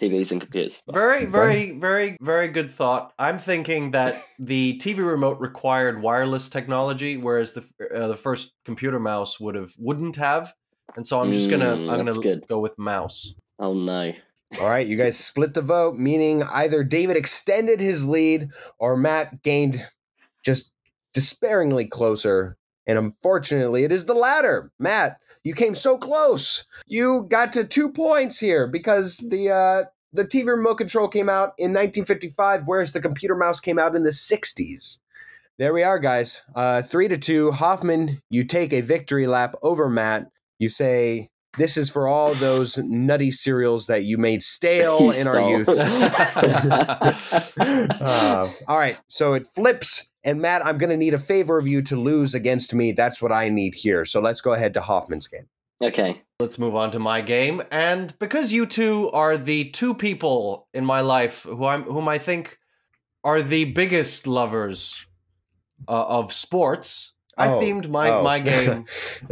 TVs 0.00 0.32
and 0.32 0.40
computers. 0.40 0.82
Very, 0.90 1.26
very, 1.26 1.72
very, 1.78 2.16
very 2.22 2.48
good 2.48 2.70
thought. 2.70 3.12
I'm 3.18 3.38
thinking 3.38 3.90
that 3.90 4.16
the 4.38 4.78
TV 4.82 5.06
remote 5.06 5.38
required 5.40 6.00
wireless 6.00 6.48
technology, 6.48 7.18
whereas 7.18 7.52
the 7.52 7.64
uh, 7.94 8.08
the 8.08 8.16
first 8.16 8.54
computer 8.64 8.98
mouse 8.98 9.38
would 9.38 9.54
have 9.56 9.74
wouldn't 9.76 10.16
have. 10.16 10.54
And 10.96 11.06
so 11.06 11.20
I'm 11.20 11.32
just 11.32 11.50
gonna 11.50 11.76
Mm, 11.76 11.90
I'm 11.92 11.98
gonna 12.04 12.18
good. 12.18 12.46
go 12.48 12.58
with 12.60 12.78
mouse. 12.78 13.34
Oh 13.58 13.74
no. 13.74 14.14
All 14.58 14.68
right, 14.68 14.86
you 14.86 14.96
guys 14.96 15.18
split 15.18 15.54
the 15.54 15.62
vote, 15.62 15.96
meaning 15.96 16.42
either 16.42 16.82
David 16.82 17.16
extended 17.16 17.80
his 17.80 18.06
lead 18.06 18.48
or 18.78 18.96
Matt 18.96 19.42
gained 19.42 19.86
just 20.44 20.72
despairingly 21.14 21.86
closer. 21.86 22.56
And 22.86 22.98
unfortunately, 22.98 23.84
it 23.84 23.92
is 23.92 24.06
the 24.06 24.14
latter. 24.14 24.72
Matt, 24.78 25.18
you 25.44 25.54
came 25.54 25.74
so 25.74 25.96
close. 25.96 26.64
You 26.86 27.26
got 27.28 27.52
to 27.52 27.64
two 27.64 27.90
points 27.90 28.40
here 28.40 28.66
because 28.66 29.18
the 29.18 29.50
uh, 29.50 29.84
the 30.12 30.24
TV 30.24 30.46
remote 30.48 30.76
control 30.76 31.06
came 31.06 31.28
out 31.28 31.52
in 31.56 31.70
1955, 31.70 32.66
whereas 32.66 32.92
the 32.92 33.00
computer 33.00 33.36
mouse 33.36 33.60
came 33.60 33.78
out 33.78 33.94
in 33.94 34.02
the 34.02 34.10
60s. 34.10 34.98
There 35.58 35.72
we 35.72 35.82
are, 35.82 35.98
guys. 35.98 36.42
Uh, 36.54 36.82
three 36.82 37.06
to 37.06 37.18
two. 37.18 37.52
Hoffman, 37.52 38.20
you 38.30 38.44
take 38.44 38.72
a 38.72 38.80
victory 38.80 39.26
lap 39.26 39.54
over 39.62 39.88
Matt. 39.88 40.26
You 40.58 40.68
say, 40.68 41.28
This 41.58 41.76
is 41.76 41.90
for 41.90 42.06
all 42.06 42.32
those 42.34 42.78
nutty 42.78 43.30
cereals 43.30 43.86
that 43.86 44.04
you 44.04 44.18
made 44.18 44.42
stale 44.42 45.00
You 45.00 45.10
in 45.12 45.26
our 45.26 45.50
youth. 45.50 45.68
Uh, 48.00 48.50
all 48.66 48.78
right, 48.78 48.96
so 49.08 49.34
it 49.34 49.46
flips. 49.46 50.08
And 50.24 50.40
Matt, 50.40 50.64
I'm 50.64 50.78
going 50.78 50.90
to 50.90 50.96
need 50.96 51.14
a 51.14 51.18
favor 51.18 51.58
of 51.58 51.66
you 51.66 51.82
to 51.82 51.96
lose 51.96 52.34
against 52.34 52.74
me. 52.74 52.92
That's 52.92 53.20
what 53.22 53.32
I 53.32 53.48
need 53.48 53.74
here. 53.74 54.04
So 54.04 54.20
let's 54.20 54.40
go 54.40 54.52
ahead 54.52 54.74
to 54.74 54.80
Hoffman's 54.80 55.26
game. 55.26 55.48
okay. 55.82 56.22
Let's 56.38 56.58
move 56.58 56.74
on 56.74 56.90
to 56.92 56.98
my 56.98 57.20
game, 57.20 57.62
and 57.70 58.18
because 58.18 58.50
you 58.50 58.64
two 58.64 59.10
are 59.10 59.36
the 59.36 59.68
two 59.70 59.92
people 59.92 60.68
in 60.72 60.86
my 60.86 61.02
life 61.02 61.42
who 61.42 61.66
I'm 61.66 61.82
whom 61.82 62.08
I 62.08 62.16
think 62.16 62.58
are 63.24 63.42
the 63.42 63.66
biggest 63.66 64.26
lovers 64.26 65.04
uh, 65.86 66.06
of 66.06 66.32
sports, 66.32 67.12
I 67.40 67.48
Oh, 67.48 67.60
themed 67.60 67.88
my 67.88 68.10
oh. 68.10 68.22
my 68.22 68.38
game 68.38 68.84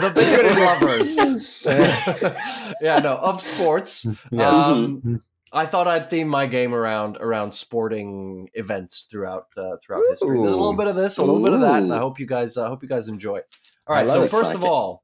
the 0.00 0.12
biggest 0.14 0.58
lovers. 0.58 1.16
yeah, 2.82 2.98
no, 2.98 3.16
of 3.16 3.40
sports. 3.40 4.06
Yes. 4.30 4.56
Um, 4.58 5.20
I 5.54 5.66
thought 5.66 5.86
I'd 5.88 6.08
theme 6.08 6.28
my 6.28 6.46
game 6.46 6.74
around 6.74 7.16
around 7.18 7.52
sporting 7.52 8.48
events 8.54 9.08
throughout 9.10 9.46
uh, 9.56 9.76
throughout 9.82 10.02
history. 10.10 10.38
There's 10.38 10.52
a 10.52 10.56
little 10.56 10.72
bit 10.74 10.86
of 10.86 10.96
this, 10.96 11.18
a 11.18 11.22
little 11.22 11.42
bit 11.42 11.52
of 11.52 11.60
that, 11.60 11.82
and 11.82 11.92
I 11.92 11.98
hope 11.98 12.18
you 12.18 12.26
guys 12.26 12.56
uh, 12.56 12.68
hope 12.68 12.82
you 12.82 12.88
guys 12.88 13.08
enjoy. 13.08 13.40
All 13.86 13.94
I 13.94 14.00
right, 14.00 14.06
love 14.06 14.16
so 14.16 14.22
it. 14.24 14.30
first 14.30 14.54
of 14.54 14.64
all, 14.64 15.02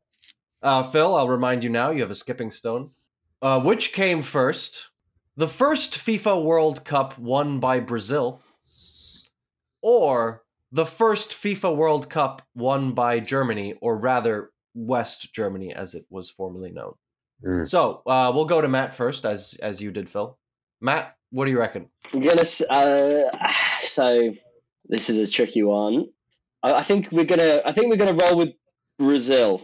uh, 0.63 0.83
Phil, 0.85 1.15
I'll 1.15 1.29
remind 1.29 1.65
you 1.65 1.71
now. 1.71 1.91
You 1.91 2.01
have 2.01 2.11
a 2.11 2.15
skipping 2.15 2.51
stone. 2.51 2.91
Uh, 3.43 3.61
which 3.61 3.93
came 3.93 4.23
first? 4.23 4.89
The 5.37 5.49
first 5.49 5.95
FIFA 5.95 6.43
World 6.43 6.85
Cup 6.85 7.19
won 7.19 7.61
by 7.61 7.79
Brazil, 7.79 8.43
or 9.83 10.43
the 10.71 10.87
first 10.87 11.31
FIFA 11.31 11.77
World 11.77 12.11
Cup 12.11 12.43
won 12.55 12.93
by 12.93 13.21
Germany, 13.21 13.75
or 13.81 13.97
rather 13.97 14.51
West 14.75 15.35
Germany, 15.35 15.75
as 15.75 15.95
it 15.95 16.05
was 16.11 16.31
formerly 16.31 16.73
known. 16.73 16.95
Mm. 17.45 17.69
So 17.69 18.03
uh, 18.07 18.33
we'll 18.35 18.45
go 18.45 18.61
to 18.61 18.69
Matt 18.69 18.95
first, 18.95 19.25
as 19.25 19.55
as 19.63 19.81
you 19.81 19.91
did, 19.91 20.11
Phil. 20.11 20.39
Matt, 20.81 21.17
what 21.31 21.45
do 21.45 21.51
you 21.51 21.59
reckon? 21.59 21.89
I'm 22.13 22.21
gonna. 22.21 22.45
Uh, 22.69 23.49
so 23.81 24.33
this 24.89 25.11
is 25.11 25.29
a 25.29 25.31
tricky 25.31 25.63
one. 25.63 26.07
I, 26.63 26.75
I 26.75 26.83
think 26.83 27.09
we're 27.13 27.25
gonna. 27.25 27.63
I 27.65 27.73
think 27.73 27.91
we're 27.91 27.97
gonna 27.97 28.15
roll 28.15 28.37
with 28.37 28.51
Brazil. 28.99 29.63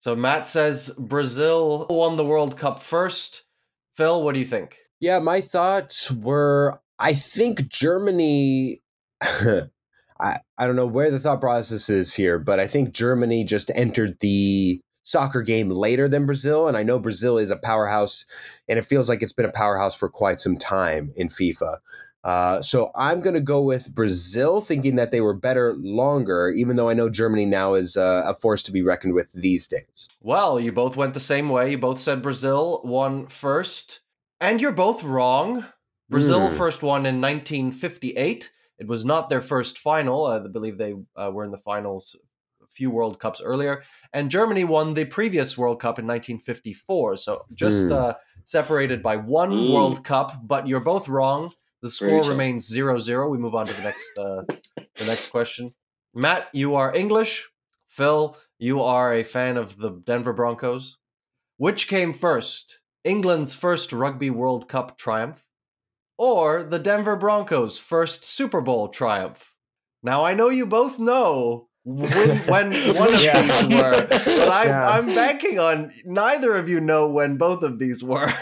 So 0.00 0.14
Matt 0.14 0.48
says 0.48 0.90
Brazil 0.98 1.86
won 1.88 2.16
the 2.16 2.24
World 2.24 2.58
Cup 2.58 2.82
first. 2.82 3.44
Phil, 3.96 4.22
what 4.22 4.34
do 4.34 4.38
you 4.38 4.44
think? 4.44 4.76
Yeah, 5.00 5.18
my 5.18 5.40
thoughts 5.40 6.10
were 6.10 6.80
I 6.98 7.14
think 7.14 7.68
Germany 7.68 8.82
I 10.24 10.38
I 10.58 10.66
don't 10.66 10.76
know 10.76 10.86
where 10.86 11.10
the 11.10 11.18
thought 11.18 11.40
process 11.40 11.88
is 11.88 12.14
here, 12.14 12.38
but 12.38 12.58
I 12.58 12.66
think 12.66 12.92
Germany 12.92 13.44
just 13.44 13.70
entered 13.74 14.16
the 14.20 14.80
soccer 15.02 15.42
game 15.42 15.68
later 15.68 16.08
than 16.08 16.24
Brazil 16.24 16.66
and 16.66 16.78
I 16.78 16.82
know 16.82 16.98
Brazil 16.98 17.36
is 17.36 17.50
a 17.50 17.56
powerhouse 17.56 18.24
and 18.68 18.78
it 18.78 18.86
feels 18.86 19.06
like 19.08 19.22
it's 19.22 19.34
been 19.34 19.44
a 19.44 19.52
powerhouse 19.52 19.94
for 19.94 20.08
quite 20.08 20.40
some 20.40 20.56
time 20.56 21.12
in 21.14 21.28
FIFA. 21.28 21.76
Uh, 22.24 22.62
so 22.62 22.90
I'm 22.96 23.20
going 23.20 23.34
to 23.34 23.40
go 23.40 23.60
with 23.60 23.94
Brazil, 23.94 24.62
thinking 24.62 24.96
that 24.96 25.10
they 25.10 25.20
were 25.20 25.34
better 25.34 25.74
longer, 25.76 26.50
even 26.56 26.76
though 26.76 26.88
I 26.88 26.94
know 26.94 27.10
Germany 27.10 27.44
now 27.44 27.74
is 27.74 27.98
uh, 27.98 28.22
a 28.24 28.34
force 28.34 28.62
to 28.62 28.72
be 28.72 28.80
reckoned 28.80 29.12
with 29.12 29.30
these 29.34 29.68
days. 29.68 30.08
Well, 30.22 30.58
you 30.58 30.72
both 30.72 30.96
went 30.96 31.12
the 31.12 31.20
same 31.20 31.50
way. 31.50 31.72
You 31.72 31.76
both 31.78 32.00
said 32.00 32.22
Brazil 32.22 32.80
won 32.82 33.26
first, 33.26 34.00
and 34.40 34.58
you're 34.58 34.72
both 34.72 35.04
wrong. 35.04 35.66
Brazil 36.08 36.48
Hmm. 36.48 36.54
first 36.56 36.82
won 36.82 37.04
in 37.04 37.20
1958. 37.20 38.50
It 38.78 38.86
was 38.88 39.04
not 39.04 39.28
their 39.28 39.40
first 39.40 39.78
final. 39.78 40.26
I 40.26 40.38
believe 40.40 40.76
they 40.76 40.94
uh, 41.16 41.30
were 41.32 41.44
in 41.44 41.50
the 41.50 41.56
finals 41.56 42.16
a 42.62 42.66
few 42.66 42.90
World 42.90 43.18
Cups 43.20 43.40
earlier. 43.40 43.82
And 44.12 44.30
Germany 44.30 44.64
won 44.64 44.94
the 44.94 45.04
previous 45.04 45.56
World 45.56 45.80
Cup 45.80 45.98
in 45.98 46.06
1954. 46.06 47.16
So 47.18 47.44
just 47.54 47.86
Hmm. 47.86 47.92
uh, 47.92 48.12
separated 48.44 49.02
by 49.02 49.16
one 49.16 49.50
Hmm. 49.66 49.72
World 49.72 50.04
Cup, 50.04 50.40
but 50.46 50.66
you're 50.66 50.80
both 50.80 51.08
wrong. 51.08 51.52
The 51.82 51.90
score 51.90 52.22
remains 52.24 52.68
0-0. 52.70 53.28
We 53.30 53.38
move 53.38 53.54
on 53.54 53.66
to 53.66 53.74
the 53.74 53.82
next 53.82 54.10
uh, 54.18 54.42
the 54.98 55.04
next 55.04 55.28
question. 55.30 55.74
Matt, 56.14 56.48
you 56.52 56.74
are 56.76 56.94
English. 56.94 57.50
Phil, 57.86 58.36
you 58.58 58.80
are 58.82 59.12
a 59.12 59.22
fan 59.22 59.56
of 59.56 59.76
the 59.76 59.90
Denver 59.90 60.32
Broncos. 60.32 60.98
Which 61.58 61.86
came 61.88 62.12
first? 62.12 62.80
England's 63.04 63.54
first 63.54 63.92
Rugby 63.92 64.30
World 64.30 64.68
Cup 64.68 64.96
triumph 64.96 65.44
or 66.18 66.62
the 66.62 66.78
Denver 66.78 67.16
Broncos' 67.16 67.78
first 67.78 68.24
Super 68.24 68.60
Bowl 68.60 68.88
triumph? 68.88 69.52
Now 70.02 70.24
I 70.24 70.34
know 70.34 70.48
you 70.48 70.66
both 70.66 70.98
know 70.98 71.68
when, 71.84 72.08
when 72.46 72.72
one 72.96 73.14
of 73.14 73.22
Yeah. 73.22 73.40
these 73.42 73.76
were, 73.76 74.06
but 74.08 74.48
I'm, 74.50 74.68
Yeah. 74.68 74.88
I'm 74.88 75.06
banking 75.06 75.58
on 75.58 75.90
neither 76.04 76.56
of 76.56 76.68
you 76.68 76.80
know 76.80 77.08
when 77.08 77.36
both 77.36 77.62
of 77.62 77.78
these 77.78 78.02
were. 78.02 78.32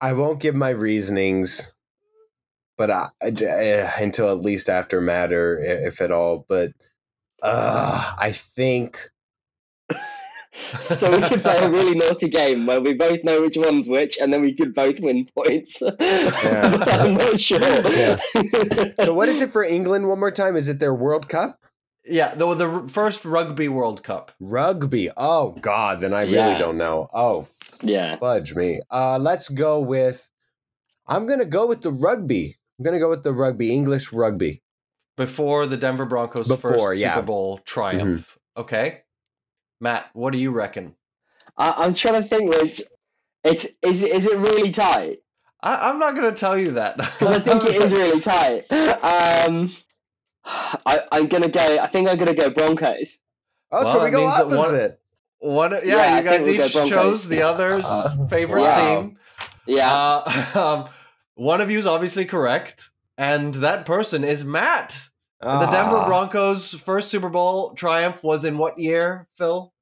I 0.00 0.12
won't 0.12 0.40
give 0.40 0.54
my 0.54 0.70
reasonings, 0.70 1.72
but 2.76 2.90
I, 2.90 3.08
uh, 3.22 3.90
until 3.98 4.30
at 4.30 4.42
least 4.42 4.68
after 4.68 5.00
matter, 5.00 5.58
if 5.58 6.00
at 6.00 6.10
all. 6.10 6.44
But 6.48 6.72
uh, 7.42 8.12
I 8.18 8.32
think 8.32 9.10
so 10.90 11.10
we 11.10 11.20
could 11.28 11.40
play 11.40 11.58
a 11.58 11.70
really 11.70 11.94
naughty 11.94 12.28
game 12.28 12.66
where 12.66 12.80
we 12.80 12.94
both 12.94 13.24
know 13.24 13.40
which 13.42 13.56
one's 13.56 13.88
which, 13.88 14.18
and 14.20 14.32
then 14.32 14.40
we 14.42 14.54
could 14.54 14.74
both 14.74 14.98
win 15.00 15.26
points. 15.36 15.82
I'm 16.00 17.14
not 17.14 17.40
sure. 17.40 17.60
Yeah. 17.60 18.18
so. 19.04 19.12
What 19.14 19.28
is 19.28 19.40
it 19.40 19.50
for 19.50 19.64
England? 19.64 20.08
One 20.08 20.20
more 20.20 20.30
time. 20.30 20.56
Is 20.56 20.68
it 20.68 20.78
their 20.78 20.94
World 20.94 21.28
Cup? 21.28 21.58
yeah, 22.06 22.34
the, 22.34 22.52
the 22.54 22.88
first 22.88 23.24
Rugby 23.24 23.66
World 23.68 24.02
Cup. 24.02 24.32
Rugby. 24.38 25.10
Oh 25.16 25.52
God, 25.60 26.00
then 26.00 26.12
I 26.12 26.22
really 26.22 26.34
Yeah. 26.34 26.58
don't 26.58 26.76
know. 26.76 27.08
Oh 27.14 27.46
Yeah. 27.82 28.16
fudge 28.16 28.54
me. 28.54 28.80
Uh, 28.90 29.18
let's 29.18 29.48
go 29.48 29.80
with. 29.80 30.30
I'm 31.06 31.26
gonna 31.26 31.44
go 31.46 31.66
with 31.66 31.80
the 31.82 31.92
rugby. 31.92 32.56
I'm 32.78 32.84
gonna 32.84 32.98
go 32.98 33.08
with 33.10 33.22
the 33.22 33.32
rugby. 33.32 33.72
English 33.72 34.12
rugby. 34.12 34.62
Before 35.16 35.66
the 35.66 35.76
Denver 35.76 36.04
Broncos' 36.06 36.48
Before, 36.48 36.72
first 36.72 37.00
yeah. 37.00 37.08
Mm-hmm. 37.10 37.16
Super 37.18 37.26
Bowl 37.26 37.58
triumph. 37.64 38.38
Okay. 38.56 39.00
Matt, 39.80 40.06
what 40.12 40.32
do 40.32 40.38
you 40.38 40.50
reckon? 40.50 40.94
I, 41.56 41.74
I'm 41.78 41.94
trying 41.94 42.22
to 42.22 42.28
think 42.28 42.52
which. 42.54 42.82
It's 43.44 43.66
is 43.82 44.02
it- 44.02 44.12
is 44.12 44.26
it 44.26 44.38
really 44.38 44.70
tight? 44.70 45.18
I, 45.62 45.88
I'm 45.90 45.98
not 45.98 46.14
going 46.14 46.32
to 46.32 46.38
tell 46.38 46.56
you 46.58 46.72
that. 46.72 46.96
Because 47.18 47.28
I 47.36 47.40
think 47.40 47.64
it 47.64 47.82
is 47.82 47.92
really 47.92 48.20
tight. 48.20 48.70
Um, 49.04 49.70
I 50.44 51.00
I'm 51.12 51.26
gonna 51.28 51.48
go. 51.48 51.78
I 51.78 51.86
think 51.86 52.08
I'm 52.08 52.18
gonna 52.18 52.34
go 52.34 52.50
Broncos. 52.50 53.18
Oh, 53.72 53.82
Well, 53.82 53.92
so 53.92 53.98
we 54.00 54.04
that 54.06 54.10
go 54.12 54.20
means 54.24 54.36
that 54.36 54.46
one- 54.48 54.58
opposite. 54.58 55.00
One, 55.38 55.72
yeah, 55.72 55.80
Yeah, 55.84 55.96
I 55.96 56.18
you 56.18 56.24
guys 56.24 56.44
think 56.46 56.58
we'll 56.58 56.68
go 56.72 56.84
each 56.84 56.90
chose 56.90 57.28
the 57.28 57.42
other's 57.42 57.84
Uh, 57.86 58.26
favorite 58.30 58.62
wow. 58.62 59.00
team. 59.02 59.18
Yeah. 59.66 59.92
Uh, 59.92 60.44
um, 60.84 60.88
one 61.34 61.60
of 61.60 61.70
you 61.70 61.78
is 61.78 61.86
obviously 61.86 62.24
correct, 62.24 62.90
and 63.18 63.52
that 63.56 63.84
person 63.84 64.24
is 64.24 64.42
Matt. 64.44 65.08
The 65.44 65.66
Denver 65.70 65.98
Ah, 65.98 66.06
Broncos' 66.06 66.74
first 66.74 67.08
Super 67.10 67.28
Bowl 67.28 67.72
triumph 67.74 68.22
was 68.24 68.44
in 68.44 68.56
what 68.58 68.78
year, 68.78 69.28
Phil? 69.38 69.72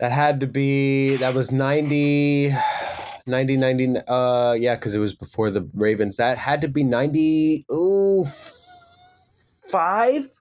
That 0.00 0.12
had 0.12 0.40
to 0.40 0.46
be 0.46 1.16
that 1.16 1.34
was 1.34 1.50
90 1.52 2.52
90 3.26 3.56
90 3.56 3.96
uh 4.08 4.52
yeah 4.58 4.76
cuz 4.76 4.94
it 4.94 4.98
was 4.98 5.14
before 5.14 5.50
the 5.50 5.68
Ravens. 5.76 6.16
That 6.16 6.36
had 6.38 6.60
to 6.62 6.68
be 6.68 6.82
90 6.84 7.64
ooh 7.72 8.24
5 9.70 10.40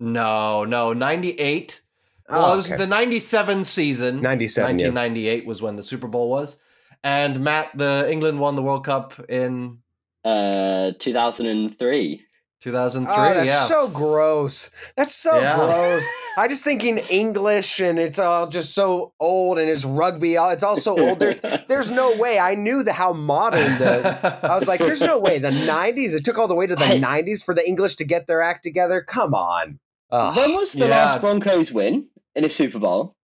No, 0.00 0.64
no, 0.64 0.92
98. 0.92 1.80
well, 2.28 2.52
it 2.52 2.56
was 2.56 2.70
Oh, 2.70 2.74
okay. 2.74 2.82
the 2.82 2.86
97 2.86 3.64
season. 3.64 4.20
97 4.22 4.78
yeah. 4.78 4.86
1998 4.88 5.46
was 5.46 5.62
when 5.62 5.76
the 5.76 5.82
Super 5.82 6.08
Bowl 6.08 6.28
was. 6.30 6.58
And 7.02 7.40
Matt, 7.44 7.70
the 7.76 8.08
England 8.10 8.40
won 8.40 8.56
the 8.56 8.62
World 8.62 8.84
Cup 8.84 9.12
in 9.28 9.78
Uh, 10.24 10.92
2003. 10.98 12.22
2003. 12.64 13.14
Oh, 13.14 13.34
that's 13.34 13.46
yeah. 13.46 13.64
so 13.64 13.88
gross. 13.88 14.70
That's 14.96 15.14
so 15.14 15.38
Yeah. 15.38 15.54
gross. 15.56 16.02
I 16.38 16.48
just 16.48 16.64
thinking 16.64 16.96
English 17.10 17.78
and 17.80 17.98
it's 17.98 18.18
all 18.18 18.46
just 18.48 18.72
so 18.74 19.12
old 19.20 19.58
and 19.58 19.68
it's 19.68 19.84
rugby. 19.84 20.38
all- 20.38 20.48
It's 20.50 20.62
all 20.62 20.78
so 20.78 20.98
old. 20.98 21.18
There, 21.18 21.34
there's 21.68 21.90
no 21.90 22.16
way. 22.16 22.38
I 22.38 22.54
knew 22.54 22.82
the 22.82 22.94
how 22.94 23.12
modern 23.12 23.78
the. 23.78 24.40
I 24.42 24.54
was 24.54 24.66
like, 24.66 24.80
there's 24.80 25.02
no 25.02 25.18
way. 25.18 25.38
The 25.38 25.50
90s. 25.50 26.14
It 26.14 26.24
took 26.24 26.38
all 26.38 26.48
the 26.48 26.54
way 26.54 26.66
to 26.66 26.74
the 26.74 26.84
Hey. 26.86 27.00
90s 27.00 27.44
for 27.44 27.54
the 27.54 27.66
English 27.68 27.96
to 27.96 28.04
get 28.04 28.26
their 28.26 28.40
act 28.40 28.62
together. 28.64 29.02
Come 29.02 29.34
on. 29.34 29.78
Ugh. 30.10 30.36
when 30.36 30.54
was 30.54 30.72
the 30.72 30.86
Yeah. 30.88 30.90
last 31.06 31.20
Broncos 31.20 31.70
win 31.70 32.06
in 32.34 32.44
a 32.44 32.48
Super 32.48 32.78
Bowl? 32.78 33.14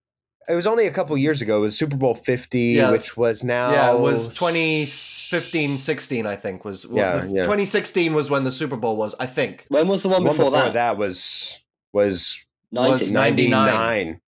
It 0.49 0.55
was 0.55 0.65
only 0.67 0.87
a 0.87 0.91
couple 0.91 1.17
years 1.17 1.41
ago. 1.41 1.57
It 1.57 1.61
was 1.61 1.77
Super 1.77 1.95
Bowl 1.95 2.13
50, 2.15 2.59
Yeah. 2.59 2.91
which 2.91 3.15
was 3.15 3.43
now. 3.43 3.71
yeah, 3.71 3.91
it 3.93 3.99
was 3.99 4.27
2015, 4.33 5.77
16, 5.77 6.25
I 6.25 6.35
think 6.35 6.65
was. 6.65 6.87
Well, 6.87 6.97
Yeah, 6.97 7.21
the- 7.25 7.27
yeah. 7.33 7.43
2016 7.43 8.13
was 8.13 8.29
when 8.29 8.43
the 8.43 8.51
Super 8.51 8.75
Bowl 8.75 8.95
was, 8.97 9.15
I 9.19 9.27
think. 9.27 9.65
When 9.69 9.87
was 9.87 10.03
the 10.03 10.09
one 10.09 10.23
The 10.23 10.27
one 10.29 10.35
before, 10.37 10.51
before 10.51 10.65
that? 10.65 10.73
that 10.73 10.97
was 10.97 11.61
was 11.93 12.45
was 12.71 13.11
99. 13.11 13.51
99. 13.51 14.21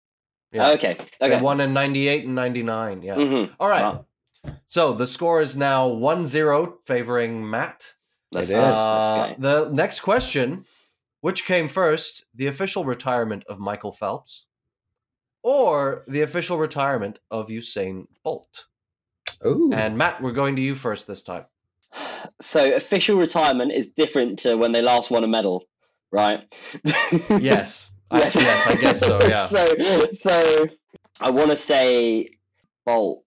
Yeah. 0.51 0.69
Okay. 0.71 0.97
They 1.19 1.27
Okay. 1.33 1.41
won 1.41 1.59
in 1.61 1.73
98 1.73 2.25
and 2.25 2.35
99. 2.35 3.01
Yeah. 3.01 3.15
Mhm. 3.15 3.51
All 3.59 3.69
right. 3.69 3.81
Wow. 3.81 4.05
So 4.67 4.93
the 4.93 5.07
score 5.07 5.41
is 5.41 5.55
now 5.57 5.87
1 5.87 6.25
0 6.27 6.77
favoring 6.85 7.49
Matt. 7.49 7.93
Let's, 8.33 8.49
It 8.49 8.57
is. 8.57 8.63
Uh, 8.63 9.33
the 9.37 9.69
next 9.69 10.01
question 10.01 10.65
Which 11.21 11.45
came 11.45 11.69
first, 11.69 12.25
the 12.35 12.47
official 12.47 12.83
retirement 12.83 13.45
of 13.47 13.57
Michael 13.57 13.93
Phelps 13.93 14.45
or 15.43 16.03
the 16.07 16.21
official 16.21 16.57
retirement 16.57 17.19
of 17.29 17.49
Usain 17.49 18.07
Bolt? 18.23 18.65
Ooh. 19.45 19.71
And 19.73 19.97
Matt, 19.97 20.21
we're 20.21 20.31
going 20.31 20.55
to 20.55 20.61
you 20.61 20.73
first 20.75 21.05
this 21.07 21.21
time. 21.21 21.45
So 22.41 22.73
official 22.73 23.17
retirement 23.17 23.71
is 23.71 23.89
different 23.89 24.39
to 24.39 24.55
when 24.55 24.71
they 24.71 24.81
last 24.81 25.11
won 25.11 25.23
a 25.23 25.27
medal, 25.27 25.65
right? 26.11 26.41
Yes. 27.29 27.91
I, 28.09 28.19
yes, 28.19 28.35
I 28.67 28.75
guess 28.75 28.99
so, 28.99 29.19
yeah. 29.27 29.43
so, 29.45 30.05
so 30.11 30.67
I 31.19 31.31
want 31.31 31.49
to 31.49 31.57
say 31.57 32.29
Bolt 32.85 33.23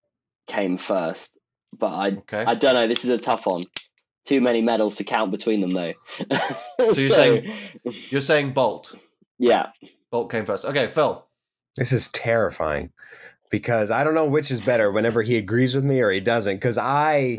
came 0.46 0.76
first, 0.76 1.38
but 1.76 1.88
I 1.92 2.08
Okay. 2.18 2.44
I 2.46 2.54
don't 2.54 2.74
know. 2.74 2.86
This 2.86 3.04
is 3.04 3.10
a 3.10 3.18
tough 3.18 3.46
one. 3.46 3.64
Too 4.26 4.40
many 4.40 4.62
medals 4.62 4.96
to 4.96 5.04
count 5.04 5.30
between 5.32 5.60
them, 5.60 5.72
though. 5.72 5.92
so 6.92 7.00
you're 7.00 7.10
saying- 7.10 7.52
You're 8.10 8.20
saying 8.20 8.52
Bolt. 8.52 8.94
yeah, 9.38 9.70
Bolt 10.10 10.30
came 10.30 10.44
first. 10.46 10.64
Okay, 10.64 10.86
Phil. 10.88 11.24
This 11.76 11.92
is 11.92 12.08
terrifying 12.08 12.90
because 13.50 13.90
I 13.90 14.04
don't 14.04 14.14
know 14.14 14.24
which 14.24 14.50
is 14.50 14.60
better 14.60 14.90
whenever 14.90 15.22
he 15.22 15.36
agrees 15.36 15.74
with 15.74 15.84
me 15.84 16.00
or 16.00 16.10
he 16.10 16.20
doesn't. 16.20 16.56
Because 16.56 16.78
I, 16.78 17.38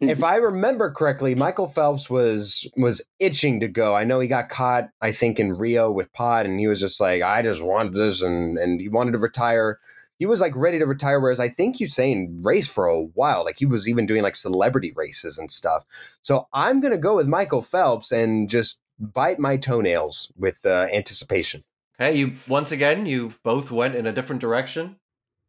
if 0.00 0.22
I 0.22 0.36
remember 0.36 0.90
correctly, 0.90 1.34
Michael 1.34 1.66
Phelps 1.68 2.10
was 2.10 2.68
was 2.76 3.02
itching 3.18 3.60
to 3.60 3.68
go. 3.68 3.94
I 3.94 4.04
know 4.04 4.20
he 4.20 4.28
got 4.28 4.48
caught, 4.48 4.88
I 5.00 5.12
think, 5.12 5.40
in 5.40 5.54
Rio 5.54 5.90
with 5.90 6.12
Pod, 6.12 6.46
and 6.46 6.58
he 6.58 6.66
was 6.66 6.80
just 6.80 7.00
like, 7.00 7.22
I 7.22 7.42
just 7.42 7.62
wanted 7.62 7.94
this, 7.94 8.22
and 8.22 8.58
and 8.58 8.80
he 8.80 8.88
wanted 8.88 9.12
to 9.12 9.18
retire. 9.18 9.78
He 10.18 10.26
was 10.26 10.40
like 10.40 10.56
ready 10.56 10.80
to 10.80 10.86
retire, 10.86 11.20
whereas 11.20 11.38
I 11.38 11.48
think 11.48 11.78
Usain 11.78 12.44
raced 12.44 12.72
for 12.72 12.86
a 12.86 13.02
while. 13.02 13.44
Like 13.44 13.58
he 13.58 13.66
was 13.66 13.88
even 13.88 14.06
doing 14.06 14.22
like 14.22 14.34
celebrity 14.34 14.92
races 14.96 15.38
and 15.38 15.50
stuff. 15.50 15.84
So 16.22 16.48
I'm 16.52 16.80
gonna 16.80 16.98
go 16.98 17.16
with 17.16 17.28
Michael 17.28 17.62
Phelps 17.62 18.10
and 18.10 18.48
just 18.48 18.80
bite 18.98 19.38
my 19.38 19.56
toenails 19.56 20.32
with 20.36 20.66
uh, 20.66 20.88
anticipation. 20.92 21.62
Okay, 22.00 22.16
you 22.16 22.34
once 22.46 22.70
again 22.72 23.06
you 23.06 23.34
both 23.42 23.70
went 23.70 23.94
in 23.96 24.06
a 24.06 24.12
different 24.12 24.40
direction. 24.40 24.96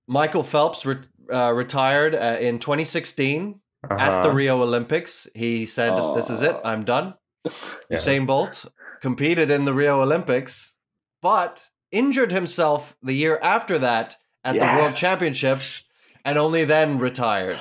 Michael 0.08 0.44
Phelps 0.44 0.86
re- 0.86 0.98
uh, 1.32 1.52
retired 1.54 2.16
uh, 2.16 2.38
in 2.40 2.58
2016 2.60 3.60
at 3.84 3.90
the 3.90 3.96
Uh-huh. 3.96 4.30
Rio 4.32 4.62
Olympics. 4.64 5.28
He 5.36 5.66
said, 5.68 5.94
"This 6.16 6.30
is 6.30 6.42
it. 6.42 6.56
I'm 6.64 6.84
done." 6.86 7.14
Yeah. 7.90 7.98
Usain 7.98 8.26
Bolt 8.28 8.66
competed 9.02 9.50
in 9.50 9.66
the 9.66 9.74
Rio 9.74 10.02
Olympics, 10.02 10.78
but 11.22 11.70
injured 11.92 12.32
himself 12.32 12.96
the 13.02 13.14
year 13.14 13.40
after 13.42 13.80
that 13.80 14.18
at 14.44 14.54
the 14.56 14.60
World 14.82 14.96
Championships, 14.96 15.86
and 16.26 16.38
only 16.38 16.66
then 16.66 17.00
retired. 17.00 17.58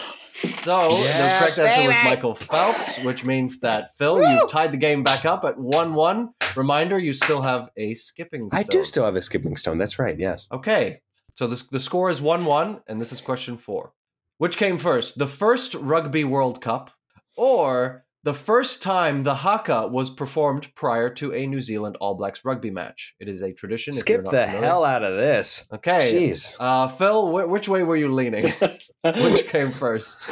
So 0.63 0.91
the 0.91 1.37
correct 1.41 1.59
answer 1.59 1.89
was. 1.89 1.97
Michael 2.05 2.35
Phelps, 2.35 2.99
which 3.01 3.25
means 3.25 3.61
that 3.61 3.97
Phil, 3.97 4.23
you've 4.23 4.51
tied 4.51 4.73
the 4.73 4.77
game 4.77 5.03
back 5.03 5.25
up 5.25 5.45
at 5.45 5.59
one-one. 5.59 6.31
Reminder: 6.57 6.99
you 6.99 7.13
still 7.13 7.43
have 7.43 7.71
a 7.77 7.95
skipping. 7.95 8.49
Stone. 8.49 8.61
I 8.61 8.63
do 8.63 8.85
still 8.85 9.05
have 9.05 9.17
a 9.17 9.23
skipping 9.23 9.57
stone. 9.57 9.79
That's 9.79 9.99
right. 9.99 10.19
Yes. 10.19 10.47
Okay, 10.53 11.01
so 11.35 11.47
the, 11.47 11.63
the 11.71 11.81
score 11.81 12.11
is 12.11 12.21
1 12.21 12.45
1, 12.45 12.81
and 12.87 13.01
this 13.01 13.13
is 13.13 13.21
question 13.21 13.57
four. 13.57 13.93
Which 14.39 14.57
came 14.57 14.79
first, 14.79 15.19
the 15.19 15.27
first 15.27 15.75
Rugby 15.75 16.25
World 16.25 16.61
Cup 16.61 16.91
or 17.37 18.05
the 18.29 18.35
first 18.35 18.83
time 18.83 19.23
the 19.23 19.37
haka 19.37 19.87
was 19.89 20.11
performed 20.11 20.75
prior 20.75 21.09
to 21.15 21.33
a 21.33 21.47
New 21.47 21.63
Zealand 21.63 21.97
All 21.99 22.15
Blacks 22.15 22.45
rugby 22.45 22.71
match? 22.71 23.15
It 23.19 23.27
is 23.27 23.41
a 23.41 23.55
tradition. 23.55 23.93
if 23.93 23.97
you're 24.07 24.19
Skip 24.19 24.25
the 24.27 24.31
familiar. 24.45 24.61
hell 24.67 24.85
out 24.85 25.03
of 25.03 25.17
this. 25.17 25.65
Okay. 25.73 26.13
Jeez. 26.31 26.55
Uh, 26.61 26.89
Phil, 26.89 27.27
wh- 27.31 27.49
which 27.49 27.71
way 27.71 27.83
were 27.85 27.97
you 27.97 28.13
leaning? 28.13 28.53
which 29.03 29.47
came 29.49 29.73
first? 29.73 30.31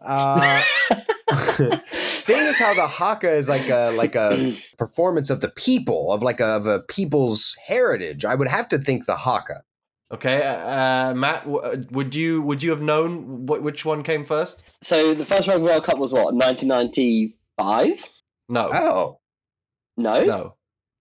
Uh, 0.00 0.62
seeing 2.06 2.46
as 2.46 2.56
how 2.56 2.72
the 2.74 2.86
haka 2.86 3.30
is 3.32 3.48
like 3.48 3.68
a 3.68 3.90
like 3.96 4.14
a 4.14 4.56
performance 4.78 5.28
of 5.28 5.40
the 5.40 5.48
people 5.50 6.12
of 6.12 6.22
like 6.22 6.38
a, 6.38 6.46
of 6.46 6.68
a 6.68 6.78
people's 6.82 7.56
heritage, 7.66 8.24
I 8.24 8.36
would 8.36 8.46
have 8.48 8.68
to 8.68 8.78
think 8.78 9.06
the 9.06 9.16
haka. 9.16 9.62
Okay, 10.10 10.42
uh, 10.42 11.12
Matt, 11.14 11.44
w- 11.44 11.58
uh, 11.60 11.76
would 11.90 12.14
you 12.14 12.40
would 12.42 12.62
you 12.62 12.70
have 12.70 12.80
known 12.80 13.46
wh- 13.46 13.62
which 13.62 13.84
one 13.84 14.02
came 14.02 14.24
first? 14.24 14.62
so 14.82 15.12
the 15.12 15.24
first 15.24 15.46
Rugby 15.48 15.64
World 15.64 15.84
Cup 15.84 15.98
was 15.98 16.12
what 16.14 16.32
1995? 16.34 18.08
No, 18.48 18.70
Oh, 18.72 19.18
No. 19.96 20.24
no, 20.24 20.54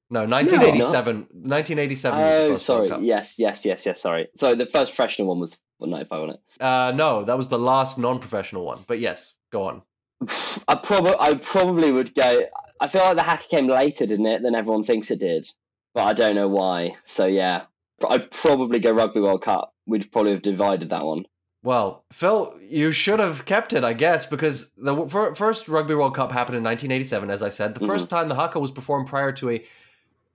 no. 0.09 0.25
1987. 0.25 1.27
1987 1.31 2.19
was 2.19 2.37
the 2.37 2.43
Oh, 2.43 2.55
sorry. 2.57 2.79
World 2.81 2.91
Cup. 2.91 2.99
Yes, 3.01 3.39
yes, 3.39 3.65
yes, 3.65 3.85
yes. 3.85 4.01
Sorry. 4.01 4.27
So 4.37 4.55
the 4.55 4.65
first 4.65 4.93
professional 4.95 5.29
one 5.29 5.39
was 5.39 5.57
what 5.77 5.89
95, 5.89 6.19
wasn't 6.21 6.39
Uh, 6.59 6.91
no, 6.95 7.23
that 7.23 7.37
was 7.37 7.47
the 7.47 7.59
last 7.59 7.97
non-professional 7.97 8.65
one. 8.65 8.83
But 8.87 8.99
yes, 8.99 9.33
go 9.51 9.63
on. 9.67 9.81
I 10.67 10.75
probably, 10.75 11.15
I 11.19 11.35
probably 11.35 11.91
would 11.91 12.13
go. 12.15 12.41
I 12.81 12.87
feel 12.87 13.01
like 13.03 13.15
the 13.15 13.23
haka 13.23 13.47
came 13.47 13.67
later, 13.67 14.05
didn't 14.05 14.25
it? 14.25 14.41
Than 14.41 14.53
everyone 14.55 14.83
thinks 14.83 15.11
it 15.11 15.19
did, 15.19 15.47
but 15.93 16.03
I 16.03 16.13
don't 16.13 16.35
know 16.35 16.47
why. 16.49 16.95
So 17.05 17.25
yeah, 17.25 17.63
I'd 18.07 18.31
probably 18.31 18.79
go 18.79 18.91
Rugby 18.91 19.19
World 19.21 19.41
Cup. 19.41 19.73
We'd 19.85 20.11
probably 20.11 20.31
have 20.31 20.41
divided 20.41 20.89
that 20.89 21.05
one. 21.05 21.25
Well, 21.63 22.05
Phil, 22.13 22.57
you 22.61 22.91
should 22.91 23.19
have 23.19 23.43
kept 23.45 23.73
it, 23.73 23.83
I 23.83 23.93
guess, 23.93 24.25
because 24.25 24.71
the 24.77 24.95
w- 24.95 25.33
first 25.35 25.67
Rugby 25.67 25.95
World 25.95 26.15
Cup 26.15 26.31
happened 26.31 26.55
in 26.57 26.63
1987. 26.63 27.29
As 27.29 27.41
I 27.43 27.49
said, 27.49 27.75
the 27.75 27.85
first 27.87 28.09
time 28.09 28.27
the 28.27 28.35
haka 28.35 28.59
was 28.59 28.71
performed 28.71 29.07
prior 29.07 29.31
to 29.33 29.49
a 29.51 29.65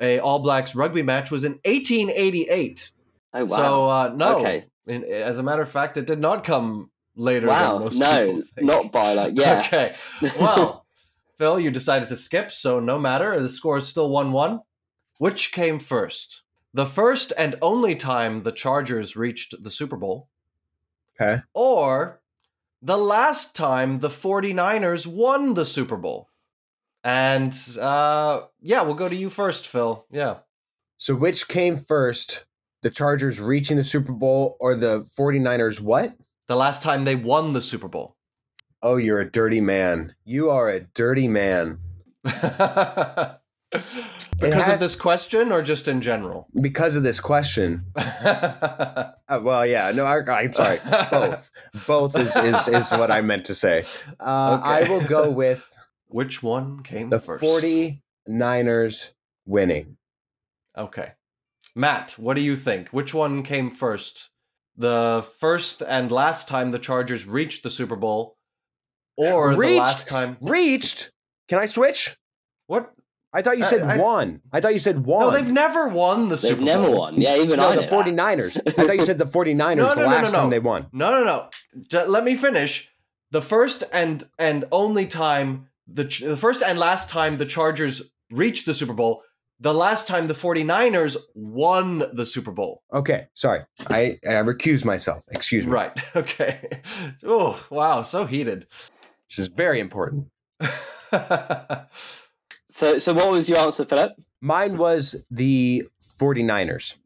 a 0.00 0.18
All 0.18 0.40
Blacks 0.40 0.74
rugby 0.74 1.02
match 1.02 1.30
was 1.30 1.44
in 1.44 1.52
1888. 1.64 2.90
Oh 3.34 3.44
wow. 3.44 3.56
So 3.56 3.88
uh, 3.90 4.12
no, 4.14 4.38
Okay. 4.40 4.64
In- 4.86 5.04
as 5.04 5.38
a 5.38 5.42
matter 5.42 5.62
of 5.62 5.70
fact, 5.70 5.96
it 5.96 6.06
did 6.06 6.18
not 6.18 6.44
come 6.44 6.90
later. 7.14 7.46
wow. 7.46 7.74
than 7.74 7.84
most 7.84 7.98
No, 7.98 8.42
not 8.58 8.92
by 8.92 9.14
like 9.14 9.34
yeah. 9.36 9.60
Okay. 9.66 9.94
Well, 10.38 10.84
Phil, 11.38 11.60
you 11.60 11.70
decided 11.70 12.08
to 12.08 12.16
skip, 12.16 12.50
so 12.52 12.80
no 12.80 12.98
matter. 12.98 13.40
The 13.40 13.48
score 13.48 13.76
is 13.78 13.86
still 13.88 14.10
1 14.10 14.32
1. 14.32 14.60
Which 15.18 15.52
came 15.52 15.78
first? 15.78 16.42
The 16.74 16.86
first 16.86 17.32
and 17.36 17.56
only 17.60 17.94
time 17.94 18.42
the 18.42 18.52
Chargers 18.52 19.14
reached 19.14 19.62
the 19.62 19.70
Super 19.70 19.96
Bowl, 19.96 20.28
okay. 21.20 21.42
or 21.52 22.22
the 22.80 22.96
last 22.96 23.54
time 23.54 23.98
the 23.98 24.08
49ers 24.08 25.06
won 25.06 25.54
the 25.54 25.66
Super 25.66 25.96
Bowl? 25.96 26.28
And 27.04 27.54
uh, 27.78 28.42
yeah, 28.60 28.82
we'll 28.82 28.94
go 28.94 29.08
to 29.08 29.14
you 29.14 29.28
first, 29.28 29.66
Phil. 29.66 30.06
Yeah. 30.10 30.38
So 30.98 31.14
which 31.14 31.48
came 31.48 31.76
first? 31.76 32.44
The 32.82 32.90
Chargers 32.90 33.40
reaching 33.40 33.76
the 33.76 33.84
Super 33.84 34.12
Bowl 34.12 34.56
or 34.58 34.74
the 34.74 35.00
49ers 35.18 35.80
what? 35.80 36.16
The 36.48 36.56
last 36.56 36.82
time 36.82 37.04
they 37.04 37.16
won 37.16 37.52
the 37.52 37.62
Super 37.62 37.88
Bowl. 37.88 38.16
Oh, 38.82 38.96
you're 38.96 39.20
a 39.20 39.30
dirty 39.30 39.60
man. 39.60 40.14
You 40.24 40.50
are 40.50 40.68
a 40.68 40.80
dirty 40.80 41.28
man. 41.28 41.78
because 43.72 44.64
has- 44.64 44.74
of 44.74 44.80
this 44.80 44.94
question 44.94 45.50
or 45.52 45.62
just 45.62 45.88
in 45.88 46.00
general? 46.00 46.48
Because 46.60 46.96
of 46.96 47.02
this 47.02 47.20
question. 47.20 47.86
Uh, 49.28 49.40
well, 49.40 49.64
yeah, 49.64 49.90
no, 49.92 50.04
I, 50.04 50.18
I'm 50.30 50.52
sorry. 50.52 50.78
Both. 51.10 51.50
Both 51.86 52.18
is, 52.18 52.36
is, 52.36 52.68
is 52.68 52.90
what 52.92 53.10
I 53.10 53.22
meant 53.22 53.46
to 53.46 53.54
say. 53.54 53.84
Uh, 54.20 54.60
I 54.62 54.86
will 54.90 55.00
go 55.00 55.30
with 55.30 55.66
Which 56.08 56.42
one 56.42 56.82
came 56.82 57.08
the 57.08 57.18
first? 57.18 57.42
49ers 57.42 59.12
winning. 59.46 59.96
Okay. 60.76 61.12
Matt, 61.74 62.18
what 62.18 62.34
do 62.34 62.42
you 62.42 62.56
think? 62.56 62.90
Which 62.90 63.14
one 63.14 63.42
came 63.42 63.70
first? 63.70 64.28
The 64.76 65.24
first 65.38 65.82
and 65.82 66.12
last 66.12 66.46
time 66.46 66.70
the 66.70 66.78
Chargers 66.78 67.26
reached 67.26 67.62
the 67.62 67.70
Super 67.70 67.96
Bowl 67.96 68.36
or 69.16 69.54
the 69.54 69.78
last 69.78 70.08
time 70.08 70.36
Reached? 70.40 71.10
Can 71.48 71.58
I 71.58 71.66
switch? 71.66 72.16
What? 72.66 72.92
I 73.32 73.40
thought 73.42 73.56
you 73.58 73.64
said 73.64 73.82
I- 73.82 73.96
one. 73.98 74.40
I 74.52 74.60
thought 74.60 74.74
you 74.74 74.78
said 74.78 75.04
one. 75.06 75.20
No, 75.26 75.30
they've 75.30 75.50
never 75.50 75.88
won 75.88 76.28
the 76.28 76.36
Super 76.36 76.60
Niners. 76.60 76.66
They've 76.76 76.82
never 76.82 76.96
won. 76.96 77.20
Yeah, 77.20 77.36
even 77.36 77.56
No, 77.58 77.68
I 77.68 77.76
the 77.76 77.82
know 77.82 77.86
that. 77.88 77.90
49ers. 77.90 78.60
I 78.78 78.84
thought 78.84 78.96
you 78.96 79.02
said 79.02 79.18
the 79.18 79.24
49ers 79.24 79.56
No, 79.56 79.74
no, 79.74 79.88
the 79.90 79.94
no, 79.96 80.02
no, 80.02 80.06
last 80.08 80.32
no. 80.32 80.38
time 80.40 80.50
they 80.50 80.58
won. 80.58 80.86
No, 80.92 81.10
no, 81.10 81.24
no. 81.24 81.48
J- 81.88 82.06
let 82.06 82.24
me 82.24 82.34
finish. 82.34 82.90
The 83.30 83.40
first 83.42 83.84
and 83.92 84.28
and 84.38 84.66
only 84.70 85.06
time 85.06 85.68
the 85.88 86.04
Ch- 86.04 86.20
the 86.20 86.36
first 86.36 86.62
and 86.62 86.78
last 86.78 87.08
time 87.08 87.38
the 87.38 87.46
Chargers 87.46 88.02
reached 88.30 88.66
the 88.66 88.74
Super 88.74 88.92
Bowl, 88.92 89.22
the 89.58 89.72
last 89.72 90.06
time 90.06 90.26
the 90.26 90.34
49ers 90.34 91.16
won 91.34 92.04
the 92.12 92.26
Super 92.26 92.50
Bowl. 92.50 92.82
Okay, 92.92 93.28
sorry. 93.34 93.60
I, 93.88 94.18
I 94.26 94.32
recuse 94.42 94.84
myself. 94.84 95.22
Excuse 95.30 95.64
me. 95.66 95.72
Right. 95.72 95.92
Okay. 96.16 96.80
Oh, 97.24 97.64
wow. 97.70 98.02
So 98.02 98.26
heated. 98.26 98.66
This 99.30 99.38
is 99.38 99.46
very 99.48 99.80
important. 99.80 100.26
so, 102.72 102.98
so 102.98 103.12
what 103.12 103.30
was 103.30 103.48
your 103.48 103.58
answer, 103.58 103.84
Philip? 103.84 104.12
Mine 104.40 104.76
was 104.76 105.14
the 105.30 105.84
49ers. 106.02 106.96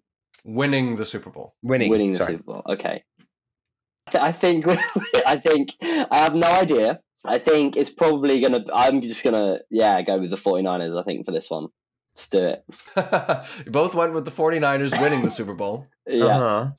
Winning 0.44 0.96
the 0.96 1.04
Super 1.04 1.30
Bowl. 1.30 1.54
Winning. 1.62 1.90
Winning 1.90 2.12
the 2.12 2.18
sorry. 2.18 2.32
Super 2.34 2.44
Bowl. 2.44 2.62
Okay. 2.66 3.02
I 4.14 4.30
think 4.30 4.64
I 5.26 5.36
think 5.36 5.74
I 5.82 6.06
have 6.12 6.34
no 6.36 6.46
idea. 6.46 7.00
I 7.24 7.38
think 7.38 7.76
it's 7.76 7.90
probably 7.90 8.40
gonna. 8.40 8.64
I'm 8.72 9.00
just 9.00 9.24
gonna 9.24 9.58
yeah 9.70 10.00
go 10.02 10.18
with 10.20 10.30
the 10.30 10.36
49ers. 10.36 10.98
I 10.98 11.02
think 11.02 11.26
for 11.26 11.32
this 11.32 11.50
one. 11.50 11.66
Let's 12.14 12.28
do 12.28 12.38
it. 12.44 12.64
you 13.66 13.72
both 13.72 13.94
went 13.94 14.14
with 14.14 14.24
the 14.24 14.30
49ers 14.30 14.98
winning 15.02 15.22
the 15.22 15.30
Super 15.30 15.54
Bowl. 15.54 15.86
Yeah. 16.08 16.26
Uh-huh. 16.26 16.70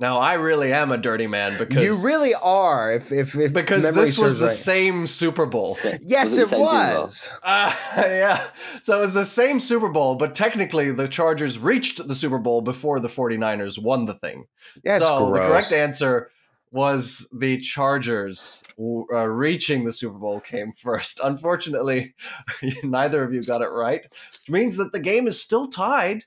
Now 0.00 0.18
I 0.18 0.32
really 0.34 0.72
am 0.72 0.90
a 0.92 0.96
dirty 0.96 1.26
man 1.26 1.58
because 1.58 1.84
You 1.84 1.94
really 1.96 2.34
are. 2.34 2.90
If 2.90 3.12
if, 3.12 3.36
if 3.36 3.52
because 3.52 3.82
this 3.92 4.18
was 4.18 4.38
the 4.38 4.46
right. 4.46 4.54
same 4.54 5.06
Super 5.06 5.44
Bowl. 5.46 5.76
Yes, 6.02 6.30
Was 6.30 6.38
it 6.38 6.42
it 6.42 6.44
the 6.44 6.48
same 6.48 6.56
Super 6.56 6.56
Bowl? 6.56 7.02
was. 7.02 7.38
Uh, 7.42 7.74
yeah. 7.96 8.46
So 8.82 8.98
it 8.98 9.02
was 9.02 9.14
the 9.14 9.24
same 9.26 9.60
Super 9.60 9.90
Bowl, 9.90 10.14
but 10.14 10.34
technically 10.34 10.90
the 10.90 11.06
Chargers 11.06 11.58
reached 11.58 12.08
the 12.08 12.14
Super 12.14 12.38
Bowl 12.38 12.62
before 12.62 12.98
the 12.98 13.08
49ers 13.08 13.80
won 13.80 14.06
the 14.06 14.14
thing. 14.14 14.46
That's 14.82 15.04
so 15.04 15.28
gross. 15.28 15.38
the 15.38 15.48
correct 15.48 15.72
answer 15.72 16.30
was 16.72 17.28
the 17.36 17.58
Chargers 17.58 18.62
uh, 18.78 19.26
reaching 19.26 19.84
the 19.84 19.92
Super 19.92 20.18
Bowl 20.18 20.40
came 20.40 20.72
first. 20.72 21.20
Unfortunately, 21.22 22.14
neither 22.82 23.22
of 23.22 23.34
you 23.34 23.42
got 23.42 23.60
it 23.60 23.66
right, 23.68 24.06
which 24.32 24.48
means 24.48 24.76
that 24.76 24.92
the 24.92 25.00
game 25.00 25.26
is 25.26 25.38
still 25.40 25.68
tied 25.68 26.24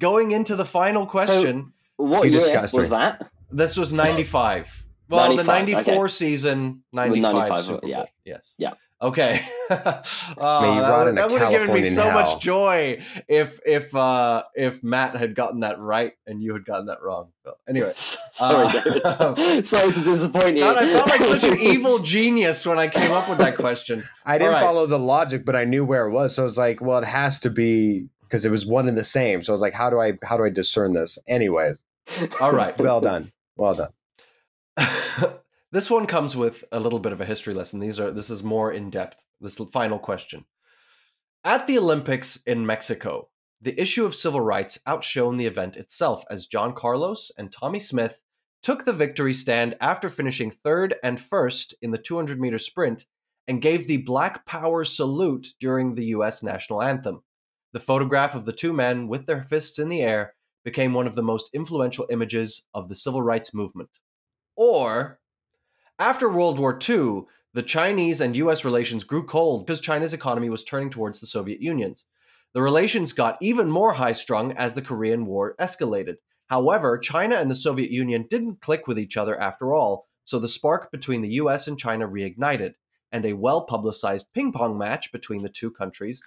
going 0.00 0.32
into 0.32 0.56
the 0.56 0.64
final 0.64 1.06
question. 1.06 1.72
What 1.96 2.24
You 2.24 2.38
year 2.40 2.60
was 2.60 2.74
me. 2.74 2.86
that? 2.88 3.30
this 3.50 3.76
was 3.76 3.92
95. 3.92 4.84
Well, 5.08 5.28
95, 5.36 5.46
the 5.46 5.52
94 5.52 5.94
okay. 6.04 6.12
season, 6.12 6.82
95, 6.92 7.34
95, 7.34 7.64
Super 7.64 7.80
Bowl. 7.80 7.90
yeah. 7.90 8.04
Yes. 8.24 8.54
Yeah. 8.58 8.72
Okay. 9.00 9.42
May 9.70 9.76
oh, 9.76 9.92
that 10.38 11.04
would, 11.04 11.16
that 11.16 11.30
would 11.30 11.40
have 11.42 11.50
given 11.50 11.74
me 11.74 11.82
so 11.82 12.04
hell. 12.04 12.12
much 12.14 12.40
joy 12.40 13.02
if 13.28 13.60
if 13.66 13.94
uh 13.94 14.42
if 14.54 14.82
Matt 14.82 15.14
had 15.16 15.34
gotten 15.34 15.60
that 15.60 15.78
right 15.78 16.14
and 16.26 16.42
you 16.42 16.54
had 16.54 16.64
gotten 16.64 16.86
that 16.86 17.02
wrong. 17.02 17.28
But 17.44 17.58
anyway, 17.68 17.92
Sorry, 17.96 18.72
Uh, 19.04 19.34
Sorry 19.62 19.92
to 19.92 20.00
disappoint 20.02 20.56
you. 20.56 20.64
God, 20.64 20.82
I 20.82 20.86
felt 20.90 21.08
like 21.10 21.20
such 21.20 21.44
an 21.44 21.60
evil 21.60 21.98
genius 21.98 22.64
when 22.66 22.78
I 22.78 22.88
came 22.88 23.12
up 23.12 23.28
with 23.28 23.36
that 23.38 23.56
question. 23.56 24.02
I 24.24 24.38
didn't 24.38 24.48
All 24.48 24.54
right. 24.54 24.62
follow 24.62 24.86
the 24.86 24.98
logic, 24.98 25.44
but 25.44 25.54
I 25.54 25.64
knew 25.64 25.84
where 25.84 26.06
it 26.06 26.12
was. 26.12 26.34
So 26.34 26.42
I 26.42 26.44
was 26.44 26.56
like, 26.56 26.80
well, 26.80 26.98
it 26.98 27.04
has 27.04 27.38
to 27.40 27.50
be 27.50 28.08
because 28.22 28.46
it 28.46 28.50
was 28.50 28.64
one 28.64 28.88
and 28.88 28.96
the 28.96 29.04
same. 29.04 29.42
So 29.42 29.52
I 29.52 29.54
was 29.54 29.60
like, 29.60 29.74
how 29.74 29.90
do 29.90 30.00
I 30.00 30.14
how 30.24 30.38
do 30.38 30.44
I 30.44 30.50
discern 30.50 30.94
this? 30.94 31.18
Anyways, 31.28 31.82
All 32.40 32.52
right. 32.52 32.76
well 32.78 33.00
done. 33.00 33.32
Well 33.56 33.74
done. 33.74 33.92
this 35.72 35.90
one 35.90 36.06
comes 36.06 36.36
with 36.36 36.64
a 36.72 36.80
little 36.80 36.98
bit 36.98 37.12
of 37.12 37.20
a 37.20 37.26
history 37.26 37.54
lesson. 37.54 37.80
These 37.80 37.98
are 37.98 38.10
this 38.10 38.30
is 38.30 38.42
more 38.42 38.72
in 38.72 38.90
depth. 38.90 39.24
This 39.40 39.56
final 39.72 39.98
question. 39.98 40.44
At 41.44 41.66
the 41.66 41.78
Olympics 41.78 42.42
in 42.44 42.66
Mexico, 42.66 43.28
the 43.60 43.80
issue 43.80 44.04
of 44.04 44.14
civil 44.14 44.40
rights 44.40 44.78
outshone 44.86 45.36
the 45.36 45.46
event 45.46 45.76
itself 45.76 46.24
as 46.30 46.46
John 46.46 46.74
Carlos 46.74 47.30
and 47.38 47.52
Tommie 47.52 47.80
Smith 47.80 48.20
took 48.62 48.84
the 48.84 48.92
victory 48.92 49.32
stand 49.32 49.76
after 49.80 50.10
finishing 50.10 50.50
third 50.50 50.96
and 51.02 51.20
first 51.20 51.74
in 51.80 51.90
the 51.90 51.98
200 51.98 52.40
meter 52.40 52.58
sprint 52.58 53.06
and 53.46 53.62
gave 53.62 53.86
the 53.86 53.98
Black 53.98 54.44
Power 54.44 54.84
salute 54.84 55.48
during 55.60 55.94
the 55.94 56.06
US 56.06 56.42
national 56.42 56.82
anthem. 56.82 57.22
The 57.72 57.80
photograph 57.80 58.34
of 58.34 58.44
the 58.44 58.52
two 58.52 58.72
men 58.72 59.06
with 59.06 59.26
their 59.26 59.42
fists 59.42 59.78
in 59.78 59.88
the 59.88 60.02
air 60.02 60.34
became 60.66 60.92
one 60.92 61.06
of 61.06 61.14
the 61.14 61.22
most 61.22 61.48
influential 61.54 62.08
images 62.10 62.64
of 62.74 62.88
the 62.88 62.94
civil 62.96 63.22
rights 63.22 63.54
movement. 63.54 64.00
Or, 64.56 65.20
after 65.96 66.28
World 66.28 66.58
War 66.58 66.76
II, 66.76 67.22
the 67.54 67.62
Chinese 67.62 68.20
and 68.20 68.36
US 68.36 68.64
relations 68.64 69.04
grew 69.04 69.24
cold 69.24 69.64
because 69.64 69.80
China's 69.80 70.12
economy 70.12 70.50
was 70.50 70.64
turning 70.64 70.90
towards 70.90 71.20
the 71.20 71.26
Soviet 71.28 71.62
Union's. 71.62 72.04
The 72.52 72.62
relations 72.62 73.12
got 73.12 73.38
even 73.40 73.70
more 73.70 73.92
high 73.92 74.10
strung 74.10 74.50
as 74.56 74.74
the 74.74 74.82
Korean 74.82 75.24
War 75.24 75.54
escalated. 75.60 76.16
However, 76.48 76.98
China 76.98 77.36
and 77.36 77.48
the 77.48 77.54
Soviet 77.54 77.92
Union 77.92 78.26
didn't 78.28 78.60
click 78.60 78.88
with 78.88 78.98
each 78.98 79.16
other 79.16 79.40
after 79.40 79.72
all, 79.72 80.08
so 80.24 80.40
the 80.40 80.48
spark 80.48 80.90
between 80.90 81.22
the 81.22 81.34
US 81.42 81.68
and 81.68 81.78
China 81.78 82.08
reignited, 82.08 82.74
and 83.12 83.24
a 83.24 83.34
well 83.34 83.66
publicized 83.66 84.32
ping 84.34 84.50
pong 84.50 84.76
match 84.76 85.12
between 85.12 85.44
the 85.44 85.48
two 85.48 85.70
countries 85.70 86.20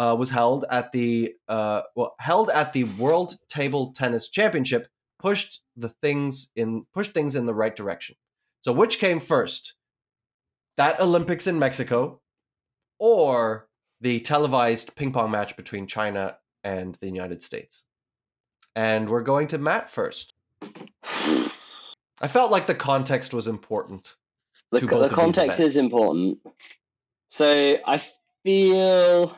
uh, 0.00 0.14
was 0.14 0.30
held 0.30 0.64
at 0.70 0.92
the 0.92 1.34
uh, 1.46 1.82
well 1.94 2.14
held 2.18 2.48
at 2.48 2.72
the 2.72 2.84
World 2.84 3.36
Table 3.50 3.92
Tennis 3.92 4.30
Championship 4.30 4.88
pushed 5.18 5.60
the 5.76 5.90
things 5.90 6.50
in 6.56 6.86
pushed 6.94 7.12
things 7.12 7.34
in 7.34 7.44
the 7.44 7.54
right 7.54 7.76
direction. 7.76 8.16
So 8.62 8.72
which 8.72 8.98
came 8.98 9.20
first? 9.20 9.74
That 10.78 11.00
Olympics 11.00 11.46
in 11.46 11.58
Mexico 11.58 12.22
or 12.98 13.68
the 14.00 14.20
televised 14.20 14.96
ping 14.96 15.12
pong 15.12 15.30
match 15.30 15.54
between 15.54 15.86
China 15.86 16.38
and 16.64 16.94
the 17.02 17.06
United 17.06 17.42
States? 17.42 17.84
And 18.74 19.10
we're 19.10 19.22
going 19.22 19.48
to 19.48 19.58
Matt 19.58 19.90
first. 19.90 20.32
I 22.22 22.26
felt 22.26 22.50
like 22.50 22.66
the 22.66 22.74
context 22.74 23.34
was 23.34 23.46
important. 23.46 24.16
the, 24.70 24.80
to 24.80 24.86
co- 24.86 25.00
both 25.00 25.10
the 25.10 25.14
context 25.14 25.60
is 25.60 25.76
important. 25.76 26.38
So 27.28 27.78
I 27.86 28.00
feel 28.42 29.36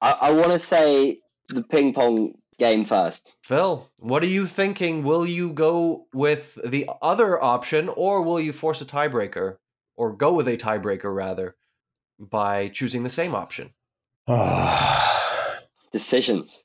I, 0.00 0.16
I 0.20 0.30
want 0.32 0.52
to 0.52 0.58
say 0.58 1.20
the 1.48 1.62
ping 1.62 1.94
pong 1.94 2.34
game 2.58 2.84
first. 2.84 3.34
Phil, 3.42 3.88
what 3.98 4.22
are 4.22 4.26
you 4.26 4.46
thinking? 4.46 5.02
Will 5.02 5.26
you 5.26 5.52
go 5.52 6.06
with 6.12 6.58
the 6.64 6.88
other 7.02 7.42
option 7.42 7.88
or 7.88 8.22
will 8.22 8.40
you 8.40 8.52
force 8.52 8.80
a 8.80 8.84
tiebreaker 8.84 9.56
or 9.96 10.12
go 10.12 10.32
with 10.32 10.48
a 10.48 10.56
tiebreaker 10.56 11.14
rather 11.14 11.56
by 12.18 12.68
choosing 12.68 13.02
the 13.02 13.10
same 13.10 13.34
option? 13.34 13.72
Decisions. 15.92 16.64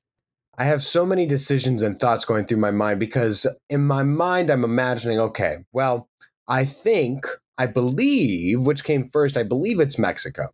I 0.57 0.65
have 0.65 0.83
so 0.83 1.05
many 1.05 1.25
decisions 1.25 1.81
and 1.81 1.97
thoughts 1.97 2.25
going 2.25 2.45
through 2.45 2.57
my 2.57 2.71
mind 2.71 2.99
because 2.99 3.47
in 3.69 3.87
my 3.87 4.03
mind 4.03 4.49
I'm 4.49 4.63
imagining, 4.63 5.19
okay, 5.19 5.59
well, 5.71 6.09
I 6.47 6.65
think, 6.65 7.25
I 7.57 7.67
believe, 7.67 8.65
which 8.65 8.83
came 8.83 9.05
first, 9.05 9.37
I 9.37 9.43
believe 9.43 9.79
it's 9.79 9.97
Mexico. 9.97 10.49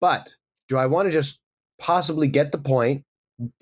But 0.00 0.36
do 0.68 0.76
I 0.76 0.86
want 0.86 1.06
to 1.06 1.12
just 1.12 1.40
possibly 1.78 2.28
get 2.28 2.52
the 2.52 2.58
point 2.58 3.04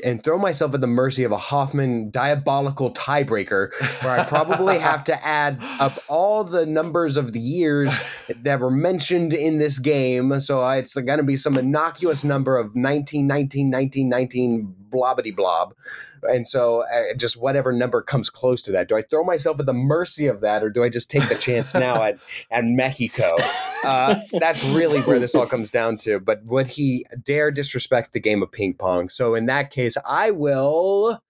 and 0.03 0.25
throw 0.25 0.39
myself 0.39 0.75
at 0.75 0.81
the 0.81 0.87
mercy 0.87 1.25
of 1.25 1.33
a 1.33 1.37
Hoffman 1.37 2.11
diabolical 2.11 2.93
tiebreaker 2.93 3.71
where 4.03 4.19
I 4.19 4.25
probably 4.25 4.79
have 4.79 5.05
to 5.05 5.27
add 5.27 5.59
up 5.79 5.99
all 6.09 6.45
the 6.45 6.65
numbers 6.65 7.19
of 7.19 7.33
the 7.33 7.41
years 7.41 7.95
that 8.43 8.61
were 8.61 8.71
mentioned 8.71 9.35
in 9.35 9.59
this 9.59 9.79
game. 9.79 10.41
So 10.41 10.65
uh, 10.65 10.77
it's 10.77 10.95
going 10.95 11.19
to 11.19 11.25
be 11.25 11.37
some 11.37 11.59
innocuous 11.59 12.25
number 12.25 12.57
of 12.57 12.75
19, 12.75 13.27
19, 13.27 13.69
19, 13.69 14.09
19, 14.09 14.75
blobbity 14.91 15.35
blob. 15.35 15.75
And 16.23 16.47
so 16.47 16.83
uh, 16.93 17.15
just 17.17 17.37
whatever 17.37 17.73
number 17.73 18.03
comes 18.03 18.31
close 18.31 18.63
to 18.63 18.73
that. 18.73 18.89
Do 18.89 18.97
I 18.97 19.03
throw 19.03 19.23
myself 19.25 19.61
at 19.61 19.67
the 19.67 19.73
mercy 19.73 20.27
of 20.27 20.41
that 20.41 20.63
or 20.63 20.71
do 20.71 20.83
I 20.83 20.89
just 20.89 21.11
take 21.11 21.29
the 21.29 21.35
chance 21.35 21.75
now 21.75 22.03
at, 22.03 22.19
at 22.51 22.65
Mexico? 22.65 23.37
Uh, 23.85 24.17
that's 24.33 24.65
really 24.65 25.01
where 25.03 25.19
this 25.19 25.35
all 25.35 25.47
comes 25.47 25.71
down 25.71 25.97
to. 25.99 26.19
But 26.21 26.45
would 26.45 26.67
he 26.67 27.05
dare 27.23 27.51
disrespect 27.51 28.13
the 28.13 28.21
game 28.21 28.43
of 28.43 28.51
ping 28.51 28.75
pong? 28.75 29.09
So 29.09 29.35
in 29.35 29.47
that 29.47 29.71
case, 29.71 29.97
I 30.09 30.31
will. 30.31 31.21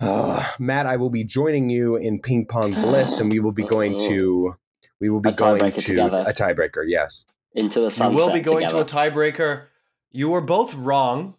Uh, 0.00 0.44
Matt, 0.58 0.86
I 0.86 0.96
will 0.96 1.10
be 1.10 1.24
joining 1.24 1.68
you 1.68 1.96
in 1.96 2.20
ping 2.20 2.46
pong 2.46 2.72
bliss, 2.72 3.20
and 3.20 3.30
we 3.30 3.38
will 3.38 3.52
be 3.52 3.64
going 3.64 3.98
to 4.00 4.54
we 4.98 5.10
will 5.10 5.20
be 5.20 5.32
going 5.32 5.72
to 5.72 5.80
together. 5.80 6.24
a 6.26 6.32
tiebreaker. 6.32 6.84
Yes. 6.86 7.24
Into 7.54 7.80
the 7.80 8.04
You 8.04 8.10
We 8.10 8.16
will 8.16 8.32
be 8.32 8.40
going 8.40 8.68
together. 8.68 8.84
to 8.84 8.96
a 8.98 9.10
tiebreaker. 9.10 9.64
You 10.12 10.30
were 10.30 10.40
both 10.40 10.74
wrong. 10.74 11.34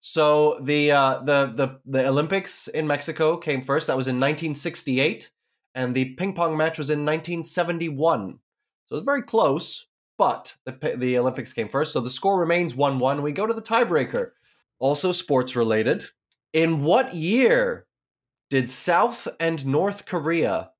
So 0.00 0.58
the 0.60 0.92
uh, 0.92 1.18
the 1.20 1.52
the 1.54 1.80
the 1.84 2.06
Olympics 2.06 2.68
in 2.68 2.86
Mexico 2.86 3.36
came 3.36 3.62
first. 3.62 3.88
That 3.88 3.96
was 3.96 4.06
in 4.06 4.16
1968, 4.16 5.30
and 5.74 5.94
the 5.94 6.14
ping 6.14 6.34
pong 6.34 6.56
match 6.56 6.78
was 6.78 6.90
in 6.90 7.04
1971. 7.04 8.38
So 8.86 8.96
it's 8.96 9.04
very 9.04 9.22
close, 9.22 9.86
but 10.16 10.56
the 10.64 10.94
the 10.96 11.18
Olympics 11.18 11.52
came 11.52 11.68
first. 11.68 11.92
So 11.92 12.00
the 12.00 12.10
score 12.10 12.38
remains 12.38 12.74
one 12.74 12.98
one. 12.98 13.22
We 13.22 13.32
go 13.32 13.46
to 13.46 13.54
the 13.54 13.62
tiebreaker. 13.62 14.30
Also 14.78 15.10
sports 15.10 15.56
related. 15.56 16.04
In 16.52 16.82
what 16.84 17.14
year 17.14 17.86
did 18.48 18.70
South 18.70 19.26
and 19.40 19.66
North 19.66 20.06
Korea 20.06 20.70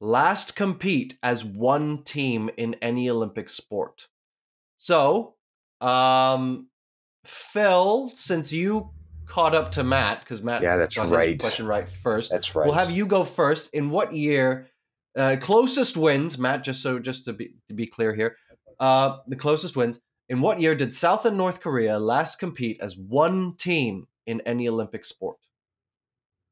last 0.00 0.56
compete 0.56 1.18
as 1.22 1.44
one 1.44 2.02
team 2.02 2.50
in 2.56 2.74
any 2.80 3.08
Olympic 3.08 3.48
sport? 3.48 4.08
So, 4.78 5.34
um, 5.80 6.68
Phil, 7.24 8.10
since 8.14 8.52
you 8.52 8.90
caught 9.26 9.54
up 9.54 9.72
to 9.72 9.84
Matt, 9.84 10.20
because 10.20 10.42
Matt 10.42 10.62
Yeah, 10.62 10.76
that's 10.76 10.98
right. 10.98 11.38
question 11.38 11.66
right 11.66 11.88
first, 11.88 12.30
That's 12.30 12.54
right. 12.54 12.66
we'll 12.66 12.74
have 12.74 12.90
you 12.90 13.06
go 13.06 13.24
first. 13.24 13.72
In 13.72 13.90
what 13.90 14.12
year? 14.14 14.68
Uh, 15.16 15.36
closest 15.40 15.96
wins, 15.96 16.38
Matt. 16.38 16.64
Just 16.64 16.82
so, 16.82 16.98
just 16.98 17.26
to 17.26 17.32
be 17.34 17.54
to 17.68 17.74
be 17.74 17.86
clear 17.86 18.14
here, 18.14 18.36
uh, 18.80 19.18
the 19.26 19.36
closest 19.36 19.76
wins. 19.76 20.00
In 20.28 20.40
what 20.40 20.60
year 20.60 20.74
did 20.74 20.94
South 20.94 21.26
and 21.26 21.36
North 21.36 21.60
Korea 21.60 21.98
last 21.98 22.36
compete 22.36 22.78
as 22.80 22.96
one 22.96 23.54
team 23.56 24.06
in 24.26 24.40
any 24.46 24.66
Olympic 24.68 25.04
sport? 25.04 25.36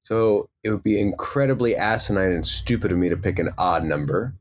So 0.02 0.48
it 0.62 0.70
would 0.70 0.82
be 0.82 1.00
incredibly 1.00 1.74
asinine 1.74 2.32
and 2.32 2.46
stupid 2.46 2.92
of 2.92 2.98
me 2.98 3.08
to 3.08 3.16
pick 3.16 3.38
an 3.38 3.50
odd 3.56 3.84
number. 3.84 4.34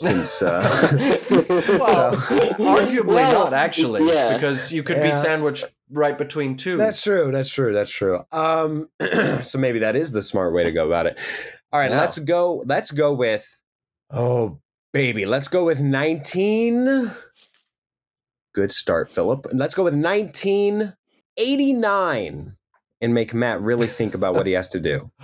Since, 0.00 0.40
uh, 0.40 0.62
well, 1.30 2.12
arguably 2.16 3.04
well, 3.04 3.44
not 3.44 3.52
actually, 3.52 4.06
yeah. 4.08 4.32
because 4.32 4.72
you 4.72 4.82
could 4.82 4.96
yeah. 4.96 5.08
be 5.08 5.12
sandwiched 5.12 5.66
right 5.90 6.16
between 6.16 6.56
two. 6.56 6.78
That's 6.78 7.02
true. 7.02 7.30
That's 7.30 7.50
true. 7.50 7.74
That's 7.74 7.90
true. 7.90 8.24
Um, 8.32 8.88
so 9.42 9.58
maybe 9.58 9.80
that 9.80 9.96
is 9.96 10.12
the 10.12 10.22
smart 10.22 10.54
way 10.54 10.64
to 10.64 10.72
go 10.72 10.86
about 10.86 11.04
it. 11.04 11.18
All 11.70 11.78
right, 11.78 11.90
yeah. 11.90 12.00
let's 12.00 12.18
go. 12.18 12.62
Let's 12.64 12.90
go 12.90 13.12
with. 13.12 13.60
Oh, 14.10 14.58
baby, 14.94 15.26
let's 15.26 15.48
go 15.48 15.66
with 15.66 15.80
nineteen. 15.80 17.10
Good 18.54 18.72
start, 18.72 19.10
Philip. 19.10 19.48
Let's 19.52 19.74
go 19.74 19.84
with 19.84 19.94
nineteen 19.94 20.94
eighty 21.36 21.74
nine 21.74 22.56
and 23.02 23.12
make 23.12 23.34
Matt 23.34 23.60
really 23.60 23.86
think 23.86 24.14
about 24.14 24.34
what 24.34 24.46
he 24.46 24.54
has 24.54 24.70
to 24.70 24.80
do. 24.80 25.10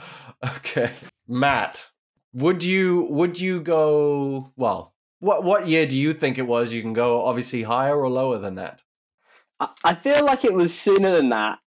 Okay. 0.58 0.92
Matt, 1.26 1.90
would 2.36 2.62
you 2.62 3.06
would 3.08 3.40
you 3.40 3.60
go 3.60 4.52
well, 4.56 4.94
what 5.20 5.42
what 5.42 5.66
year 5.66 5.86
do 5.86 5.96
you 5.96 6.12
think 6.12 6.36
it 6.36 6.46
was? 6.46 6.72
You 6.72 6.82
can 6.82 6.92
go 6.92 7.24
obviously 7.24 7.62
higher 7.62 7.98
or 7.98 8.10
lower 8.10 8.38
than 8.38 8.56
that. 8.56 8.82
I 9.82 9.94
feel 9.94 10.24
like 10.24 10.44
it 10.44 10.52
was 10.52 10.78
sooner 10.78 11.10
than 11.16 11.30
that, 11.30 11.58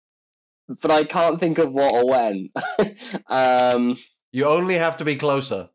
but 0.68 0.92
I 0.92 1.06
can't 1.06 1.40
think 1.40 1.58
of 1.58 1.74
what 1.74 1.92
or 1.92 2.08
when. 2.08 2.50
um, 3.28 3.98
you 4.32 4.46
only 4.46 4.76
have 4.76 4.98
to 4.98 5.06
be 5.06 5.16
closer. 5.16 5.70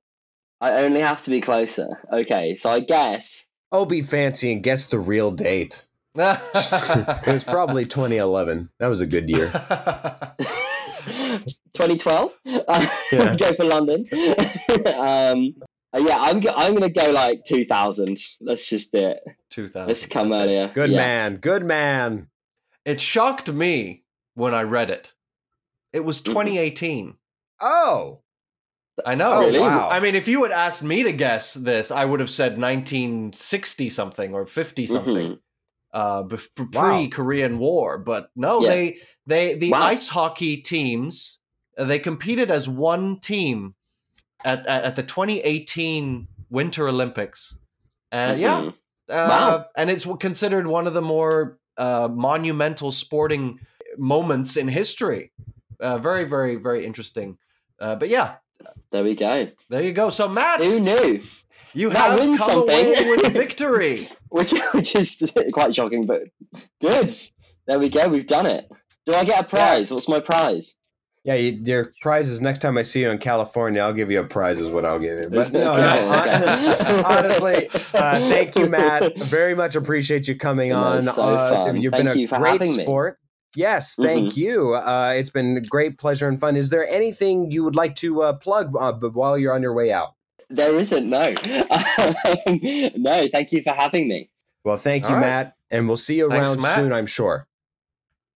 I 0.61 0.84
only 0.84 1.01
have 1.01 1.24
to 1.24 1.30
be 1.30 1.40
closer. 1.40 1.88
Okay, 2.12 2.55
so 2.55 2.70
I 2.70 2.78
guess. 2.78 3.49
Oh, 3.72 3.84
be 3.84 4.03
fancy 4.03 4.53
and 4.53 4.62
guess 4.62 4.86
the 4.86 5.01
real 5.01 5.32
date 5.32 5.82
it 6.14 7.26
was 7.26 7.42
probably 7.42 7.84
2011. 7.84 8.70
That 8.78 8.86
was 8.86 9.01
a 9.01 9.07
good 9.07 9.28
year. 9.28 9.51
2012. 11.05 12.34
Uh, 12.46 12.86
yeah. 13.12 13.36
go 13.38 13.55
for 13.55 13.64
London. 13.64 14.07
um, 14.96 15.55
uh, 15.92 15.98
yeah, 15.98 16.18
I'm 16.20 16.42
I'm 16.57 16.74
gonna 16.74 16.90
go 16.90 17.11
like 17.11 17.44
2000. 17.46 18.18
Let's 18.40 18.68
just 18.68 18.92
do 18.92 19.09
it. 19.09 19.20
2000. 19.50 19.88
Let's 19.88 20.07
come 20.07 20.32
earlier. 20.32 20.68
Good 20.68 20.90
yeah. 20.90 20.96
man. 20.96 21.36
Good 21.36 21.64
man. 21.64 22.28
It 22.84 23.00
shocked 23.00 23.52
me 23.52 24.05
when 24.34 24.55
I 24.55 24.62
read 24.62 24.90
it. 24.90 25.12
It 25.92 26.05
was 26.05 26.20
2018. 26.20 27.14
Oh. 27.61 28.20
I 29.05 29.14
know. 29.14 29.40
Really? 29.40 29.61
Wow. 29.61 29.88
I 29.88 30.00
mean, 30.00 30.14
if 30.14 30.28
you 30.28 30.42
had 30.42 30.52
asked 30.52 30.82
me 30.82 31.02
to 31.02 31.12
guess 31.12 31.55
this, 31.55 31.90
I 31.90 32.05
would 32.05 32.20
have 32.20 32.30
said 32.30 32.59
1960 32.59 33.90
something 33.90 34.34
or 34.34 34.46
50 34.46 34.86
something. 34.86 35.14
Mm-hmm 35.14 35.34
uh, 35.95 36.24
pre 36.72 37.09
Korean 37.09 37.59
War. 37.59 37.99
But 37.99 38.30
no, 38.36 38.61
yeah. 38.61 38.68
they 38.68 38.99
they 39.26 39.55
the 39.55 39.70
wow. 39.70 39.82
ice 39.84 40.09
hockey 40.09 40.59
teams 40.59 41.38
uh, 41.78 41.84
they 41.84 41.99
competed 41.99 42.51
as 42.51 42.68
one 42.68 43.20
team 43.20 43.74
at 44.45 44.66
at, 44.66 44.84
at 44.84 44.97
the 44.97 45.03
2018 45.03 46.28
Winter 46.51 46.88
Olympics. 46.88 47.57
And 48.12 48.38
mm-hmm. 48.38 48.68
yeah, 49.09 49.16
uh, 49.16 49.28
wow. 49.28 49.66
and 49.76 49.88
it's 49.88 50.07
considered 50.20 50.66
one 50.66 50.86
of 50.86 50.95
the 50.95 51.03
more 51.03 51.59
uh, 51.76 52.09
monumental 52.12 52.90
sporting 52.90 53.61
moments 53.97 54.57
in 54.57 54.68
history. 54.68 55.32
Uh, 55.80 55.99
very, 55.99 56.24
very, 56.24 56.57
very 56.57 56.86
interesting. 56.86 57.38
Uh, 57.80 57.97
but 57.97 58.09
yeah, 58.09 58.36
there 58.90 59.03
we 59.03 59.14
go. 59.14 59.51
There 59.68 59.82
you 59.82 59.92
go. 59.92 60.11
So 60.11 60.28
Matt, 60.28 60.61
who 60.61 60.80
knew? 60.80 61.22
You 61.75 61.91
Matt 61.91 62.11
have 62.11 62.18
come 62.20 62.37
something. 62.37 62.87
away 62.87 63.11
with 63.11 63.33
victory. 63.33 64.09
which 64.29 64.55
which 64.72 64.95
is 64.95 65.33
quite 65.53 65.75
shocking, 65.75 66.07
but 66.07 66.22
good. 66.81 67.12
There 67.66 67.79
we 67.79 67.89
go. 67.89 68.09
We've 68.09 68.27
done 68.27 68.47
it. 68.47 68.68
Do 69.07 69.14
I 69.14 69.25
get 69.25 69.41
a 69.41 69.45
prize? 69.45 69.91
Yeah. 69.91 69.95
What's 69.95 70.09
my 70.09 70.20
prize? 70.20 70.77
Yeah, 71.25 71.35
you, 71.35 71.59
your 71.64 71.95
prize 72.03 72.29
is 72.29 72.43
next 72.43 72.59
time 72.59 72.77
I 72.77 72.83
see 72.83 73.01
you 73.01 73.11
in 73.11 73.16
California, 73.16 73.81
I'll 73.81 73.95
give 73.95 74.11
you 74.11 74.20
a 74.20 74.25
prize. 74.25 74.61
Is 74.61 74.70
what 74.70 74.85
I'll 74.85 74.99
give 74.99 75.18
you. 75.18 75.29
But 75.31 75.53
no, 75.55 75.77
no 75.77 77.05
honestly, 77.07 77.68
uh, 77.95 78.18
thank 78.29 78.57
you, 78.57 78.68
Matt. 78.68 79.16
Very 79.18 79.55
much 79.55 79.75
appreciate 79.75 80.29
you 80.29 80.37
coming 80.37 80.72
on. 80.72 81.03
So 81.03 81.22
uh, 81.22 81.72
you've 81.75 81.93
thank 81.93 82.05
been 82.05 82.18
you 82.18 82.29
a 82.31 82.39
great 82.39 82.62
sport. 82.66 83.18
Me. 83.20 83.62
Yes, 83.62 83.95
thank 83.95 84.33
mm-hmm. 84.33 84.41
you. 84.41 84.75
Uh, 84.75 85.14
it's 85.16 85.31
been 85.31 85.62
great 85.62 85.97
pleasure 85.97 86.29
and 86.29 86.39
fun. 86.39 86.57
Is 86.57 86.70
there 86.70 86.87
anything 86.89 87.51
you 87.51 87.64
would 87.64 87.77
like 87.77 87.95
to 87.97 88.22
uh, 88.22 88.33
plug 88.35 88.75
uh, 88.79 88.93
while 88.93 89.39
you're 89.39 89.55
on 89.55 89.62
your 89.62 89.75
way 89.75 89.93
out? 89.93 90.14
There 90.51 90.78
isn't, 90.78 91.09
no. 91.09 91.34
Um, 92.47 92.61
no, 92.97 93.26
thank 93.32 93.53
you 93.53 93.62
for 93.62 93.72
having 93.72 94.09
me. 94.09 94.30
Well, 94.64 94.76
thank 94.76 95.09
you, 95.09 95.14
right. 95.14 95.20
Matt. 95.20 95.57
And 95.70 95.86
we'll 95.86 95.97
see 95.97 96.16
you 96.18 96.28
around 96.28 96.61
Thanks, 96.61 96.74
soon, 96.74 96.92
I'm 96.92 97.07
sure. 97.07 97.47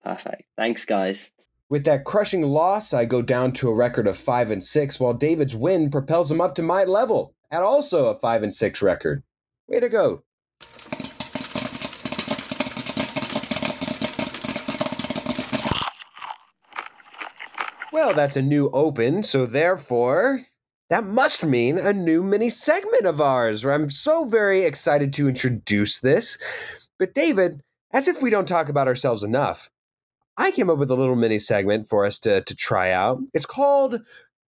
Perfect. 0.04 0.42
Thanks, 0.56 0.84
guys. 0.84 1.32
With 1.68 1.84
that 1.84 2.04
crushing 2.04 2.42
loss, 2.42 2.94
I 2.94 3.04
go 3.04 3.20
down 3.20 3.52
to 3.54 3.68
a 3.68 3.74
record 3.74 4.06
of 4.06 4.16
5 4.16 4.50
and 4.50 4.64
6, 4.64 5.00
while 5.00 5.12
David's 5.12 5.54
win 5.54 5.90
propels 5.90 6.30
him 6.32 6.40
up 6.40 6.54
to 6.54 6.62
my 6.62 6.84
level 6.84 7.34
at 7.50 7.62
also 7.62 8.06
a 8.06 8.14
5 8.14 8.42
and 8.44 8.54
6 8.54 8.82
record. 8.82 9.22
Way 9.68 9.80
to 9.80 9.88
go. 9.88 10.22
Well, 17.92 18.14
that's 18.14 18.36
a 18.36 18.42
new 18.42 18.70
open, 18.70 19.22
so 19.22 19.44
therefore, 19.44 20.40
that 20.90 21.04
must 21.04 21.44
mean 21.44 21.78
a 21.78 21.92
new 21.92 22.22
mini 22.22 22.50
segment 22.50 23.04
of 23.04 23.20
ours. 23.20 23.64
where 23.64 23.74
I'm 23.74 23.90
so 23.90 24.24
very 24.24 24.64
excited 24.64 25.12
to 25.14 25.28
introduce 25.28 26.00
this. 26.00 26.38
But, 26.98 27.14
David, 27.14 27.62
as 27.92 28.08
if 28.08 28.22
we 28.22 28.30
don't 28.30 28.48
talk 28.48 28.68
about 28.68 28.88
ourselves 28.88 29.22
enough, 29.22 29.70
I 30.36 30.50
came 30.50 30.70
up 30.70 30.78
with 30.78 30.90
a 30.90 30.96
little 30.96 31.16
mini 31.16 31.38
segment 31.38 31.86
for 31.86 32.04
us 32.04 32.18
to, 32.20 32.42
to 32.42 32.56
try 32.56 32.90
out. 32.90 33.18
It's 33.34 33.46
called 33.46 34.00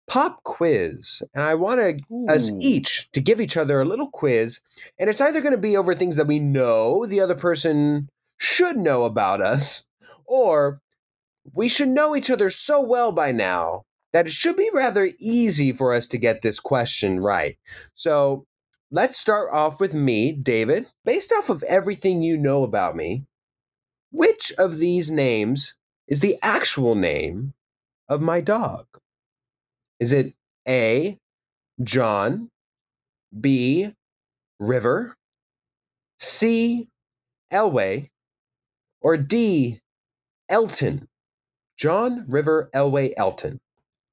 Pop 0.08 0.42
Quiz. 0.44 1.22
And 1.34 1.42
I 1.42 1.54
want 1.54 2.02
us 2.28 2.50
each 2.60 3.10
to 3.12 3.20
give 3.20 3.40
each 3.40 3.56
other 3.56 3.80
a 3.80 3.84
little 3.84 4.08
quiz. 4.08 4.60
And 4.98 5.10
it's 5.10 5.20
either 5.20 5.40
going 5.40 5.52
to 5.52 5.58
be 5.58 5.76
over 5.76 5.94
things 5.94 6.16
that 6.16 6.26
we 6.26 6.38
know 6.38 7.06
the 7.06 7.20
other 7.20 7.34
person 7.34 8.08
should 8.38 8.76
know 8.76 9.04
about 9.04 9.40
us, 9.42 9.86
or 10.24 10.80
we 11.52 11.68
should 11.68 11.88
know 11.88 12.16
each 12.16 12.30
other 12.30 12.50
so 12.50 12.80
well 12.80 13.12
by 13.12 13.32
now 13.32 13.84
that 14.12 14.26
it 14.26 14.32
should 14.32 14.56
be 14.56 14.70
rather 14.72 15.10
easy 15.18 15.72
for 15.72 15.92
us 15.94 16.08
to 16.08 16.18
get 16.18 16.42
this 16.42 16.58
question 16.60 17.20
right. 17.20 17.56
So 17.94 18.46
let's 18.90 19.18
start 19.18 19.50
off 19.52 19.80
with 19.80 19.94
me, 19.94 20.32
David. 20.32 20.86
Based 21.04 21.32
off 21.32 21.50
of 21.50 21.62
everything 21.64 22.22
you 22.22 22.36
know 22.36 22.64
about 22.64 22.96
me, 22.96 23.26
which 24.10 24.52
of 24.58 24.78
these 24.78 25.10
names 25.10 25.76
is 26.08 26.20
the 26.20 26.36
actual 26.42 26.94
name 26.94 27.54
of 28.08 28.20
my 28.20 28.40
dog? 28.40 28.86
Is 30.00 30.12
it 30.12 30.34
A, 30.66 31.18
John, 31.82 32.50
B, 33.38 33.94
River, 34.58 35.16
C, 36.18 36.88
Elway, 37.52 38.10
or 39.00 39.16
D, 39.16 39.80
Elton? 40.48 41.08
John, 41.76 42.24
River, 42.28 42.68
Elway, 42.74 43.12
Elton. 43.16 43.60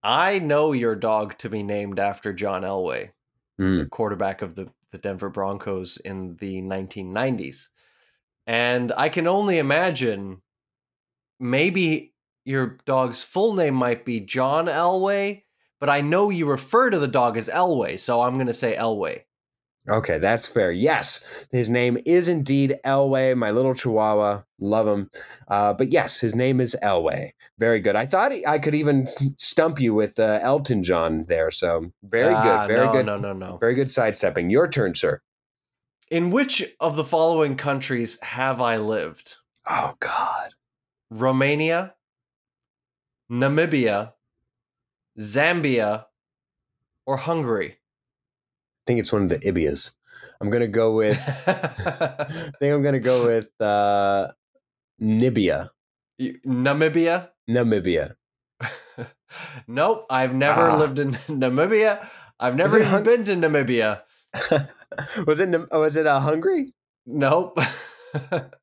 I 0.07 0.39
know 0.39 0.71
your 0.71 0.95
dog 0.95 1.37
to 1.39 1.49
be 1.49 1.63
named 1.63 1.99
after 1.99 2.31
John 2.31 2.61
Elway, 2.61 3.09
mm. 3.59 3.89
quarterback 3.89 4.41
of 4.41 4.55
the, 4.55 4.69
the 4.93 4.97
Denver 4.97 5.29
Broncos 5.29 5.97
in 5.97 6.37
the 6.37 6.61
1990s. 6.61 7.67
And 8.47 8.93
I 8.95 9.09
can 9.09 9.27
only 9.27 9.57
imagine 9.57 10.41
maybe 11.41 12.13
your 12.45 12.77
dog's 12.85 13.21
full 13.21 13.53
name 13.53 13.73
might 13.73 14.05
be 14.05 14.21
John 14.21 14.67
Elway, 14.67 15.43
but 15.81 15.89
I 15.89 15.99
know 15.99 16.29
you 16.29 16.49
refer 16.49 16.89
to 16.89 16.99
the 16.99 17.09
dog 17.09 17.35
as 17.35 17.49
Elway, 17.49 17.99
so 17.99 18.21
I'm 18.21 18.35
going 18.35 18.47
to 18.47 18.53
say 18.53 18.77
Elway. 18.77 19.23
Okay, 19.89 20.17
that's 20.17 20.47
fair. 20.47 20.71
Yes, 20.71 21.23
his 21.51 21.69
name 21.69 21.97
is 22.05 22.27
indeed 22.27 22.77
Elway, 22.85 23.38
my 23.38 23.51
little 23.51 23.73
chihuahua. 23.73 24.41
Love 24.59 24.88
him. 24.88 25.09
Uh, 25.47 25.73
but 25.73 25.91
yes, 25.91 26.19
his 26.19 26.35
name 26.35 26.59
is 26.59 26.75
Elway. 26.83 27.31
Very 27.57 27.79
good. 27.79 27.95
I 27.95 28.05
thought 28.05 28.33
he, 28.33 28.45
I 28.45 28.59
could 28.59 28.75
even 28.75 29.07
stump 29.38 29.79
you 29.79 29.93
with 29.93 30.19
uh, 30.19 30.39
Elton 30.41 30.83
John 30.83 31.23
there. 31.27 31.51
So 31.51 31.91
very 32.03 32.33
ah, 32.33 32.43
good. 32.43 32.73
Very 32.73 32.85
no, 32.88 32.91
good. 32.91 33.05
No, 33.05 33.17
no, 33.17 33.33
no. 33.33 33.57
Very 33.57 33.75
good 33.75 33.89
sidestepping. 33.89 34.49
Your 34.49 34.67
turn, 34.67 34.93
sir. 34.93 35.21
In 36.11 36.31
which 36.31 36.65
of 36.79 36.95
the 36.95 37.03
following 37.03 37.55
countries 37.55 38.17
have 38.21 38.59
I 38.59 38.77
lived? 38.77 39.35
Oh, 39.65 39.95
God. 39.99 40.51
Romania, 41.09 41.93
Namibia, 43.31 44.13
Zambia, 45.19 46.05
or 47.05 47.17
Hungary? 47.17 47.77
Think 48.88 48.99
it's 48.99 49.11
one 49.11 49.23
of 49.23 49.29
the 49.29 49.39
Ibias. 49.39 49.91
I'm 50.41 50.49
gonna 50.49 50.67
go 50.67 50.95
with. 51.01 51.21
I 51.47 52.51
think 52.59 52.73
I'm 52.73 52.81
gonna 52.81 52.99
go 52.99 53.25
with 53.25 53.49
uh, 53.61 54.29
Nibia. 55.01 55.69
Namibia. 56.19 57.29
Namibia. 57.49 58.15
nope, 59.67 60.05
I've 60.09 60.33
never 60.33 60.61
ah. 60.61 60.77
lived 60.77 60.99
in 60.99 61.11
Namibia. 61.27 62.07
I've 62.39 62.55
never 62.55 62.77
even 62.77 62.89
hung- 62.89 63.03
been 63.03 63.23
to 63.25 63.35
Namibia. 63.35 64.01
was 65.25 65.39
it? 65.39 65.71
Was 65.71 65.95
it 65.95 66.07
uh, 66.07 66.19
Hungary? 66.19 66.73
Nope. 67.05 67.59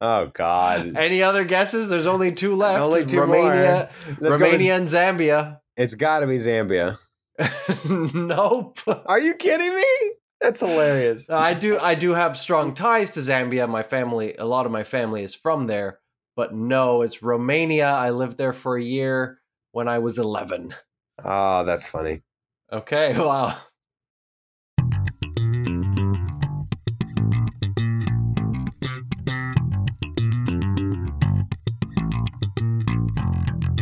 oh 0.00 0.30
God! 0.32 0.96
Any 0.96 1.22
other 1.22 1.44
guesses? 1.44 1.88
There's 1.88 2.06
only 2.06 2.32
two 2.32 2.56
left. 2.56 2.80
Only 2.80 3.04
two 3.04 3.20
Romania, 3.20 3.90
more. 4.20 4.32
Romania 4.32 4.76
and 4.76 4.88
Zambia. 4.88 5.60
It's 5.76 5.94
got 5.94 6.20
to 6.20 6.26
be 6.26 6.38
Zambia. 6.38 6.98
nope. 8.14 8.78
Are 9.06 9.20
you 9.20 9.34
kidding 9.34 9.74
me? 9.74 10.12
That's 10.40 10.60
hilarious. 10.60 11.30
Uh, 11.30 11.36
I 11.36 11.54
do. 11.54 11.78
I 11.78 11.94
do 11.94 12.12
have 12.12 12.36
strong 12.36 12.74
ties 12.74 13.12
to 13.12 13.20
Zambia. 13.20 13.68
My 13.68 13.82
family, 13.82 14.34
a 14.36 14.44
lot 14.44 14.66
of 14.66 14.72
my 14.72 14.84
family 14.84 15.22
is 15.22 15.34
from 15.34 15.66
there. 15.66 16.00
But 16.36 16.54
no, 16.54 17.02
it's 17.02 17.22
Romania. 17.22 17.88
I 17.88 18.10
lived 18.10 18.38
there 18.38 18.52
for 18.52 18.76
a 18.76 18.82
year 18.82 19.40
when 19.72 19.88
I 19.88 20.00
was 20.00 20.18
11. 20.18 20.74
Oh, 21.24 21.64
that's 21.64 21.86
funny. 21.86 22.22
Okay. 22.72 23.16
Wow. 23.18 23.56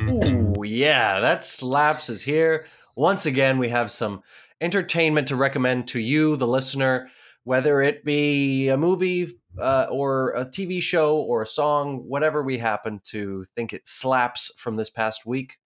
Ooh, 0.08 0.62
yeah, 0.64 1.20
that 1.20 1.44
slaps 1.46 2.10
is 2.10 2.22
here. 2.22 2.66
Once 2.94 3.26
again, 3.26 3.58
we 3.58 3.68
have 3.68 3.90
some 3.90 4.22
entertainment 4.60 5.28
to 5.28 5.36
recommend 5.36 5.88
to 5.88 5.98
you, 5.98 6.36
the 6.36 6.46
listener, 6.46 7.08
whether 7.44 7.82
it 7.82 8.04
be 8.04 8.68
a 8.68 8.76
movie 8.76 9.28
uh, 9.60 9.86
or 9.90 10.30
a 10.30 10.44
TV 10.44 10.80
show 10.80 11.16
or 11.16 11.42
a 11.42 11.46
song, 11.46 11.98
whatever 12.06 12.42
we 12.42 12.58
happen 12.58 13.00
to 13.04 13.44
think 13.56 13.72
it 13.72 13.82
slaps 13.86 14.52
from 14.56 14.76
this 14.76 14.90
past 14.90 15.26
week. 15.26 15.58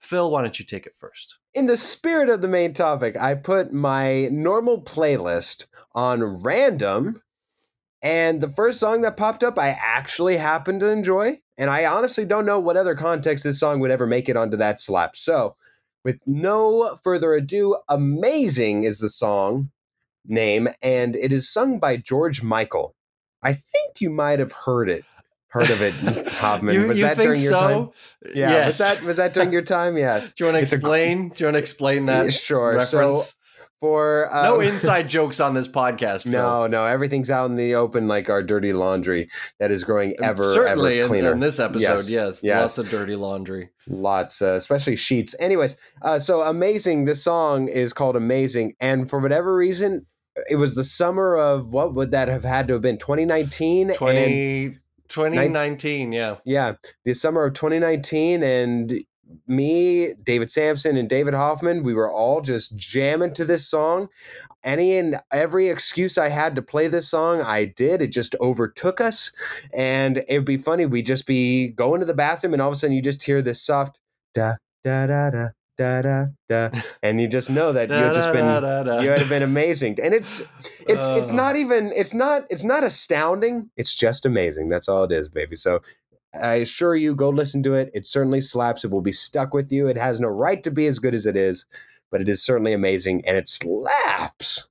Phil, 0.00 0.30
why 0.30 0.42
don't 0.42 0.58
you 0.58 0.64
take 0.64 0.86
it 0.86 0.94
first? 0.94 1.38
In 1.54 1.66
the 1.66 1.76
spirit 1.76 2.28
of 2.28 2.40
the 2.40 2.48
main 2.48 2.74
topic, 2.74 3.16
I 3.16 3.34
put 3.34 3.72
my 3.72 4.28
normal 4.32 4.82
playlist 4.82 5.66
on 5.94 6.42
random 6.42 7.22
and 8.02 8.40
the 8.40 8.48
first 8.48 8.80
song 8.80 9.02
that 9.02 9.16
popped 9.16 9.44
up, 9.44 9.58
I 9.58 9.76
actually 9.80 10.36
happened 10.36 10.80
to 10.80 10.88
enjoy. 10.88 11.40
And 11.56 11.70
I 11.70 11.86
honestly 11.86 12.24
don't 12.24 12.46
know 12.46 12.58
what 12.58 12.76
other 12.76 12.96
context 12.96 13.44
this 13.44 13.60
song 13.60 13.78
would 13.78 13.92
ever 13.92 14.06
make 14.06 14.28
it 14.28 14.36
onto 14.36 14.56
that 14.56 14.80
slap. 14.80 15.16
So, 15.16 15.56
with 16.04 16.18
no 16.26 16.98
further 17.02 17.34
ado, 17.34 17.76
Amazing 17.88 18.82
is 18.84 18.98
the 18.98 19.08
song 19.08 19.70
name, 20.26 20.68
and 20.82 21.16
it 21.16 21.32
is 21.32 21.48
sung 21.52 21.78
by 21.78 21.96
George 21.96 22.42
Michael. 22.42 22.94
I 23.42 23.52
think 23.52 24.00
you 24.00 24.10
might 24.10 24.38
have 24.38 24.52
heard 24.52 24.88
it. 24.88 25.04
Heard 25.48 25.68
of 25.70 25.82
it, 25.82 25.92
Hoffman? 26.34 26.74
you, 26.74 26.86
was 26.86 26.98
you 26.98 27.04
that 27.04 27.18
during 27.18 27.42
your 27.42 27.52
so? 27.52 27.58
time? 27.58 27.88
Yeah. 28.34 28.50
Yes. 28.50 28.66
Was 28.66 28.78
that 28.78 29.02
was 29.02 29.16
that 29.18 29.34
during 29.34 29.52
your 29.52 29.60
time? 29.62 29.98
Yes. 29.98 30.32
Do 30.36 30.44
you 30.44 30.46
want 30.46 30.56
to 30.56 30.62
It's 30.62 30.72
a- 30.72 30.76
explain? 30.76 31.28
Do 31.28 31.34
you 31.44 31.46
want 31.46 31.54
to 31.56 31.58
explain 31.58 32.06
that 32.06 32.32
sure. 32.32 32.76
reference? 32.76 33.28
So 33.28 33.34
for 33.82 34.32
um, 34.32 34.44
no 34.44 34.60
inside 34.60 35.08
jokes 35.08 35.40
on 35.40 35.54
this 35.54 35.66
podcast. 35.66 36.22
Phil. 36.22 36.30
No, 36.30 36.68
no, 36.68 36.86
everything's 36.86 37.32
out 37.32 37.50
in 37.50 37.56
the 37.56 37.74
open 37.74 38.06
like 38.06 38.30
our 38.30 38.40
dirty 38.40 38.72
laundry 38.72 39.28
that 39.58 39.72
is 39.72 39.82
growing 39.82 40.14
ever, 40.22 40.44
certainly 40.54 41.00
ever 41.00 41.02
in- 41.02 41.08
cleaner. 41.08 41.32
in, 41.32 41.40
this 41.40 41.58
episode. 41.58 41.82
Yes, 41.82 42.08
Yes, 42.08 42.40
yes. 42.44 42.60
lots 42.60 42.78
of 42.78 42.90
dirty 42.90 43.16
laundry. 43.16 43.70
Lots, 43.88 44.40
uh, 44.40 44.52
especially 44.52 44.94
sheets. 44.94 45.34
Anyways, 45.40 45.76
uh, 46.02 46.20
so 46.20 46.42
amazing. 46.42 47.06
This 47.06 47.24
song 47.24 47.66
is 47.66 47.92
called 47.92 48.14
Amazing, 48.14 48.74
and 48.78 49.10
for 49.10 49.18
whatever 49.18 49.52
reason, 49.52 50.06
it 50.48 50.56
was 50.56 50.76
the 50.76 50.84
summer 50.84 51.36
of 51.36 51.72
what 51.72 51.92
would 51.94 52.12
that 52.12 52.28
have 52.28 52.44
had 52.44 52.68
to 52.68 52.74
have 52.74 52.82
been 52.82 52.98
2019 52.98 53.90
and 53.90 53.98
20, 53.98 54.78
2019, 55.08 56.12
yeah. 56.12 56.36
yeah, 56.44 56.74
the 57.04 57.14
summer 57.14 57.44
of 57.44 57.54
2019, 57.54 58.44
and 58.44 58.94
me, 59.46 60.14
David 60.22 60.50
Sampson, 60.50 60.96
and 60.96 61.08
David 61.08 61.34
Hoffman, 61.34 61.82
we 61.82 61.94
were 61.94 62.10
all 62.10 62.40
just 62.40 62.76
jamming 62.76 63.34
to 63.34 63.44
this 63.44 63.68
song. 63.68 64.08
Any 64.64 64.96
and 64.96 65.20
every 65.32 65.68
excuse 65.68 66.18
I 66.18 66.28
had 66.28 66.54
to 66.56 66.62
play 66.62 66.86
this 66.88 67.08
song, 67.08 67.40
I 67.42 67.64
did. 67.64 68.00
It 68.00 68.08
just 68.08 68.34
overtook 68.40 69.00
us, 69.00 69.32
and 69.74 70.18
it'd 70.28 70.44
be 70.44 70.56
funny. 70.58 70.86
We'd 70.86 71.06
just 71.06 71.26
be 71.26 71.68
going 71.68 72.00
to 72.00 72.06
the 72.06 72.14
bathroom, 72.14 72.52
and 72.52 72.62
all 72.62 72.68
of 72.68 72.74
a 72.74 72.76
sudden, 72.78 72.94
you 72.94 73.02
just 73.02 73.22
hear 73.22 73.42
this 73.42 73.60
soft 73.62 73.98
da 74.34 74.54
da 74.84 75.06
da 75.06 75.30
da 75.30 75.48
da 75.78 76.02
da 76.02 76.24
da, 76.48 76.70
and 77.02 77.20
you 77.20 77.26
just 77.28 77.50
know 77.50 77.72
that 77.72 77.88
you 77.88 77.94
had 77.94 78.12
just 78.12 78.32
been 78.32 78.44
you 79.02 79.10
had 79.10 79.28
been 79.28 79.42
amazing 79.42 79.98
and 80.02 80.14
it's 80.14 80.42
it's 80.86 81.08
it's 81.10 81.32
Uh. 81.32 81.36
not 81.36 81.56
even 81.56 81.92
it's 81.96 82.14
not 82.14 82.44
it's 82.50 82.64
not 82.64 82.84
astounding 82.84 83.70
it's 83.76 83.94
just 83.94 84.26
amazing 84.26 84.68
that's 84.68 84.88
all 84.88 85.04
it 85.04 85.12
is 85.12 85.28
baby 85.28 85.56
so 85.56 85.80
i 86.40 86.54
assure 86.54 86.94
you 86.94 87.14
go 87.14 87.28
listen 87.28 87.62
to 87.62 87.74
it 87.74 87.90
it 87.94 88.06
certainly 88.06 88.40
slaps 88.40 88.84
it 88.84 88.90
will 88.90 89.00
be 89.00 89.12
stuck 89.12 89.52
with 89.52 89.70
you 89.72 89.86
it 89.88 89.96
has 89.96 90.20
no 90.20 90.28
right 90.28 90.62
to 90.62 90.70
be 90.70 90.86
as 90.86 90.98
good 90.98 91.14
as 91.14 91.26
it 91.26 91.36
is 91.36 91.66
but 92.10 92.20
it 92.20 92.28
is 92.28 92.42
certainly 92.42 92.72
amazing 92.72 93.22
and 93.26 93.36
it 93.36 93.48
slaps 93.48 94.68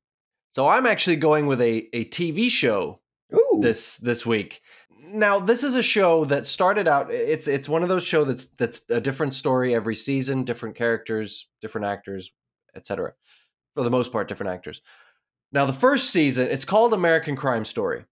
So 0.52 0.68
I'm 0.68 0.86
actually 0.86 1.16
going 1.16 1.48
with 1.48 1.62
a, 1.62 1.88
a 1.94 2.06
TV 2.06 2.50
show 2.50 3.00
Ooh. 3.34 3.60
this 3.62 3.98
this 3.98 4.26
week. 4.26 4.62
Now, 5.08 5.40
this 5.40 5.64
is 5.64 5.76
a 5.76 5.84
show 5.84 6.26
that 6.26 6.46
started 6.46 6.88
out. 6.88 7.12
It's 7.12 7.48
it's 7.48 7.70
one 7.70 7.84
of 7.84 7.90
those 7.90 8.04
show 8.04 8.24
that's 8.26 8.48
that's 8.58 8.86
a 8.90 9.02
different 9.02 9.34
story 9.34 9.74
every 9.74 9.96
season, 9.96 10.44
different 10.44 10.76
characters, 10.76 11.48
different 11.62 11.88
actors, 11.88 12.32
etc. 12.76 13.14
For 13.76 13.84
the 13.84 13.90
most 13.90 14.12
part, 14.12 14.28
different 14.28 14.52
actors. 14.52 14.82
Now, 15.54 15.66
the 15.66 15.74
first 15.74 16.10
season, 16.10 16.48
it's 16.50 16.66
called 16.66 16.94
American 16.94 17.36
Crime 17.36 17.66
Story. 17.66 18.06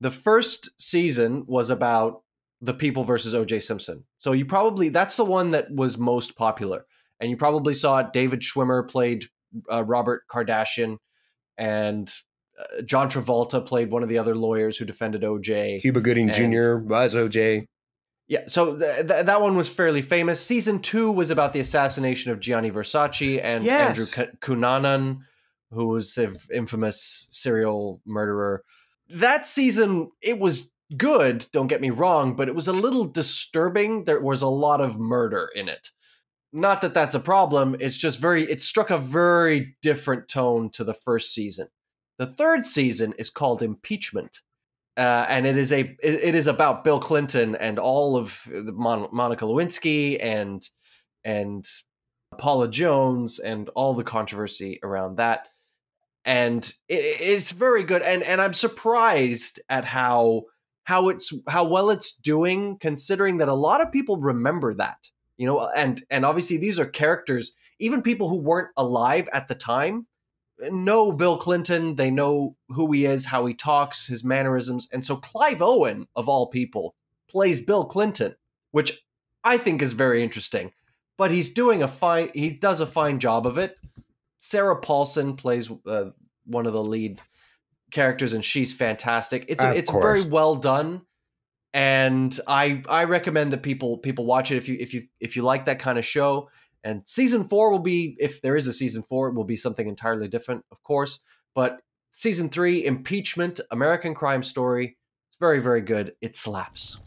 The 0.00 0.10
first 0.10 0.70
season 0.78 1.44
was 1.46 1.70
about 1.70 2.22
the 2.64 2.74
people 2.74 3.04
versus 3.04 3.34
O.J. 3.34 3.60
Simpson. 3.60 4.04
So 4.18 4.32
you 4.32 4.44
probably 4.46 4.88
that's 4.88 5.16
the 5.16 5.24
one 5.24 5.50
that 5.52 5.70
was 5.70 5.98
most 5.98 6.36
popular, 6.36 6.86
and 7.20 7.30
you 7.30 7.36
probably 7.36 7.74
saw 7.74 7.98
it. 7.98 8.12
David 8.12 8.40
Schwimmer 8.40 8.88
played 8.88 9.26
uh, 9.70 9.84
Robert 9.84 10.22
Kardashian, 10.30 10.98
and 11.58 12.12
uh, 12.58 12.82
John 12.82 13.08
Travolta 13.10 13.64
played 13.64 13.90
one 13.90 14.02
of 14.02 14.08
the 14.08 14.18
other 14.18 14.34
lawyers 14.34 14.76
who 14.76 14.84
defended 14.84 15.22
OJ. 15.22 15.80
cuba 15.82 16.00
gooding 16.00 16.30
and- 16.30 16.52
jr 16.52 16.76
was 16.76 17.14
oj 17.14 17.66
Yeah, 18.28 18.44
so 18.46 18.78
th- 18.78 19.06
th- 19.08 19.26
that 19.26 19.40
one 19.40 19.56
was 19.56 19.68
fairly 19.68 20.02
famous. 20.02 20.40
Season 20.40 20.78
two 20.80 21.10
was 21.12 21.30
about 21.30 21.52
the 21.52 21.60
assassination 21.60 22.32
of 22.32 22.40
Gianni 22.40 22.70
Versace 22.70 23.40
and 23.42 23.64
Yes. 23.64 23.88
Andrew 23.90 24.06
K- 24.06 24.36
Cunanan, 24.40 25.18
who 25.70 25.88
was 25.88 26.16
an 26.16 26.36
infamous 26.52 27.28
serial 27.32 28.00
murderer. 28.06 28.62
That 29.10 29.46
season, 29.46 30.10
it 30.22 30.38
was 30.38 30.70
good, 30.96 31.46
don't 31.52 31.66
get 31.66 31.80
me 31.80 31.90
wrong, 31.90 32.36
but 32.36 32.48
it 32.48 32.54
was 32.54 32.68
a 32.68 32.72
little 32.72 33.04
disturbing. 33.04 34.04
There 34.04 34.20
was 34.20 34.42
a 34.42 34.48
lot 34.48 34.80
of 34.80 34.98
murder 34.98 35.50
in 35.54 35.68
it. 35.68 35.90
Not 36.52 36.82
that 36.82 36.94
that's 36.94 37.16
a 37.16 37.20
problem, 37.20 37.76
it's 37.80 37.98
just 37.98 38.20
very, 38.20 38.44
it 38.44 38.62
struck 38.62 38.90
a 38.90 38.98
very 38.98 39.76
different 39.82 40.28
tone 40.28 40.70
to 40.70 40.84
the 40.84 40.94
first 40.94 41.34
season. 41.34 41.68
The 42.18 42.26
third 42.26 42.64
season 42.64 43.12
is 43.18 43.28
called 43.28 43.60
Impeachment 43.60 44.40
uh, 44.96 45.26
and 45.28 45.46
it 45.46 45.56
is 45.56 45.72
a 45.72 45.96
it, 46.02 46.34
is 46.34 46.46
about 46.46 46.84
Bill 46.84 47.00
Clinton 47.00 47.56
and 47.56 47.78
all 47.78 48.16
of 48.16 48.40
Mon- 48.46 49.08
Monica 49.12 49.44
Lewinsky 49.44 50.18
and 50.22 50.68
and 51.24 51.66
Paula 52.38 52.68
Jones 52.68 53.38
and 53.40 53.68
all 53.70 53.94
the 53.94 54.04
controversy 54.04 54.78
around 54.82 55.16
that, 55.16 55.48
and 56.24 56.64
it, 56.88 57.00
it's 57.20 57.50
very 57.50 57.82
good. 57.82 58.02
And 58.02 58.22
and 58.22 58.40
I'm 58.40 58.54
surprised 58.54 59.60
at 59.68 59.84
how 59.84 60.44
how 60.84 61.08
it's 61.08 61.32
how 61.48 61.64
well 61.64 61.90
it's 61.90 62.14
doing, 62.14 62.78
considering 62.78 63.38
that 63.38 63.48
a 63.48 63.54
lot 63.54 63.80
of 63.80 63.92
people 63.92 64.16
remember 64.16 64.74
that. 64.74 65.10
You 65.36 65.46
know, 65.46 65.68
and 65.76 66.02
and 66.10 66.24
obviously 66.24 66.56
these 66.56 66.78
are 66.78 66.86
characters, 66.86 67.54
even 67.78 68.02
people 68.02 68.28
who 68.28 68.38
weren't 68.38 68.70
alive 68.76 69.28
at 69.32 69.48
the 69.48 69.54
time 69.54 70.06
know 70.60 71.12
Bill 71.12 71.36
Clinton. 71.36 71.96
They 71.96 72.10
know 72.10 72.56
who 72.68 72.90
he 72.92 73.06
is, 73.06 73.26
how 73.26 73.46
he 73.46 73.54
talks, 73.54 74.06
his 74.06 74.24
mannerisms. 74.24 74.88
And 74.92 75.04
so 75.04 75.16
Clive 75.16 75.62
Owen, 75.62 76.06
of 76.14 76.28
all 76.28 76.46
people, 76.46 76.94
plays 77.28 77.60
Bill 77.60 77.84
Clinton, 77.84 78.36
which 78.70 79.04
I 79.42 79.58
think 79.58 79.82
is 79.82 79.92
very 79.92 80.22
interesting. 80.22 80.72
But 81.16 81.30
he's 81.30 81.52
doing 81.52 81.82
a 81.82 81.88
fine, 81.88 82.30
he 82.34 82.50
does 82.50 82.80
a 82.80 82.86
fine 82.86 83.20
job 83.20 83.46
of 83.46 83.58
it. 83.58 83.78
Sarah 84.38 84.76
Paulson 84.80 85.36
plays 85.36 85.70
uh, 85.86 86.10
one 86.44 86.66
of 86.66 86.72
the 86.72 86.84
lead 86.84 87.20
characters, 87.90 88.32
and 88.32 88.44
she's 88.44 88.72
fantastic. 88.72 89.44
It's 89.48 89.62
it's 89.62 89.90
course. 89.90 90.02
very 90.02 90.22
well 90.22 90.56
done. 90.56 91.02
And 91.72 92.38
I 92.46 92.82
I 92.88 93.04
recommend 93.04 93.52
that 93.52 93.62
people 93.62 93.98
people 93.98 94.26
watch 94.26 94.50
it 94.50 94.56
if 94.56 94.68
you 94.68 94.76
if 94.78 94.94
you 94.94 95.08
if 95.20 95.36
you 95.36 95.42
like 95.42 95.64
that 95.66 95.78
kind 95.78 95.98
of 95.98 96.04
show. 96.04 96.48
And 96.84 97.02
season 97.06 97.44
four 97.44 97.70
will 97.70 97.78
be, 97.78 98.14
if 98.20 98.42
there 98.42 98.56
is 98.56 98.66
a 98.66 98.72
season 98.72 99.02
four, 99.02 99.28
it 99.28 99.34
will 99.34 99.44
be 99.44 99.56
something 99.56 99.88
entirely 99.88 100.28
different, 100.28 100.66
of 100.70 100.82
course. 100.82 101.20
But 101.54 101.80
season 102.12 102.50
three, 102.50 102.84
Impeachment, 102.84 103.58
American 103.70 104.14
Crime 104.14 104.42
Story, 104.42 104.98
it's 105.30 105.38
very, 105.40 105.60
very 105.60 105.80
good. 105.80 106.12
It 106.20 106.36
slaps. 106.36 106.98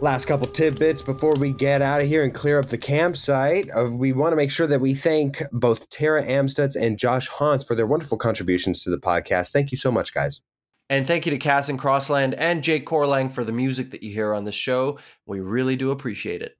Last 0.00 0.24
couple 0.24 0.46
tidbits 0.46 1.02
before 1.02 1.34
we 1.34 1.52
get 1.52 1.82
out 1.82 2.00
of 2.00 2.06
here 2.06 2.24
and 2.24 2.32
clear 2.32 2.58
up 2.58 2.66
the 2.66 2.78
campsite. 2.78 3.68
Uh, 3.76 3.84
we 3.84 4.14
want 4.14 4.32
to 4.32 4.36
make 4.36 4.50
sure 4.50 4.66
that 4.66 4.80
we 4.80 4.94
thank 4.94 5.42
both 5.52 5.90
Tara 5.90 6.24
Amstutz 6.24 6.74
and 6.74 6.98
Josh 6.98 7.28
Hans 7.28 7.66
for 7.66 7.74
their 7.74 7.86
wonderful 7.86 8.16
contributions 8.16 8.82
to 8.82 8.90
the 8.90 8.96
podcast. 8.96 9.52
Thank 9.52 9.70
you 9.70 9.76
so 9.76 9.92
much, 9.92 10.14
guys. 10.14 10.40
And 10.88 11.06
thank 11.06 11.26
you 11.26 11.30
to 11.32 11.38
Cass 11.38 11.68
and 11.68 11.78
Crossland 11.78 12.32
and 12.34 12.64
Jake 12.64 12.86
Corlang 12.86 13.30
for 13.30 13.44
the 13.44 13.52
music 13.52 13.90
that 13.90 14.02
you 14.02 14.10
hear 14.10 14.32
on 14.32 14.46
this 14.46 14.54
show. 14.54 14.98
We 15.26 15.40
really 15.40 15.76
do 15.76 15.90
appreciate 15.90 16.40
it. 16.40 16.56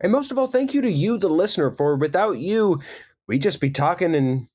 And 0.00 0.12
most 0.12 0.30
of 0.30 0.36
all, 0.36 0.46
thank 0.46 0.74
you 0.74 0.82
to 0.82 0.92
you, 0.92 1.16
the 1.16 1.28
listener, 1.28 1.70
for 1.70 1.96
without 1.96 2.38
you, 2.38 2.78
we'd 3.26 3.40
just 3.40 3.62
be 3.62 3.70
talking 3.70 4.14
and 4.14 4.48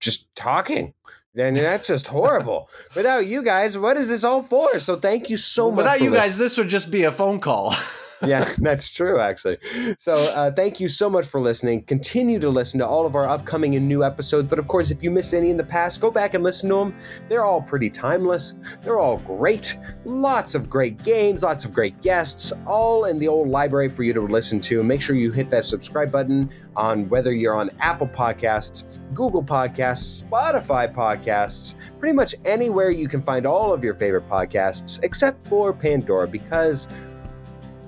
just 0.00 0.34
talking. 0.34 0.94
Then 1.34 1.54
that's 1.54 1.88
just 1.88 2.06
horrible. 2.06 2.68
Without 2.94 3.26
you 3.26 3.42
guys, 3.42 3.76
what 3.76 3.96
is 3.96 4.08
this 4.08 4.24
all 4.24 4.42
for? 4.42 4.78
So 4.78 4.96
thank 4.96 5.30
you 5.30 5.36
so 5.36 5.70
much. 5.70 5.78
Without 5.78 6.00
you 6.00 6.10
listening. 6.10 6.20
guys, 6.20 6.38
this 6.38 6.56
would 6.58 6.68
just 6.68 6.90
be 6.90 7.04
a 7.04 7.12
phone 7.12 7.40
call. 7.40 7.74
yeah, 8.26 8.52
that's 8.58 8.92
true, 8.92 9.20
actually. 9.20 9.56
So, 9.98 10.14
uh, 10.14 10.52
thank 10.52 10.80
you 10.80 10.88
so 10.88 11.08
much 11.08 11.26
for 11.26 11.40
listening. 11.40 11.82
Continue 11.84 12.38
to 12.40 12.48
listen 12.48 12.80
to 12.80 12.86
all 12.86 13.06
of 13.06 13.14
our 13.14 13.28
upcoming 13.28 13.76
and 13.76 13.88
new 13.88 14.04
episodes. 14.04 14.48
But 14.48 14.58
of 14.58 14.68
course, 14.68 14.90
if 14.90 15.02
you 15.02 15.10
missed 15.10 15.34
any 15.34 15.50
in 15.50 15.56
the 15.56 15.64
past, 15.64 16.00
go 16.00 16.10
back 16.10 16.34
and 16.34 16.42
listen 16.42 16.68
to 16.70 16.76
them. 16.76 16.96
They're 17.28 17.44
all 17.44 17.62
pretty 17.62 17.90
timeless. 17.90 18.56
They're 18.82 18.98
all 18.98 19.18
great. 19.18 19.78
Lots 20.04 20.54
of 20.54 20.68
great 20.68 21.02
games, 21.02 21.42
lots 21.42 21.64
of 21.64 21.72
great 21.72 22.00
guests, 22.02 22.52
all 22.66 23.04
in 23.04 23.18
the 23.18 23.28
old 23.28 23.48
library 23.48 23.88
for 23.88 24.02
you 24.02 24.12
to 24.12 24.20
listen 24.20 24.60
to. 24.62 24.82
Make 24.82 25.00
sure 25.00 25.16
you 25.16 25.30
hit 25.30 25.50
that 25.50 25.64
subscribe 25.64 26.10
button 26.10 26.50
on 26.76 27.08
whether 27.08 27.32
you're 27.32 27.54
on 27.54 27.70
Apple 27.80 28.06
Podcasts, 28.06 28.98
Google 29.14 29.42
Podcasts, 29.42 30.24
Spotify 30.24 30.92
Podcasts, 30.92 31.74
pretty 31.98 32.14
much 32.14 32.34
anywhere 32.44 32.90
you 32.90 33.08
can 33.08 33.22
find 33.22 33.46
all 33.46 33.72
of 33.72 33.84
your 33.84 33.94
favorite 33.94 34.28
podcasts, 34.28 35.02
except 35.02 35.46
for 35.46 35.72
Pandora, 35.72 36.26
because 36.26 36.88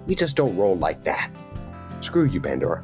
we 0.06 0.14
just 0.14 0.36
don't 0.36 0.56
roll 0.56 0.76
like 0.76 1.04
that. 1.04 1.30
Screw 2.00 2.24
you, 2.24 2.40
Pandora. 2.40 2.82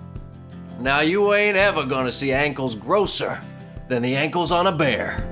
Now 0.80 1.00
you 1.00 1.34
ain't 1.34 1.56
ever 1.56 1.84
gonna 1.84 2.12
see 2.12 2.32
ankles 2.32 2.74
grosser 2.74 3.40
than 3.88 4.02
the 4.02 4.16
ankles 4.16 4.50
on 4.50 4.66
a 4.66 4.72
bear. 4.72 5.32